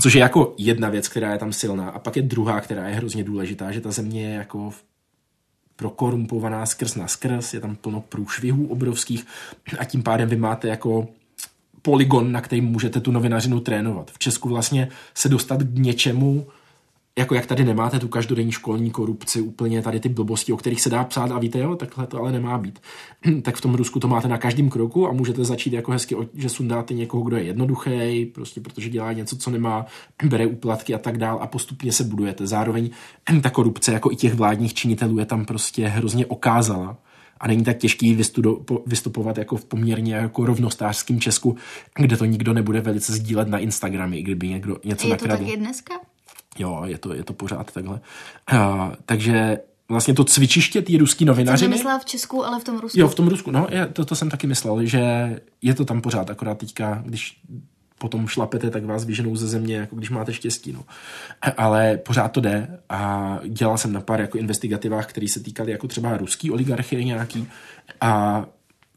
Což 0.00 0.14
je 0.14 0.20
jako 0.20 0.54
jedna 0.58 0.88
věc, 0.88 1.08
která 1.08 1.32
je 1.32 1.38
tam 1.38 1.52
silná. 1.52 1.88
A 1.88 1.98
pak 1.98 2.16
je 2.16 2.22
druhá, 2.22 2.60
která 2.60 2.88
je 2.88 2.94
hrozně 2.94 3.24
důležitá, 3.24 3.72
že 3.72 3.80
ta 3.80 3.90
země 3.90 4.22
je 4.22 4.34
jako 4.34 4.72
prokorumpovaná 5.76 6.66
skrz 6.66 6.94
na 6.94 7.08
skrz, 7.08 7.54
je 7.54 7.60
tam 7.60 7.76
plno 7.76 8.00
průšvihů 8.00 8.66
obrovských 8.66 9.26
a 9.78 9.84
tím 9.84 10.02
pádem 10.02 10.28
vy 10.28 10.36
máte 10.36 10.68
jako 10.68 11.08
poligon, 11.82 12.32
na 12.32 12.40
kterým 12.40 12.64
můžete 12.64 13.00
tu 13.00 13.12
novinařinu 13.12 13.60
trénovat. 13.60 14.10
V 14.10 14.18
Česku 14.18 14.48
vlastně 14.48 14.88
se 15.14 15.28
dostat 15.28 15.62
k 15.62 15.78
něčemu, 15.78 16.46
jako 17.18 17.34
jak 17.34 17.46
tady 17.46 17.64
nemáte 17.64 17.98
tu 17.98 18.08
každodenní 18.08 18.52
školní 18.52 18.90
korupci, 18.90 19.40
úplně 19.40 19.82
tady 19.82 20.00
ty 20.00 20.08
blbosti, 20.08 20.52
o 20.52 20.56
kterých 20.56 20.80
se 20.80 20.90
dá 20.90 21.04
psát 21.04 21.30
a 21.30 21.38
víte, 21.38 21.58
jo, 21.58 21.76
takhle 21.76 22.06
to 22.06 22.18
ale 22.18 22.32
nemá 22.32 22.58
být. 22.58 22.78
tak 23.42 23.56
v 23.56 23.60
tom 23.60 23.74
Rusku 23.74 24.00
to 24.00 24.08
máte 24.08 24.28
na 24.28 24.38
každém 24.38 24.70
kroku 24.70 25.08
a 25.08 25.12
můžete 25.12 25.44
začít 25.44 25.72
jako 25.72 25.92
hezky, 25.92 26.16
že 26.34 26.48
sundáte 26.48 26.94
někoho, 26.94 27.22
kdo 27.22 27.36
je 27.36 27.42
jednoduchý, 27.42 28.26
prostě 28.34 28.60
protože 28.60 28.88
dělá 28.88 29.12
něco, 29.12 29.36
co 29.36 29.50
nemá, 29.50 29.86
bere 30.24 30.46
úplatky 30.46 30.94
a 30.94 30.98
tak 30.98 31.18
dál 31.18 31.38
a 31.42 31.46
postupně 31.46 31.92
se 31.92 32.04
budujete. 32.04 32.46
Zároveň 32.46 32.90
ta 33.42 33.50
korupce, 33.50 33.92
jako 33.92 34.12
i 34.12 34.16
těch 34.16 34.34
vládních 34.34 34.74
činitelů, 34.74 35.18
je 35.18 35.26
tam 35.26 35.44
prostě 35.44 35.88
hrozně 35.88 36.26
okázala 36.26 36.98
a 37.40 37.46
není 37.46 37.64
tak 37.64 37.78
těžký 37.78 38.14
vystudo, 38.14 38.58
vystupovat 38.86 39.38
jako 39.38 39.56
v 39.56 39.64
poměrně 39.64 40.14
jako 40.14 40.46
rovnostářském 40.46 41.20
Česku, 41.20 41.56
kde 41.98 42.16
to 42.16 42.24
nikdo 42.24 42.52
nebude 42.52 42.80
velice 42.80 43.12
sdílet 43.12 43.48
na 43.48 43.58
Instagramy, 43.58 44.22
kdyby 44.22 44.48
někdo 44.48 44.76
něco 44.84 45.08
nakradl. 45.08 45.32
Je 45.32 45.38
to 45.38 45.44
tak 45.44 45.54
i 45.54 45.56
dneska? 45.56 45.94
Jo, 46.58 46.82
je 46.84 46.98
to, 46.98 47.14
je 47.14 47.24
to 47.24 47.32
pořád 47.32 47.72
takhle. 47.72 48.00
Uh, 48.52 48.92
takže 49.06 49.58
vlastně 49.88 50.14
to 50.14 50.24
cvičiště 50.24 50.82
té 50.82 50.98
ruský 50.98 51.24
novinařiny. 51.24 51.58
Jsem 51.58 51.70
nemyslela 51.70 51.98
v 51.98 52.04
Česku, 52.04 52.44
ale 52.44 52.60
v 52.60 52.64
tom 52.64 52.78
Rusku. 52.78 53.00
Jo, 53.00 53.08
v 53.08 53.14
tom 53.14 53.28
Rusku, 53.28 53.50
no, 53.50 53.66
je, 53.70 53.86
to, 53.86 54.04
to 54.04 54.16
jsem 54.16 54.30
taky 54.30 54.46
myslel, 54.46 54.84
že 54.84 55.00
je 55.62 55.74
to 55.74 55.84
tam 55.84 56.00
pořád, 56.00 56.30
akorát 56.30 56.58
teďka, 56.58 57.02
když 57.06 57.40
potom 57.98 58.28
šlapete, 58.28 58.70
tak 58.70 58.84
vás 58.84 59.04
vyženou 59.04 59.36
ze 59.36 59.46
země, 59.46 59.76
jako 59.76 59.96
když 59.96 60.10
máte 60.10 60.32
štěstí, 60.32 60.72
no. 60.72 60.84
Ale 61.56 61.96
pořád 61.96 62.28
to 62.28 62.40
jde 62.40 62.78
a 62.88 63.38
dělal 63.48 63.78
jsem 63.78 63.92
na 63.92 64.00
pár 64.00 64.20
jako 64.20 64.38
investigativách, 64.38 65.06
které 65.06 65.28
se 65.28 65.40
týkaly 65.40 65.72
jako 65.72 65.88
třeba 65.88 66.16
ruský 66.16 66.50
oligarchie 66.50 67.04
nějaký 67.04 67.48
a 68.00 68.44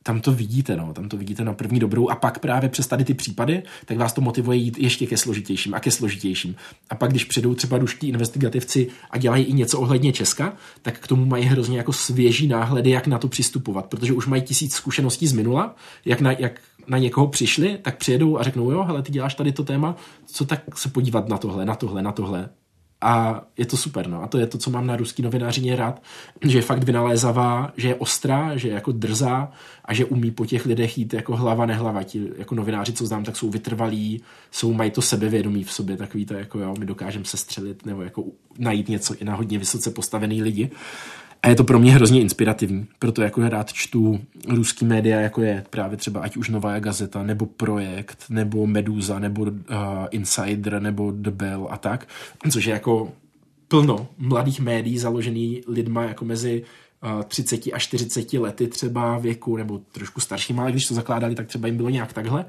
tam 0.04 0.22
to 0.22 0.32
vidíte, 0.32 0.76
no, 0.76 0.94
tam 0.94 1.10
to 1.10 1.18
vidíte 1.18 1.44
na 1.44 1.54
první 1.54 1.80
dobrou. 1.80 2.10
A 2.10 2.16
pak 2.16 2.40
právě 2.40 2.70
přes 2.70 2.88
tady 2.88 3.06
ty 3.06 3.14
případy, 3.14 3.64
tak 3.86 3.98
vás 3.98 4.14
to 4.14 4.22
motivuje 4.22 4.58
jít 4.58 4.78
ještě 4.78 5.08
ke 5.08 5.18
složitějším 5.18 5.74
a 5.74 5.80
ke 5.80 5.92
složitějším. 5.92 6.56
A 6.90 6.96
pak, 6.96 7.10
když 7.10 7.24
přijdou 7.24 7.56
třeba 7.56 7.78
ruští 7.78 8.08
investigativci 8.08 8.88
a 9.12 9.18
dělají 9.18 9.44
i 9.44 9.54
něco 9.54 9.80
ohledně 9.80 10.14
Česka, 10.14 10.54
tak 10.82 11.00
k 11.00 11.08
tomu 11.08 11.26
mají 11.26 11.46
hrozně 11.46 11.78
jako 11.78 11.94
svěží 11.94 12.48
náhledy, 12.48 12.90
jak 12.90 13.08
na 13.08 13.18
to 13.18 13.28
přistupovat, 13.28 13.86
protože 13.86 14.14
už 14.14 14.28
mají 14.28 14.42
tisíc 14.42 14.74
zkušeností 14.74 15.28
z 15.28 15.34
minula, 15.34 15.76
jak 16.06 16.22
na, 16.22 16.32
jak 16.32 16.62
na 16.88 16.98
někoho 16.98 17.28
přišli, 17.28 17.78
tak 17.82 17.98
přijedou 17.98 18.40
a 18.40 18.44
řeknou, 18.44 18.72
jo, 18.72 18.84
hele, 18.84 19.02
ty 19.02 19.12
děláš 19.12 19.36
tady 19.36 19.52
to 19.52 19.64
téma, 19.64 19.96
co 20.26 20.46
tak 20.46 20.78
se 20.78 20.90
podívat 20.90 21.30
na 21.30 21.38
tohle, 21.38 21.66
na 21.66 21.76
tohle, 21.76 22.02
na 22.02 22.12
tohle 22.12 22.50
A 23.02 23.42
je 23.58 23.66
to 23.66 23.78
super, 23.78 24.08
no. 24.08 24.24
A 24.24 24.28
to 24.28 24.38
je 24.38 24.48
to, 24.48 24.58
co 24.58 24.70
mám 24.70 24.88
na 24.88 24.96
ruský 24.96 25.22
novinářině 25.22 25.76
rád, 25.76 26.02
že 26.42 26.58
je 26.58 26.62
fakt 26.62 26.84
vynalézavá, 26.84 27.74
že 27.78 27.88
je 27.88 27.96
ostrá, 27.96 28.58
že 28.58 28.68
je 28.68 28.74
jako 28.74 28.92
drzá 28.92 29.52
a 29.86 29.94
že 29.94 30.06
umí 30.06 30.32
po 30.32 30.46
těch 30.46 30.66
lidech 30.66 30.98
jít 30.98 31.14
jako 31.14 31.36
hlava 31.36 31.66
nehlava. 31.66 32.04
Ti 32.04 32.30
jako 32.38 32.56
novináři, 32.56 32.94
co 32.94 33.06
znám, 33.06 33.24
tak 33.24 33.38
jsou 33.38 33.50
vytrvalí, 33.50 34.22
jsou, 34.52 34.74
mají 34.74 34.92
to 34.92 35.02
sebevědomí 35.02 35.64
v 35.64 35.72
sobě, 35.72 35.98
takový 35.98 36.26
to 36.26 36.34
jako 36.34 36.60
jo, 36.60 36.74
my 36.80 36.86
dokážeme 36.86 37.26
se 37.26 37.38
střelit 37.38 37.86
nebo 37.86 38.02
jako 38.02 38.24
najít 38.58 38.90
něco 38.90 39.16
i 39.22 39.26
na 39.26 39.36
hodně 39.36 39.60
vysoce 39.60 39.92
postavený 39.92 40.44
lidi. 40.44 40.70
A 41.44 41.50
je 41.50 41.56
to 41.56 41.64
pro 41.64 41.80
mě 41.80 41.94
hrozně 41.94 42.22
inspirativní, 42.22 42.88
proto 43.00 43.22
jako 43.22 43.50
rád 43.50 43.74
čtu 43.74 44.20
ruský 44.48 44.86
média, 44.86 45.20
jako 45.20 45.42
je 45.42 45.64
právě 45.70 45.98
třeba 45.98 46.22
ať 46.22 46.38
už 46.38 46.50
Nová 46.50 46.80
gazeta, 46.80 47.24
nebo 47.24 47.46
Projekt, 47.46 48.26
nebo 48.30 48.68
Meduza, 48.68 49.20
nebo 49.20 49.42
uh, 49.42 49.52
Insider, 50.12 50.82
nebo 50.82 51.12
The 51.12 51.32
Bell 51.32 51.68
a 51.72 51.78
tak, 51.78 52.08
což 52.52 52.66
je 52.66 52.74
jako 52.74 53.12
plno 53.68 54.08
mladých 54.18 54.60
médií 54.60 54.98
založený 54.98 55.62
lidma 55.68 56.04
jako 56.04 56.26
mezi 56.26 56.64
uh, 57.16 57.24
30 57.24 57.68
a 57.74 57.80
40 57.80 58.34
lety 58.34 58.68
třeba 58.68 59.18
věku, 59.18 59.58
nebo 59.58 59.82
trošku 59.92 60.20
starším, 60.20 60.60
ale 60.60 60.72
když 60.72 60.88
to 60.88 60.94
zakládali, 60.94 61.36
tak 61.36 61.48
třeba 61.48 61.68
jim 61.68 61.78
bylo 61.78 61.90
nějak 61.90 62.14
takhle. 62.14 62.46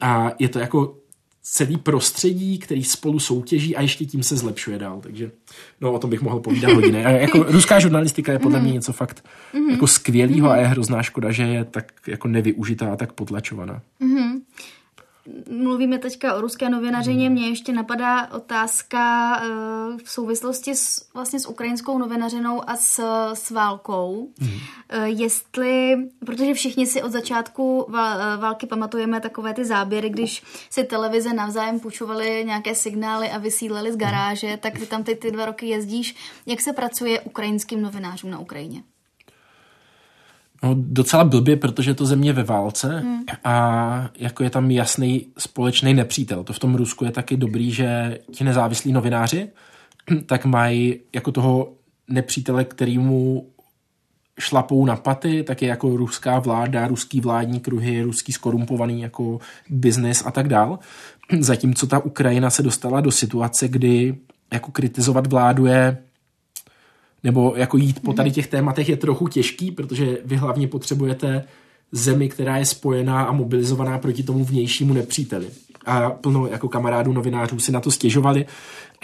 A 0.00 0.30
je 0.38 0.48
to 0.48 0.58
jako 0.58 0.96
celý 1.52 1.76
prostředí, 1.76 2.58
který 2.58 2.84
spolu 2.84 3.18
soutěží 3.18 3.76
a 3.76 3.82
ještě 3.82 4.04
tím 4.04 4.22
se 4.22 4.36
zlepšuje 4.36 4.78
dál. 4.78 5.00
Takže 5.00 5.30
no, 5.80 5.92
o 5.92 5.98
tom 5.98 6.10
bych 6.10 6.20
mohl 6.20 6.40
povídat 6.40 6.72
hodiny. 6.74 7.04
A 7.04 7.10
jako 7.10 7.42
ruská 7.42 7.78
žurnalistika 7.78 8.32
je 8.32 8.38
podle 8.38 8.60
mě 8.60 8.72
něco 8.72 8.92
fakt 8.92 9.24
mm-hmm. 9.54 9.70
jako 9.70 9.86
skvělého 9.86 10.50
a 10.50 10.56
je 10.56 10.66
hrozná 10.66 11.02
škoda, 11.02 11.32
že 11.32 11.42
je 11.42 11.64
tak 11.64 11.92
jako 12.06 12.28
nevyužitá 12.28 12.92
a 12.92 12.96
tak 12.96 13.12
potlačovaná. 13.12 13.82
Mm-hmm 14.00 14.37
mluvíme 15.50 15.98
teďka 15.98 16.34
o 16.34 16.40
ruské 16.40 16.68
novinařině, 16.70 17.30
mě 17.30 17.48
ještě 17.48 17.72
napadá 17.72 18.32
otázka 18.32 19.36
uh, 19.40 19.98
v 20.04 20.10
souvislosti 20.10 20.74
s, 20.74 21.08
vlastně 21.14 21.40
s 21.40 21.48
ukrajinskou 21.48 21.98
novinařinou 21.98 22.70
a 22.70 22.76
s, 22.76 23.00
s 23.34 23.50
válkou. 23.50 24.28
Mm. 24.40 24.48
Jestli, 25.04 25.96
protože 26.26 26.54
všichni 26.54 26.86
si 26.86 27.02
od 27.02 27.12
začátku 27.12 27.86
války 28.38 28.66
pamatujeme 28.66 29.20
takové 29.20 29.54
ty 29.54 29.64
záběry, 29.64 30.10
když 30.10 30.42
si 30.70 30.84
televize 30.84 31.32
navzájem 31.32 31.80
půjčovaly 31.80 32.44
nějaké 32.46 32.74
signály 32.74 33.30
a 33.30 33.38
vysílali 33.38 33.92
z 33.92 33.96
garáže, 33.96 34.56
tak 34.56 34.78
ty 34.78 34.86
tam 34.86 35.04
ty, 35.04 35.14
ty 35.14 35.30
dva 35.30 35.44
roky 35.44 35.66
jezdíš. 35.66 36.16
Jak 36.46 36.60
se 36.60 36.72
pracuje 36.72 37.20
ukrajinským 37.20 37.82
novinářům 37.82 38.30
na 38.30 38.38
Ukrajině? 38.38 38.82
No, 40.62 40.74
docela 40.78 41.24
blbě, 41.24 41.56
protože 41.56 41.90
je 41.90 41.94
to 41.94 42.06
země 42.06 42.32
ve 42.32 42.42
válce 42.42 42.98
hmm. 42.98 43.22
a 43.44 44.10
jako 44.18 44.42
je 44.44 44.50
tam 44.50 44.70
jasný 44.70 45.26
společný 45.38 45.94
nepřítel. 45.94 46.44
To 46.44 46.52
v 46.52 46.58
tom 46.58 46.74
Rusku 46.74 47.04
je 47.04 47.10
taky 47.10 47.36
dobrý, 47.36 47.72
že 47.72 48.18
ti 48.32 48.44
nezávislí 48.44 48.92
novináři 48.92 49.48
tak 50.26 50.44
mají 50.44 51.00
jako 51.14 51.32
toho 51.32 51.72
nepřítele, 52.08 52.64
kterýmu 52.64 53.46
šlapou 54.38 54.86
na 54.86 54.96
paty, 54.96 55.42
tak 55.42 55.62
je 55.62 55.68
jako 55.68 55.96
ruská 55.96 56.38
vláda, 56.38 56.86
ruský 56.86 57.20
vládní 57.20 57.60
kruhy, 57.60 58.02
ruský 58.02 58.32
skorumpovaný 58.32 59.00
jako 59.00 59.38
biznis 59.68 60.22
a 60.26 60.30
tak 60.30 60.48
dál. 60.48 60.78
Zatímco 61.40 61.86
ta 61.86 61.98
Ukrajina 61.98 62.50
se 62.50 62.62
dostala 62.62 63.00
do 63.00 63.10
situace, 63.10 63.68
kdy 63.68 64.18
jako 64.52 64.70
kritizovat 64.70 65.26
vládu 65.26 65.66
je 65.66 65.98
nebo 67.24 67.52
jako 67.56 67.76
jít 67.76 68.00
po 68.00 68.12
tady 68.12 68.30
těch 68.30 68.46
tématech 68.46 68.88
je 68.88 68.96
trochu 68.96 69.28
těžký, 69.28 69.70
protože 69.70 70.18
vy 70.24 70.36
hlavně 70.36 70.68
potřebujete 70.68 71.44
zemi, 71.92 72.28
která 72.28 72.56
je 72.56 72.64
spojená 72.64 73.22
a 73.22 73.32
mobilizovaná 73.32 73.98
proti 73.98 74.22
tomu 74.22 74.44
vnějšímu 74.44 74.94
nepříteli. 74.94 75.46
A 75.86 76.10
plno 76.10 76.46
jako 76.46 76.68
kamarádů 76.68 77.12
novinářů 77.12 77.58
si 77.58 77.72
na 77.72 77.80
to 77.80 77.90
stěžovali, 77.90 78.46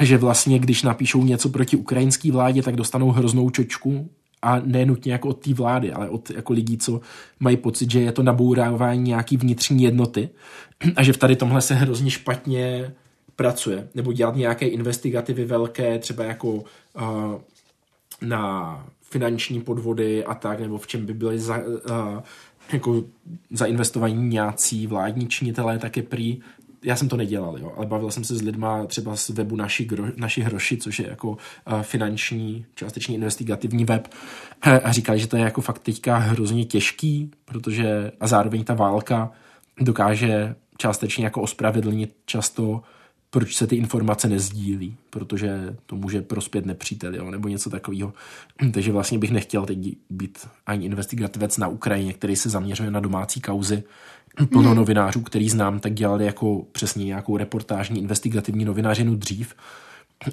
že 0.00 0.18
vlastně, 0.18 0.58
když 0.58 0.82
napíšou 0.82 1.24
něco 1.24 1.48
proti 1.48 1.76
ukrajinské 1.76 2.32
vládě, 2.32 2.62
tak 2.62 2.76
dostanou 2.76 3.10
hroznou 3.10 3.50
čočku 3.50 4.08
a 4.42 4.60
ne 4.64 4.86
nutně 4.86 5.12
jako 5.12 5.28
od 5.28 5.40
té 5.40 5.54
vlády, 5.54 5.92
ale 5.92 6.08
od 6.08 6.30
jako 6.30 6.52
lidí, 6.52 6.78
co 6.78 7.00
mají 7.40 7.56
pocit, 7.56 7.90
že 7.90 8.00
je 8.00 8.12
to 8.12 8.22
nabourávání 8.22 9.02
nějaký 9.02 9.36
vnitřní 9.36 9.82
jednoty 9.82 10.28
a 10.96 11.02
že 11.02 11.12
v 11.12 11.16
tady 11.16 11.36
tomhle 11.36 11.60
se 11.60 11.74
hrozně 11.74 12.10
špatně 12.10 12.92
pracuje. 13.36 13.88
Nebo 13.94 14.12
dělat 14.12 14.36
nějaké 14.36 14.66
investigativy 14.66 15.44
velké, 15.44 15.98
třeba 15.98 16.24
jako 16.24 16.48
uh, 16.48 16.62
na 18.24 18.86
finanční 19.02 19.60
podvody 19.60 20.24
a 20.24 20.34
tak, 20.34 20.60
nebo 20.60 20.78
v 20.78 20.86
čem 20.86 21.06
by 21.06 21.14
byly 21.14 21.38
za, 21.38 21.58
uh, 21.58 22.22
jako 22.72 23.04
zainvestovaní 23.50 24.28
nějací 24.28 24.86
vládní 24.86 25.28
činitelé, 25.28 25.78
tak 25.78 25.96
je 25.96 26.02
prý 26.02 26.40
já 26.84 26.96
jsem 26.96 27.08
to 27.08 27.16
nedělal, 27.16 27.58
jo, 27.58 27.72
ale 27.76 27.86
bavil 27.86 28.10
jsem 28.10 28.24
se 28.24 28.36
s 28.36 28.42
lidma 28.42 28.86
třeba 28.86 29.16
z 29.16 29.28
webu 29.28 29.56
Naši, 29.56 29.84
gro, 29.84 30.06
naši 30.16 30.42
hroši, 30.42 30.76
což 30.76 30.98
je 30.98 31.08
jako 31.08 31.28
uh, 31.30 31.36
finanční, 31.82 32.66
částečně 32.74 33.14
investigativní 33.14 33.84
web 33.84 34.08
a 34.84 34.92
říkali, 34.92 35.18
že 35.18 35.26
to 35.26 35.36
je 35.36 35.42
jako 35.42 35.60
fakt 35.60 35.78
teďka 35.78 36.16
hrozně 36.16 36.64
těžký, 36.64 37.30
protože 37.44 38.12
a 38.20 38.26
zároveň 38.26 38.64
ta 38.64 38.74
válka 38.74 39.32
dokáže 39.80 40.54
částečně 40.76 41.24
jako 41.24 41.42
ospravedlnit 41.42 42.16
často 42.26 42.82
proč 43.34 43.56
se 43.56 43.66
ty 43.66 43.76
informace 43.76 44.28
nezdílí, 44.28 44.96
protože 45.10 45.76
to 45.86 45.96
může 45.96 46.22
prospět 46.22 46.66
nepřítel, 46.66 47.14
jo, 47.14 47.30
nebo 47.30 47.48
něco 47.48 47.70
takového. 47.70 48.12
Takže 48.72 48.92
vlastně 48.92 49.18
bych 49.18 49.30
nechtěl 49.30 49.66
teď 49.66 49.78
být 50.10 50.38
ani 50.66 50.86
investigativec 50.86 51.58
na 51.58 51.68
Ukrajině, 51.68 52.12
který 52.12 52.36
se 52.36 52.50
zaměřuje 52.50 52.90
na 52.90 53.00
domácí 53.00 53.40
kauzy. 53.40 53.82
Plno 54.50 54.68
hmm. 54.68 54.76
novinářů, 54.76 55.20
který 55.20 55.48
znám, 55.48 55.80
tak 55.80 55.94
dělali 55.94 56.24
jako 56.24 56.66
přesně 56.72 57.04
nějakou 57.04 57.36
reportážní 57.36 58.00
investigativní 58.00 58.64
novinářinu 58.64 59.16
dřív 59.16 59.54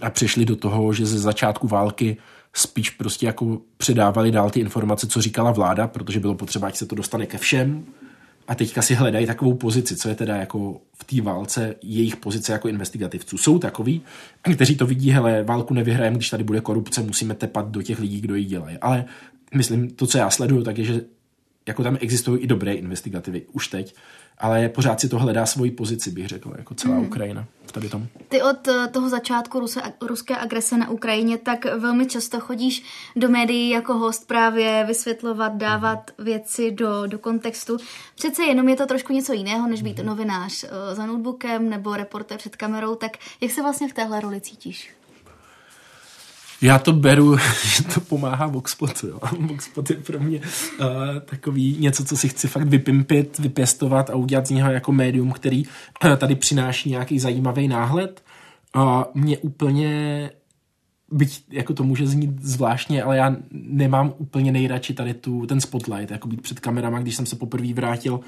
a 0.01 0.09
přešli 0.09 0.45
do 0.45 0.55
toho, 0.55 0.93
že 0.93 1.05
ze 1.05 1.19
začátku 1.19 1.67
války 1.67 2.17
spíš 2.53 2.89
prostě 2.89 3.25
jako 3.25 3.61
předávali 3.77 4.31
dál 4.31 4.49
ty 4.49 4.59
informace, 4.59 5.07
co 5.07 5.21
říkala 5.21 5.51
vláda, 5.51 5.87
protože 5.87 6.19
bylo 6.19 6.35
potřeba, 6.35 6.67
ať 6.67 6.75
se 6.75 6.85
to 6.85 6.95
dostane 6.95 7.25
ke 7.25 7.37
všem, 7.37 7.85
a 8.47 8.55
teďka 8.55 8.81
si 8.81 8.93
hledají 8.93 9.25
takovou 9.25 9.53
pozici, 9.53 9.95
co 9.95 10.09
je 10.09 10.15
teda 10.15 10.35
jako 10.35 10.81
v 10.93 11.03
té 11.03 11.21
válce 11.21 11.75
jejich 11.81 12.15
pozice 12.15 12.51
jako 12.51 12.67
investigativců. 12.67 13.37
Jsou 13.37 13.59
takový, 13.59 14.01
kteří 14.55 14.75
to 14.75 14.85
vidí, 14.85 15.11
hele, 15.11 15.43
válku 15.43 15.73
nevyhrajeme, 15.73 16.15
když 16.15 16.29
tady 16.29 16.43
bude 16.43 16.61
korupce, 16.61 17.01
musíme 17.01 17.35
tepat 17.35 17.71
do 17.71 17.81
těch 17.81 17.99
lidí, 17.99 18.21
kdo 18.21 18.35
ji 18.35 18.45
dělají. 18.45 18.77
Ale 18.77 19.05
myslím, 19.55 19.89
to, 19.89 20.07
co 20.07 20.17
já 20.17 20.29
sleduju, 20.29 20.63
tak 20.63 20.77
je, 20.77 20.83
že 20.83 21.01
jako 21.67 21.83
tam 21.83 21.97
existují 22.01 22.41
i 22.41 22.47
dobré 22.47 22.73
investigativy 22.73 23.41
už 23.51 23.67
teď, 23.67 23.95
ale 24.41 24.69
pořád 24.69 24.99
si 24.99 25.09
to 25.09 25.19
hledá 25.19 25.45
svoji 25.45 25.71
pozici, 25.71 26.11
bych 26.11 26.27
řekl, 26.27 26.53
jako 26.57 26.73
celá 26.73 26.95
mm. 26.95 27.05
Ukrajina 27.05 27.45
v 27.65 27.71
tady 27.71 27.89
tom. 27.89 28.07
Ty 28.29 28.41
od 28.41 28.67
eh, 28.67 28.87
toho 28.87 29.09
začátku 29.09 29.59
Ruse, 29.59 29.81
ruské 30.01 30.37
agrese 30.37 30.77
na 30.77 30.89
Ukrajině 30.89 31.37
tak 31.37 31.65
velmi 31.65 32.05
často 32.05 32.39
chodíš 32.39 32.83
do 33.15 33.29
médií 33.29 33.69
jako 33.69 33.93
host 33.93 34.27
právě 34.27 34.83
vysvětlovat, 34.87 35.55
dávat 35.55 36.11
mm. 36.17 36.25
věci 36.25 36.71
do, 36.71 37.07
do 37.07 37.19
kontextu. 37.19 37.77
Přece 38.15 38.43
jenom 38.43 38.69
je 38.69 38.75
to 38.75 38.85
trošku 38.85 39.13
něco 39.13 39.33
jiného, 39.33 39.67
než 39.67 39.81
být 39.81 39.99
mm. 39.99 40.05
novinář 40.05 40.63
eh, 40.63 40.95
za 40.95 41.05
notebookem 41.05 41.69
nebo 41.69 41.95
reporter 41.95 42.37
před 42.37 42.55
kamerou, 42.55 42.95
tak 42.95 43.11
jak 43.41 43.51
se 43.51 43.61
vlastně 43.61 43.87
v 43.87 43.93
téhle 43.93 44.19
roli 44.19 44.41
cítíš? 44.41 44.93
Já 46.61 46.79
to 46.79 46.93
beru, 46.93 47.37
že 47.65 47.83
to 47.83 47.99
pomáhá 47.99 48.47
Voxpotu. 48.47 49.07
Jo. 49.07 49.19
Voxpot 49.39 49.89
je 49.89 49.95
pro 49.95 50.19
mě 50.19 50.39
uh, 50.39 50.85
takový 51.25 51.77
něco, 51.79 52.05
co 52.05 52.17
si 52.17 52.29
chci 52.29 52.47
fakt 52.47 52.67
vypimpit, 52.67 53.39
vypěstovat 53.39 54.09
a 54.09 54.15
udělat 54.15 54.47
z 54.47 54.49
něho 54.49 54.71
jako 54.71 54.91
médium, 54.91 55.31
který 55.31 55.65
uh, 56.05 56.15
tady 56.15 56.35
přináší 56.35 56.89
nějaký 56.89 57.19
zajímavý 57.19 57.67
náhled. 57.67 58.23
Uh, 58.75 59.03
mě 59.13 59.37
úplně 59.37 60.29
byť 61.11 61.43
jako 61.49 61.73
to 61.73 61.83
může 61.83 62.07
znít 62.07 62.41
zvláštně, 62.41 63.03
ale 63.03 63.17
já 63.17 63.35
nemám 63.51 64.13
úplně 64.17 64.51
nejradši 64.51 64.93
tady 64.93 65.13
tu, 65.13 65.45
ten 65.45 65.61
spotlight, 65.61 66.11
jako 66.11 66.27
být 66.27 66.41
před 66.41 66.59
kamerama, 66.59 66.99
když 66.99 67.15
jsem 67.15 67.25
se 67.25 67.35
poprvé 67.35 67.73
vrátil 67.73 68.19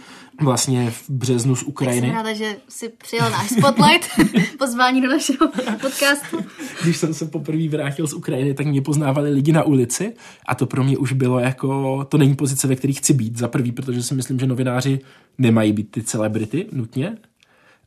vlastně 0.41 0.91
v 0.91 1.09
březnu 1.09 1.55
z 1.55 1.63
Ukrajiny. 1.63 2.07
Jsem 2.07 2.15
ráda, 2.15 2.33
že 2.33 2.55
si 2.69 2.89
přijel 2.89 3.29
náš 3.29 3.49
spotlight, 3.49 4.09
pozvání 4.59 5.01
do 5.01 5.09
našeho 5.09 5.47
podcastu. 5.81 6.37
Když 6.83 6.97
jsem 6.97 7.13
se 7.13 7.25
poprvé 7.25 7.67
vrátil 7.67 8.07
z 8.07 8.13
Ukrajiny, 8.13 8.53
tak 8.53 8.65
mě 8.65 8.81
poznávali 8.81 9.29
lidi 9.29 9.51
na 9.51 9.63
ulici 9.63 10.13
a 10.47 10.55
to 10.55 10.65
pro 10.65 10.83
mě 10.83 10.97
už 10.97 11.13
bylo 11.13 11.39
jako, 11.39 12.05
to 12.09 12.17
není 12.17 12.35
pozice, 12.35 12.67
ve 12.67 12.75
které 12.75 12.93
chci 12.93 13.13
být 13.13 13.37
za 13.37 13.47
prvý, 13.47 13.71
protože 13.71 14.03
si 14.03 14.15
myslím, 14.15 14.39
že 14.39 14.47
novináři 14.47 14.99
nemají 15.37 15.73
být 15.73 15.91
ty 15.91 16.03
celebrity 16.03 16.65
nutně, 16.71 17.17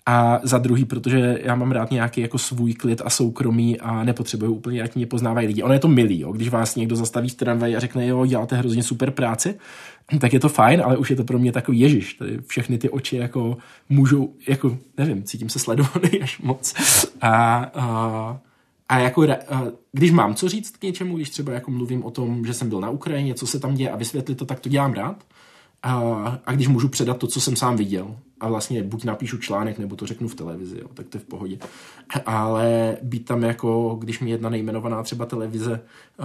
a 0.07 0.41
za 0.43 0.59
druhý, 0.59 0.85
protože 0.85 1.39
já 1.43 1.55
mám 1.55 1.73
rád 1.73 1.91
nějaký 1.91 2.21
jako 2.21 2.39
svůj 2.39 2.75
klid 2.75 3.03
a 3.05 3.11
soukromí 3.11 3.81
a 3.81 4.05
nepotřebuju 4.05 4.53
úplně, 4.53 4.83
ať 4.83 4.95
mě 4.95 5.07
poznávají 5.07 5.47
lidi. 5.47 5.63
Ono 5.63 5.73
je 5.73 5.79
to 5.79 5.89
milý, 5.89 6.21
jo? 6.21 6.33
když 6.33 6.49
vás 6.49 6.77
někdo 6.77 6.97
zastaví 6.97 7.29
v 7.29 7.35
tramvaji 7.35 7.77
a 7.77 7.81
řekne, 7.81 8.07
jo, 8.07 8.27
děláte 8.27 8.57
hrozně 8.57 8.83
super 8.83 9.11
práci, 9.11 9.55
tak 10.21 10.33
je 10.33 10.41
to 10.41 10.49
fajn, 10.49 10.83
ale 10.85 10.97
už 10.97 11.11
je 11.11 11.17
to 11.17 11.25
pro 11.25 11.39
mě 11.39 11.53
takový 11.53 11.81
ježiš. 11.81 12.15
Tady 12.15 12.39
všechny 12.47 12.79
ty 12.79 12.91
oči 12.91 13.17
jako 13.17 13.57
můžou, 13.89 14.33
jako 14.49 14.79
nevím, 14.99 15.23
cítím 15.23 15.49
se 15.49 15.59
sledovaný 15.59 16.23
až 16.23 16.39
moc. 16.39 16.75
A, 17.21 17.57
a, 17.75 18.41
a 18.89 18.99
jako, 18.99 19.27
když 19.93 20.11
mám 20.11 20.35
co 20.35 20.49
říct 20.49 20.77
k 20.77 20.83
něčemu, 20.83 21.17
když 21.17 21.31
třeba 21.31 21.53
jako 21.53 21.71
mluvím 21.71 22.05
o 22.05 22.11
tom, 22.11 22.45
že 22.45 22.55
jsem 22.55 22.69
byl 22.69 22.81
na 22.81 22.91
Ukrajině, 22.91 23.35
co 23.35 23.47
se 23.47 23.61
tam 23.61 23.75
děje 23.75 23.91
a 23.91 23.97
vysvětlit 23.97 24.35
to, 24.35 24.47
tak 24.47 24.61
to 24.61 24.69
dělám 24.69 24.93
rád 24.93 25.25
a, 25.83 25.93
a 26.47 26.53
když 26.53 26.69
můžu 26.69 26.89
předat 26.89 27.19
to, 27.19 27.27
co 27.27 27.41
jsem 27.41 27.57
sám 27.57 27.77
viděl, 27.77 28.17
a 28.41 28.49
vlastně 28.49 28.83
buď 28.83 29.05
napíšu 29.05 29.39
článek, 29.39 29.79
nebo 29.79 29.97
to 29.97 30.07
řeknu 30.07 30.29
v 30.29 30.35
televizi, 30.35 30.79
jo, 30.79 30.89
tak 30.95 31.07
to 31.09 31.17
je 31.17 31.21
v 31.21 31.25
pohodě. 31.25 31.59
Ale 32.27 32.97
být 33.03 33.25
tam 33.25 33.43
jako, 33.43 33.99
když 34.01 34.21
mi 34.21 34.31
jedna 34.31 34.49
nejmenovaná 34.49 35.03
třeba 35.03 35.27
televize 35.27 35.81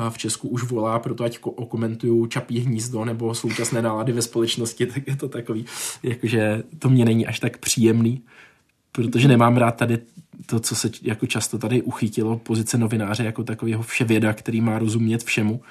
v 0.10 0.18
Česku 0.18 0.48
už 0.48 0.64
volá 0.64 1.00
pro 1.00 1.16
to, 1.16 1.24
ať 1.24 1.40
okomentuju 1.42 2.26
Čapí 2.26 2.60
hnízdo 2.60 3.06
nebo 3.06 3.36
současné 3.36 3.82
nálady 3.82 4.12
ve 4.12 4.22
společnosti, 4.22 4.86
tak 4.86 5.08
je 5.08 5.16
to 5.16 5.30
takový, 5.30 5.66
jakože 6.04 6.64
to 6.80 6.90
mě 6.90 7.06
není 7.06 7.28
až 7.28 7.40
tak 7.40 7.58
příjemný, 7.58 8.22
protože 8.92 9.28
nemám 9.28 9.58
rád 9.58 9.72
tady 9.72 10.00
to, 10.46 10.60
co 10.60 10.76
se 10.76 10.90
jako 11.02 11.26
často 11.26 11.58
tady 11.58 11.82
uchytilo, 11.82 12.38
pozice 12.38 12.78
novináře 12.78 13.24
jako 13.24 13.44
takového 13.44 13.84
vševěda, 13.84 14.34
který 14.34 14.62
má 14.62 14.80
rozumět 14.80 15.24
všemu. 15.24 15.62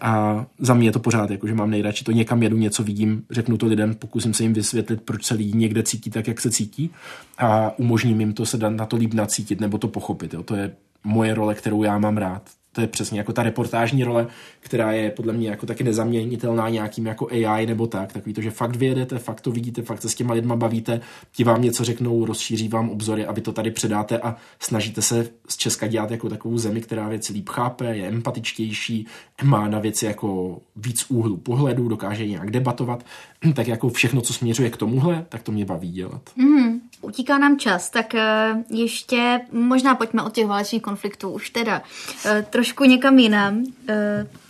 A 0.00 0.46
za 0.58 0.74
mě 0.74 0.88
je 0.88 0.92
to 0.92 1.00
pořád, 1.00 1.30
jako, 1.30 1.46
že 1.46 1.54
mám 1.54 1.70
nejradši 1.70 2.04
to 2.04 2.12
někam 2.12 2.42
jedu, 2.42 2.56
něco 2.56 2.82
vidím, 2.84 3.24
řeknu 3.30 3.56
to 3.56 3.66
lidem, 3.66 3.94
pokusím 3.94 4.34
se 4.34 4.42
jim 4.42 4.52
vysvětlit, 4.52 5.02
proč 5.02 5.24
se 5.24 5.34
lidi 5.34 5.52
někde 5.52 5.82
cítí 5.82 6.10
tak, 6.10 6.28
jak 6.28 6.40
se 6.40 6.50
cítí 6.50 6.90
a 7.38 7.78
umožním 7.78 8.20
jim 8.20 8.32
to 8.32 8.46
se 8.46 8.58
na 8.70 8.86
to 8.86 8.96
líp 8.96 9.14
nacítit 9.14 9.60
nebo 9.60 9.78
to 9.78 9.88
pochopit. 9.88 10.34
Jo. 10.34 10.42
To 10.42 10.54
je 10.54 10.72
moje 11.04 11.34
role, 11.34 11.54
kterou 11.54 11.82
já 11.82 11.98
mám 11.98 12.16
rád 12.16 12.42
to 12.78 12.82
je 12.82 12.88
přesně 12.88 13.18
jako 13.18 13.32
ta 13.32 13.42
reportážní 13.42 14.04
role, 14.04 14.26
která 14.60 14.92
je 14.92 15.10
podle 15.10 15.32
mě 15.32 15.48
jako 15.48 15.66
taky 15.66 15.84
nezaměnitelná 15.84 16.68
nějakým 16.68 17.06
jako 17.06 17.28
AI 17.30 17.66
nebo 17.66 17.86
tak. 17.86 18.12
Takový 18.12 18.34
to, 18.34 18.40
že 18.40 18.50
fakt 18.50 18.76
vyjedete, 18.76 19.18
fakt 19.18 19.40
to 19.40 19.50
vidíte, 19.50 19.82
fakt 19.82 20.02
se 20.02 20.08
s 20.08 20.14
těma 20.14 20.34
lidma 20.34 20.56
bavíte, 20.56 21.00
ti 21.32 21.44
vám 21.44 21.62
něco 21.62 21.84
řeknou, 21.84 22.24
rozšíří 22.24 22.68
vám 22.68 22.90
obzory 22.90 23.26
a 23.26 23.32
vy 23.32 23.40
to 23.40 23.52
tady 23.52 23.70
předáte 23.70 24.18
a 24.18 24.36
snažíte 24.60 25.02
se 25.02 25.28
z 25.48 25.56
Česka 25.56 25.86
dělat 25.86 26.10
jako 26.10 26.28
takovou 26.28 26.58
zemi, 26.58 26.80
která 26.80 27.08
věci 27.08 27.32
líp 27.32 27.48
chápe, 27.48 27.96
je 27.96 28.08
empatičtější, 28.08 29.06
má 29.42 29.68
na 29.68 29.78
věci 29.78 30.06
jako 30.06 30.58
víc 30.76 31.06
úhlu 31.08 31.36
pohledu, 31.36 31.88
dokáže 31.88 32.26
nějak 32.26 32.50
debatovat. 32.50 33.04
Tak 33.54 33.68
jako 33.68 33.88
všechno, 33.88 34.20
co 34.20 34.32
směřuje 34.32 34.70
k 34.70 34.76
tomuhle, 34.76 35.26
tak 35.28 35.42
to 35.42 35.52
mě 35.52 35.64
baví 35.64 35.90
dělat. 35.90 36.22
Mm, 36.36 36.77
utíká 37.00 37.38
nám 37.38 37.58
čas, 37.58 37.90
tak 37.90 38.14
uh, 38.14 38.78
ještě 38.78 39.40
možná 39.52 39.94
pojďme 39.94 40.22
od 40.22 40.32
těch 40.32 40.46
válečných 40.46 40.82
konfliktů 40.82 41.30
už 41.30 41.50
teda 41.50 41.82
uh, 42.24 42.42
trošku 42.50 42.84
někam 42.84 43.18
jinam. 43.18 43.58
Uh, 43.58 43.64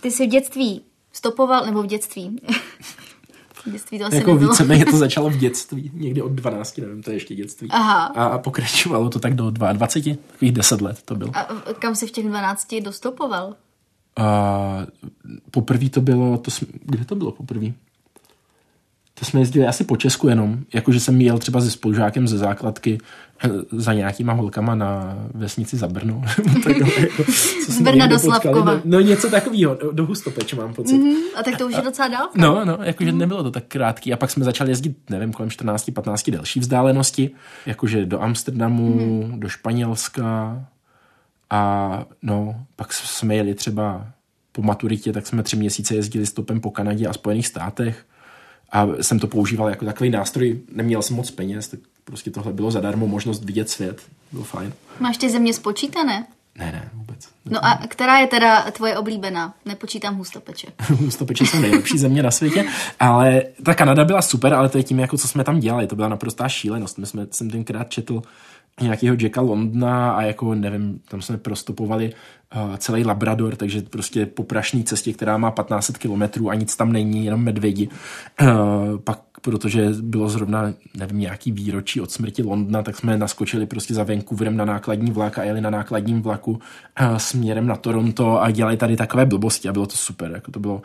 ty 0.01 0.11
jsi 0.11 0.27
v 0.27 0.29
dětství 0.29 0.81
stopoval, 1.13 1.65
nebo 1.65 1.83
v 1.83 1.85
dětství? 1.85 2.41
v 3.53 3.71
dětství 3.71 3.99
to 3.99 4.05
asi 4.05 4.15
jako 4.15 4.33
nebylo. 4.33 4.51
víceméně 4.51 4.85
to 4.85 4.97
začalo 5.07 5.29
v 5.29 5.37
dětství, 5.37 5.91
někdy 5.93 6.21
od 6.21 6.31
12, 6.31 6.77
nevím, 6.77 7.03
to 7.03 7.11
je 7.11 7.15
ještě 7.15 7.35
dětství. 7.35 7.67
Aha. 7.71 8.05
A 8.05 8.37
pokračovalo 8.37 9.09
to 9.09 9.19
tak 9.19 9.35
do 9.35 9.51
22, 9.51 10.17
takových 10.31 10.51
10 10.51 10.81
let 10.81 11.01
to 11.05 11.15
bylo. 11.15 11.31
A 11.37 11.47
kam 11.79 11.95
jsi 11.95 12.07
v 12.07 12.11
těch 12.11 12.25
12 12.25 12.75
dostopoval? 12.81 13.55
A 14.17 14.85
poprvé 15.51 15.89
to 15.89 16.01
bylo, 16.01 16.37
to, 16.37 16.51
kde 16.85 17.05
to 17.05 17.15
bylo 17.15 17.31
poprvé? 17.31 17.67
To 19.19 19.25
jsme 19.25 19.39
jezdili 19.39 19.67
asi 19.67 19.83
po 19.83 19.97
Česku 19.97 20.27
jenom, 20.27 20.59
jakože 20.73 20.99
jsem 20.99 21.21
jel 21.21 21.37
třeba 21.37 21.61
se 21.61 21.71
spolužákem 21.71 22.27
ze 22.27 22.37
základky 22.37 22.97
eh, 23.43 23.49
za 23.71 23.93
nějakýma 23.93 24.33
holkama 24.33 24.75
na 24.75 25.17
vesnici 25.33 25.77
za 25.77 25.87
Brno. 25.87 26.21
jako, 26.67 26.85
z 27.67 27.81
Brna 27.81 28.07
do 28.07 28.19
Slavkova. 28.19 28.73
No, 28.73 28.81
no, 28.85 28.99
něco 28.99 29.29
takového, 29.29 29.75
do, 29.75 29.91
do 29.91 30.05
Hustopeč 30.05 30.53
mám 30.53 30.73
pocit. 30.73 30.97
Mm-hmm, 30.97 31.17
a 31.35 31.43
tak 31.43 31.57
to 31.57 31.67
už 31.67 31.75
je 31.75 31.81
docela 31.81 32.07
dál. 32.07 32.29
No, 32.35 32.65
no, 32.65 32.77
jakože 32.83 33.11
mm-hmm. 33.11 33.17
nebylo 33.17 33.43
to 33.43 33.51
tak 33.51 33.63
krátký. 33.67 34.13
A 34.13 34.17
pak 34.17 34.31
jsme 34.31 34.45
začali 34.45 34.71
jezdit, 34.71 34.97
nevím, 35.09 35.33
kolem 35.33 35.49
14-15 35.49 36.31
delší 36.31 36.59
vzdálenosti, 36.59 37.31
jakože 37.65 38.05
do 38.05 38.21
Amsterdamu, 38.21 38.99
mm-hmm. 38.99 39.39
do 39.39 39.49
Španělska 39.49 40.65
a 41.49 42.05
no, 42.21 42.65
pak 42.75 42.93
jsme 42.93 43.35
jeli 43.35 43.53
třeba 43.53 44.07
po 44.51 44.61
maturitě, 44.61 45.13
tak 45.13 45.27
jsme 45.27 45.43
tři 45.43 45.55
měsíce 45.55 45.95
jezdili 45.95 46.25
stopem 46.25 46.61
po 46.61 46.71
Kanadě 46.71 47.07
a 47.07 47.13
Spojených 47.13 47.47
státech 47.47 48.05
a 48.71 48.87
jsem 49.01 49.19
to 49.19 49.27
používal 49.27 49.69
jako 49.69 49.85
takový 49.85 50.09
nástroj, 50.09 50.59
neměl 50.71 51.01
jsem 51.01 51.15
moc 51.15 51.31
peněz, 51.31 51.67
tak 51.67 51.79
prostě 52.03 52.31
tohle 52.31 52.53
bylo 52.53 52.71
zadarmo 52.71 53.07
možnost 53.07 53.43
vidět 53.43 53.69
svět, 53.69 54.01
bylo 54.31 54.43
fajn. 54.43 54.73
Máš 54.99 55.17
ty 55.17 55.29
země 55.29 55.53
spočítané? 55.53 56.25
Ne, 56.59 56.71
ne, 56.71 56.89
vůbec. 56.93 57.29
No 57.45 57.65
a 57.65 57.79
která 57.87 58.17
je 58.17 58.27
teda 58.27 58.71
tvoje 58.71 58.97
oblíbená? 58.97 59.53
Nepočítám 59.65 60.15
hustopeče. 60.15 60.67
hustopeče 60.89 61.45
jsou 61.45 61.59
nejlepší 61.59 61.97
země 61.97 62.23
na 62.23 62.31
světě, 62.31 62.65
ale 62.99 63.43
ta 63.63 63.73
Kanada 63.73 64.05
byla 64.05 64.21
super, 64.21 64.53
ale 64.53 64.69
to 64.69 64.77
je 64.77 64.83
tím, 64.83 64.99
jako 64.99 65.17
co 65.17 65.27
jsme 65.27 65.43
tam 65.43 65.59
dělali, 65.59 65.87
to 65.87 65.95
byla 65.95 66.07
naprostá 66.07 66.49
šílenost. 66.49 66.97
My 66.97 67.05
jsme, 67.05 67.27
jsem 67.31 67.49
tenkrát 67.49 67.89
četl 67.89 68.21
nějakého 68.81 69.15
Jacka 69.19 69.41
Londna 69.41 70.11
a 70.11 70.21
jako 70.21 70.55
nevím, 70.55 70.99
tam 71.07 71.21
jsme 71.21 71.37
prostopovali 71.37 72.13
uh, 72.55 72.75
celý 72.75 73.03
Labrador, 73.03 73.55
takže 73.55 73.81
prostě 73.81 74.25
po 74.25 74.43
prašní 74.43 74.83
cestě, 74.83 75.13
která 75.13 75.37
má 75.37 75.51
1500 75.51 75.97
kilometrů 75.97 76.49
a 76.49 76.55
nic 76.55 76.75
tam 76.75 76.91
není, 76.91 77.25
jenom 77.25 77.43
medvědi. 77.43 77.89
Uh, 78.41 78.47
pak 79.03 79.19
protože 79.41 79.89
bylo 80.01 80.29
zrovna, 80.29 80.73
nevím, 80.97 81.19
nějaký 81.19 81.51
výročí 81.51 82.01
od 82.01 82.11
smrti 82.11 82.43
Londna, 82.43 82.83
tak 82.83 82.95
jsme 82.95 83.17
naskočili 83.17 83.65
prostě 83.65 83.93
za 83.93 84.03
Vancouverem 84.03 84.57
na 84.57 84.65
nákladní 84.65 85.11
vlak 85.11 85.37
a 85.37 85.43
jeli 85.43 85.61
na 85.61 85.69
nákladním 85.69 86.21
vlaku 86.21 86.51
uh, 86.51 87.17
směrem 87.17 87.67
na 87.67 87.75
Toronto 87.75 88.41
a 88.41 88.51
dělali 88.51 88.77
tady 88.77 88.95
takové 88.95 89.25
blbosti 89.25 89.69
a 89.69 89.73
bylo 89.73 89.85
to 89.85 89.95
super. 89.95 90.31
Jako 90.31 90.51
to 90.51 90.59
bylo 90.59 90.81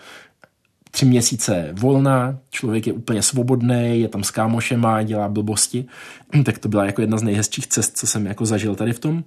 tři 0.95 1.07
měsíce 1.07 1.69
volna, 1.73 2.39
člověk 2.51 2.87
je 2.87 2.93
úplně 2.93 3.23
svobodný, 3.23 4.01
je 4.01 4.09
tam 4.09 4.25
s 4.25 4.31
kámošema, 4.31 5.03
dělá 5.03 5.29
blbosti, 5.29 5.85
tak 6.45 6.59
to 6.59 6.69
byla 6.69 6.85
jako 6.85 7.01
jedna 7.01 7.19
z 7.19 7.23
nejhezčích 7.23 7.67
cest, 7.67 7.99
co 7.99 8.07
jsem 8.07 8.27
jako 8.27 8.47
zažil 8.47 8.75
tady 8.75 8.93
v 8.93 8.99
tom. 8.99 9.25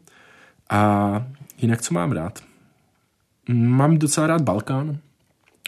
A 0.69 1.25
jinak 1.61 1.81
co 1.81 1.93
mám 1.93 2.11
rád? 2.11 2.39
Mám 3.49 3.97
docela 3.97 4.27
rád 4.27 4.41
Balkán, 4.41 4.97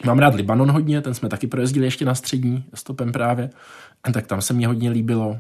mám 0.06 0.20
rád 0.20 0.36
Libanon 0.36 0.72
hodně, 0.72 1.02
ten 1.02 1.14
jsme 1.14 1.30
taky 1.30 1.48
projezdili 1.48 1.86
ještě 1.86 2.06
na 2.06 2.16
střední 2.16 2.64
stopem 2.74 3.12
právě, 3.12 3.50
tak 4.14 4.28
tam 4.28 4.42
se 4.42 4.54
mi 4.54 4.66
hodně 4.66 4.90
líbilo. 4.90 5.40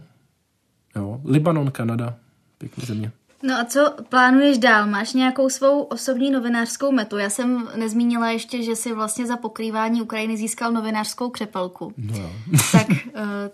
Jo, 0.95 1.21
Libanon, 1.25 1.71
Kanada, 1.71 2.15
pěkný 2.57 2.85
země. 2.85 3.11
No 3.43 3.55
a 3.55 3.65
co 3.65 3.93
plánuješ 4.09 4.57
dál? 4.57 4.87
Máš 4.87 5.13
nějakou 5.13 5.49
svou 5.49 5.81
osobní 5.81 6.31
novinářskou 6.31 6.91
metu? 6.91 7.17
Já 7.17 7.29
jsem 7.29 7.67
nezmínila 7.75 8.29
ještě, 8.29 8.63
že 8.63 8.75
si 8.75 8.93
vlastně 8.93 9.27
za 9.27 9.37
pokrývání 9.37 10.01
Ukrajiny 10.01 10.37
získal 10.37 10.71
novinářskou 10.71 11.29
křepelku. 11.29 11.93
No. 11.97 12.31
Tak 12.71 12.87
eh, 12.91 13.49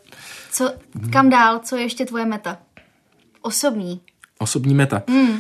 co, 0.52 0.74
kam 1.12 1.30
dál? 1.30 1.60
Co 1.64 1.76
je 1.76 1.82
ještě 1.82 2.06
tvoje 2.06 2.26
meta? 2.26 2.58
Osobní. 3.42 4.02
Osobní 4.40 4.76
meta. 4.76 5.04
Hmm. 5.08 5.38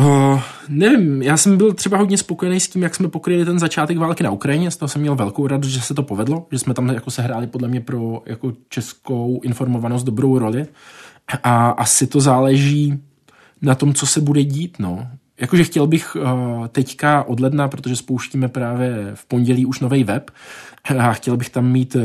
Uh, 0.00 0.40
nevím, 0.68 1.22
já 1.22 1.36
jsem 1.36 1.56
byl 1.56 1.72
třeba 1.72 1.98
hodně 1.98 2.18
spokojený 2.18 2.60
s 2.60 2.68
tím, 2.68 2.82
jak 2.82 2.94
jsme 2.94 3.08
pokryli 3.08 3.44
ten 3.44 3.58
začátek 3.58 3.98
války 3.98 4.22
na 4.22 4.30
Ukrajině, 4.30 4.70
z 4.70 4.76
toho 4.76 4.88
jsem 4.88 5.00
měl 5.00 5.16
velkou 5.16 5.46
radost, 5.46 5.70
že 5.70 5.80
se 5.80 5.94
to 5.94 6.02
povedlo, 6.02 6.46
že 6.52 6.58
jsme 6.58 6.74
tam 6.74 6.88
jako 6.88 7.10
sehráli 7.10 7.46
podle 7.46 7.68
mě 7.68 7.80
pro 7.80 8.22
jako 8.26 8.52
českou 8.68 9.40
informovanost 9.42 10.04
dobrou 10.04 10.38
roli 10.38 10.66
a 11.42 11.68
asi 11.70 12.06
to 12.06 12.20
záleží 12.20 13.02
na 13.64 13.74
tom, 13.74 13.94
co 13.94 14.06
se 14.06 14.20
bude 14.20 14.44
dít, 14.44 14.76
no. 14.78 15.08
Jakože 15.40 15.64
chtěl 15.64 15.86
bych 15.86 16.16
uh, 16.16 16.66
teďka 16.66 17.22
od 17.22 17.40
ledna, 17.40 17.68
protože 17.68 17.96
spouštíme 17.96 18.48
právě 18.48 19.10
v 19.14 19.26
pondělí 19.26 19.66
už 19.66 19.80
nový 19.80 20.04
web, 20.04 20.30
a 20.98 21.12
chtěl 21.12 21.36
bych 21.36 21.50
tam 21.50 21.70
mít 21.70 21.94
uh, 21.96 22.02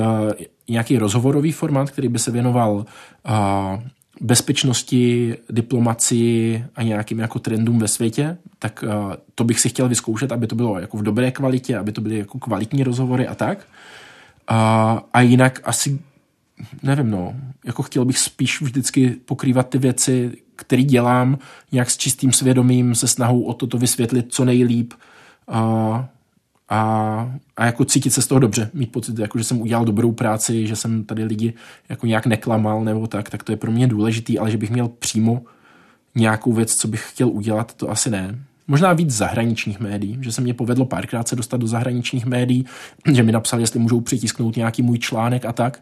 nějaký 0.69 0.97
rozhovorový 0.97 1.51
formát, 1.51 1.91
který 1.91 2.07
by 2.07 2.19
se 2.19 2.31
věnoval 2.31 2.71
uh, 2.73 3.83
bezpečnosti, 4.21 5.35
diplomacii 5.49 6.65
a 6.75 6.83
nějakým 6.83 7.19
jako 7.19 7.39
trendům 7.39 7.79
ve 7.79 7.87
světě, 7.87 8.37
tak 8.59 8.83
to 9.35 9.43
bych 9.43 9.59
si 9.59 9.69
chtěl 9.69 9.89
vyzkoušet, 9.89 10.31
aby 10.31 10.47
to 10.47 10.55
bylo 10.55 10.79
jako 10.79 10.97
v 10.97 11.03
dobré 11.03 11.31
kvalitě, 11.31 11.77
aby 11.77 11.91
to 11.91 12.01
byly 12.01 12.17
jako 12.17 12.39
kvalitní 12.39 12.83
rozhovory 12.83 13.27
a 13.27 13.35
tak. 13.35 13.67
A 15.13 15.21
jinak 15.21 15.61
asi 15.63 15.99
nevím, 16.83 17.11
no, 17.11 17.33
jako 17.65 17.83
chtěl 17.83 18.05
bych 18.05 18.19
spíš 18.19 18.61
vždycky 18.61 19.09
pokrývat 19.25 19.69
ty 19.69 19.77
věci, 19.77 20.31
které 20.59 20.83
dělám, 20.83 21.37
nějak 21.71 21.89
s 21.89 21.97
čistým 21.97 22.33
svědomím, 22.33 22.95
se 22.95 23.07
snahou 23.07 23.41
o 23.41 23.53
toto 23.53 23.77
vysvětlit 23.77 24.25
co 24.29 24.45
nejlíp 24.45 24.93
a, 25.47 26.09
a, 26.69 26.79
a 27.57 27.65
jako 27.65 27.85
cítit 27.85 28.09
se 28.09 28.21
z 28.21 28.27
toho 28.27 28.39
dobře, 28.39 28.69
mít 28.73 28.91
pocit, 28.91 29.19
jako, 29.19 29.37
že 29.37 29.43
jsem 29.43 29.61
udělal 29.61 29.85
dobrou 29.85 30.11
práci, 30.11 30.67
že 30.67 30.75
jsem 30.75 31.03
tady 31.03 31.23
lidi 31.23 31.53
jako 31.89 32.07
nějak 32.07 32.25
neklamal 32.25 32.83
nebo 32.83 33.07
tak, 33.07 33.29
tak 33.29 33.43
to 33.43 33.51
je 33.51 33.57
pro 33.57 33.71
mě 33.71 33.87
důležitý, 33.87 34.39
ale 34.39 34.51
že 34.51 34.57
bych 34.57 34.69
měl 34.69 34.87
přímo 34.87 35.41
nějakou 36.15 36.53
věc, 36.53 36.75
co 36.75 36.87
bych 36.87 37.09
chtěl 37.09 37.29
udělat, 37.29 37.73
to 37.73 37.89
asi 37.89 38.09
ne. 38.09 38.39
Možná 38.67 38.93
víc 38.93 39.09
zahraničních 39.09 39.79
médií, 39.79 40.17
že 40.21 40.31
se 40.31 40.41
mě 40.41 40.53
povedlo 40.53 40.85
párkrát 40.85 41.27
se 41.27 41.35
dostat 41.35 41.57
do 41.57 41.67
zahraničních 41.67 42.25
médií, 42.25 42.65
že 43.13 43.23
mi 43.23 43.31
napsali, 43.31 43.63
jestli 43.63 43.79
můžou 43.79 44.01
přitisknout 44.01 44.55
nějaký 44.55 44.81
můj 44.81 44.99
článek 44.99 45.45
a 45.45 45.53
tak 45.53 45.81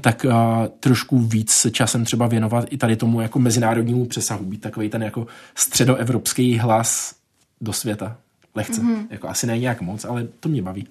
tak 0.00 0.26
uh, 0.28 0.32
trošku 0.80 1.18
víc 1.18 1.50
se 1.50 1.70
časem 1.70 2.04
třeba 2.04 2.26
věnovat 2.26 2.64
i 2.70 2.76
tady 2.76 2.96
tomu 2.96 3.20
jako 3.20 3.38
mezinárodnímu 3.38 4.06
přesahu, 4.06 4.44
být 4.44 4.60
takový 4.60 4.88
ten 4.88 5.02
jako 5.02 5.26
středoevropský 5.54 6.58
hlas 6.58 7.14
do 7.60 7.72
světa. 7.72 8.16
Lehce. 8.54 8.82
Mm-hmm. 8.82 9.06
Jako 9.10 9.28
asi 9.28 9.46
ne 9.46 9.58
nějak 9.58 9.80
moc, 9.80 10.04
ale 10.04 10.28
to 10.40 10.48
mě 10.48 10.62
baví. 10.62 10.88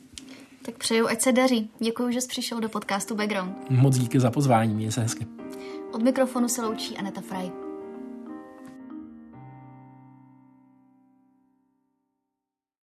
Tak 0.65 0.75
přeju, 0.75 1.07
ať 1.07 1.21
se 1.21 1.31
daří. 1.31 1.69
Děkuji, 1.79 2.11
že 2.11 2.21
jsi 2.21 2.27
přišel 2.27 2.59
do 2.59 2.69
podcastu 2.69 3.15
Background. 3.15 3.69
Moc 3.69 3.97
díky 3.97 4.19
za 4.19 4.31
pozvání, 4.31 4.73
měj 4.73 4.91
se 4.91 5.01
hezky. 5.01 5.27
Od 5.91 6.01
mikrofonu 6.01 6.47
se 6.47 6.61
loučí 6.61 6.97
Aneta 6.97 7.21
Frey. 7.21 7.62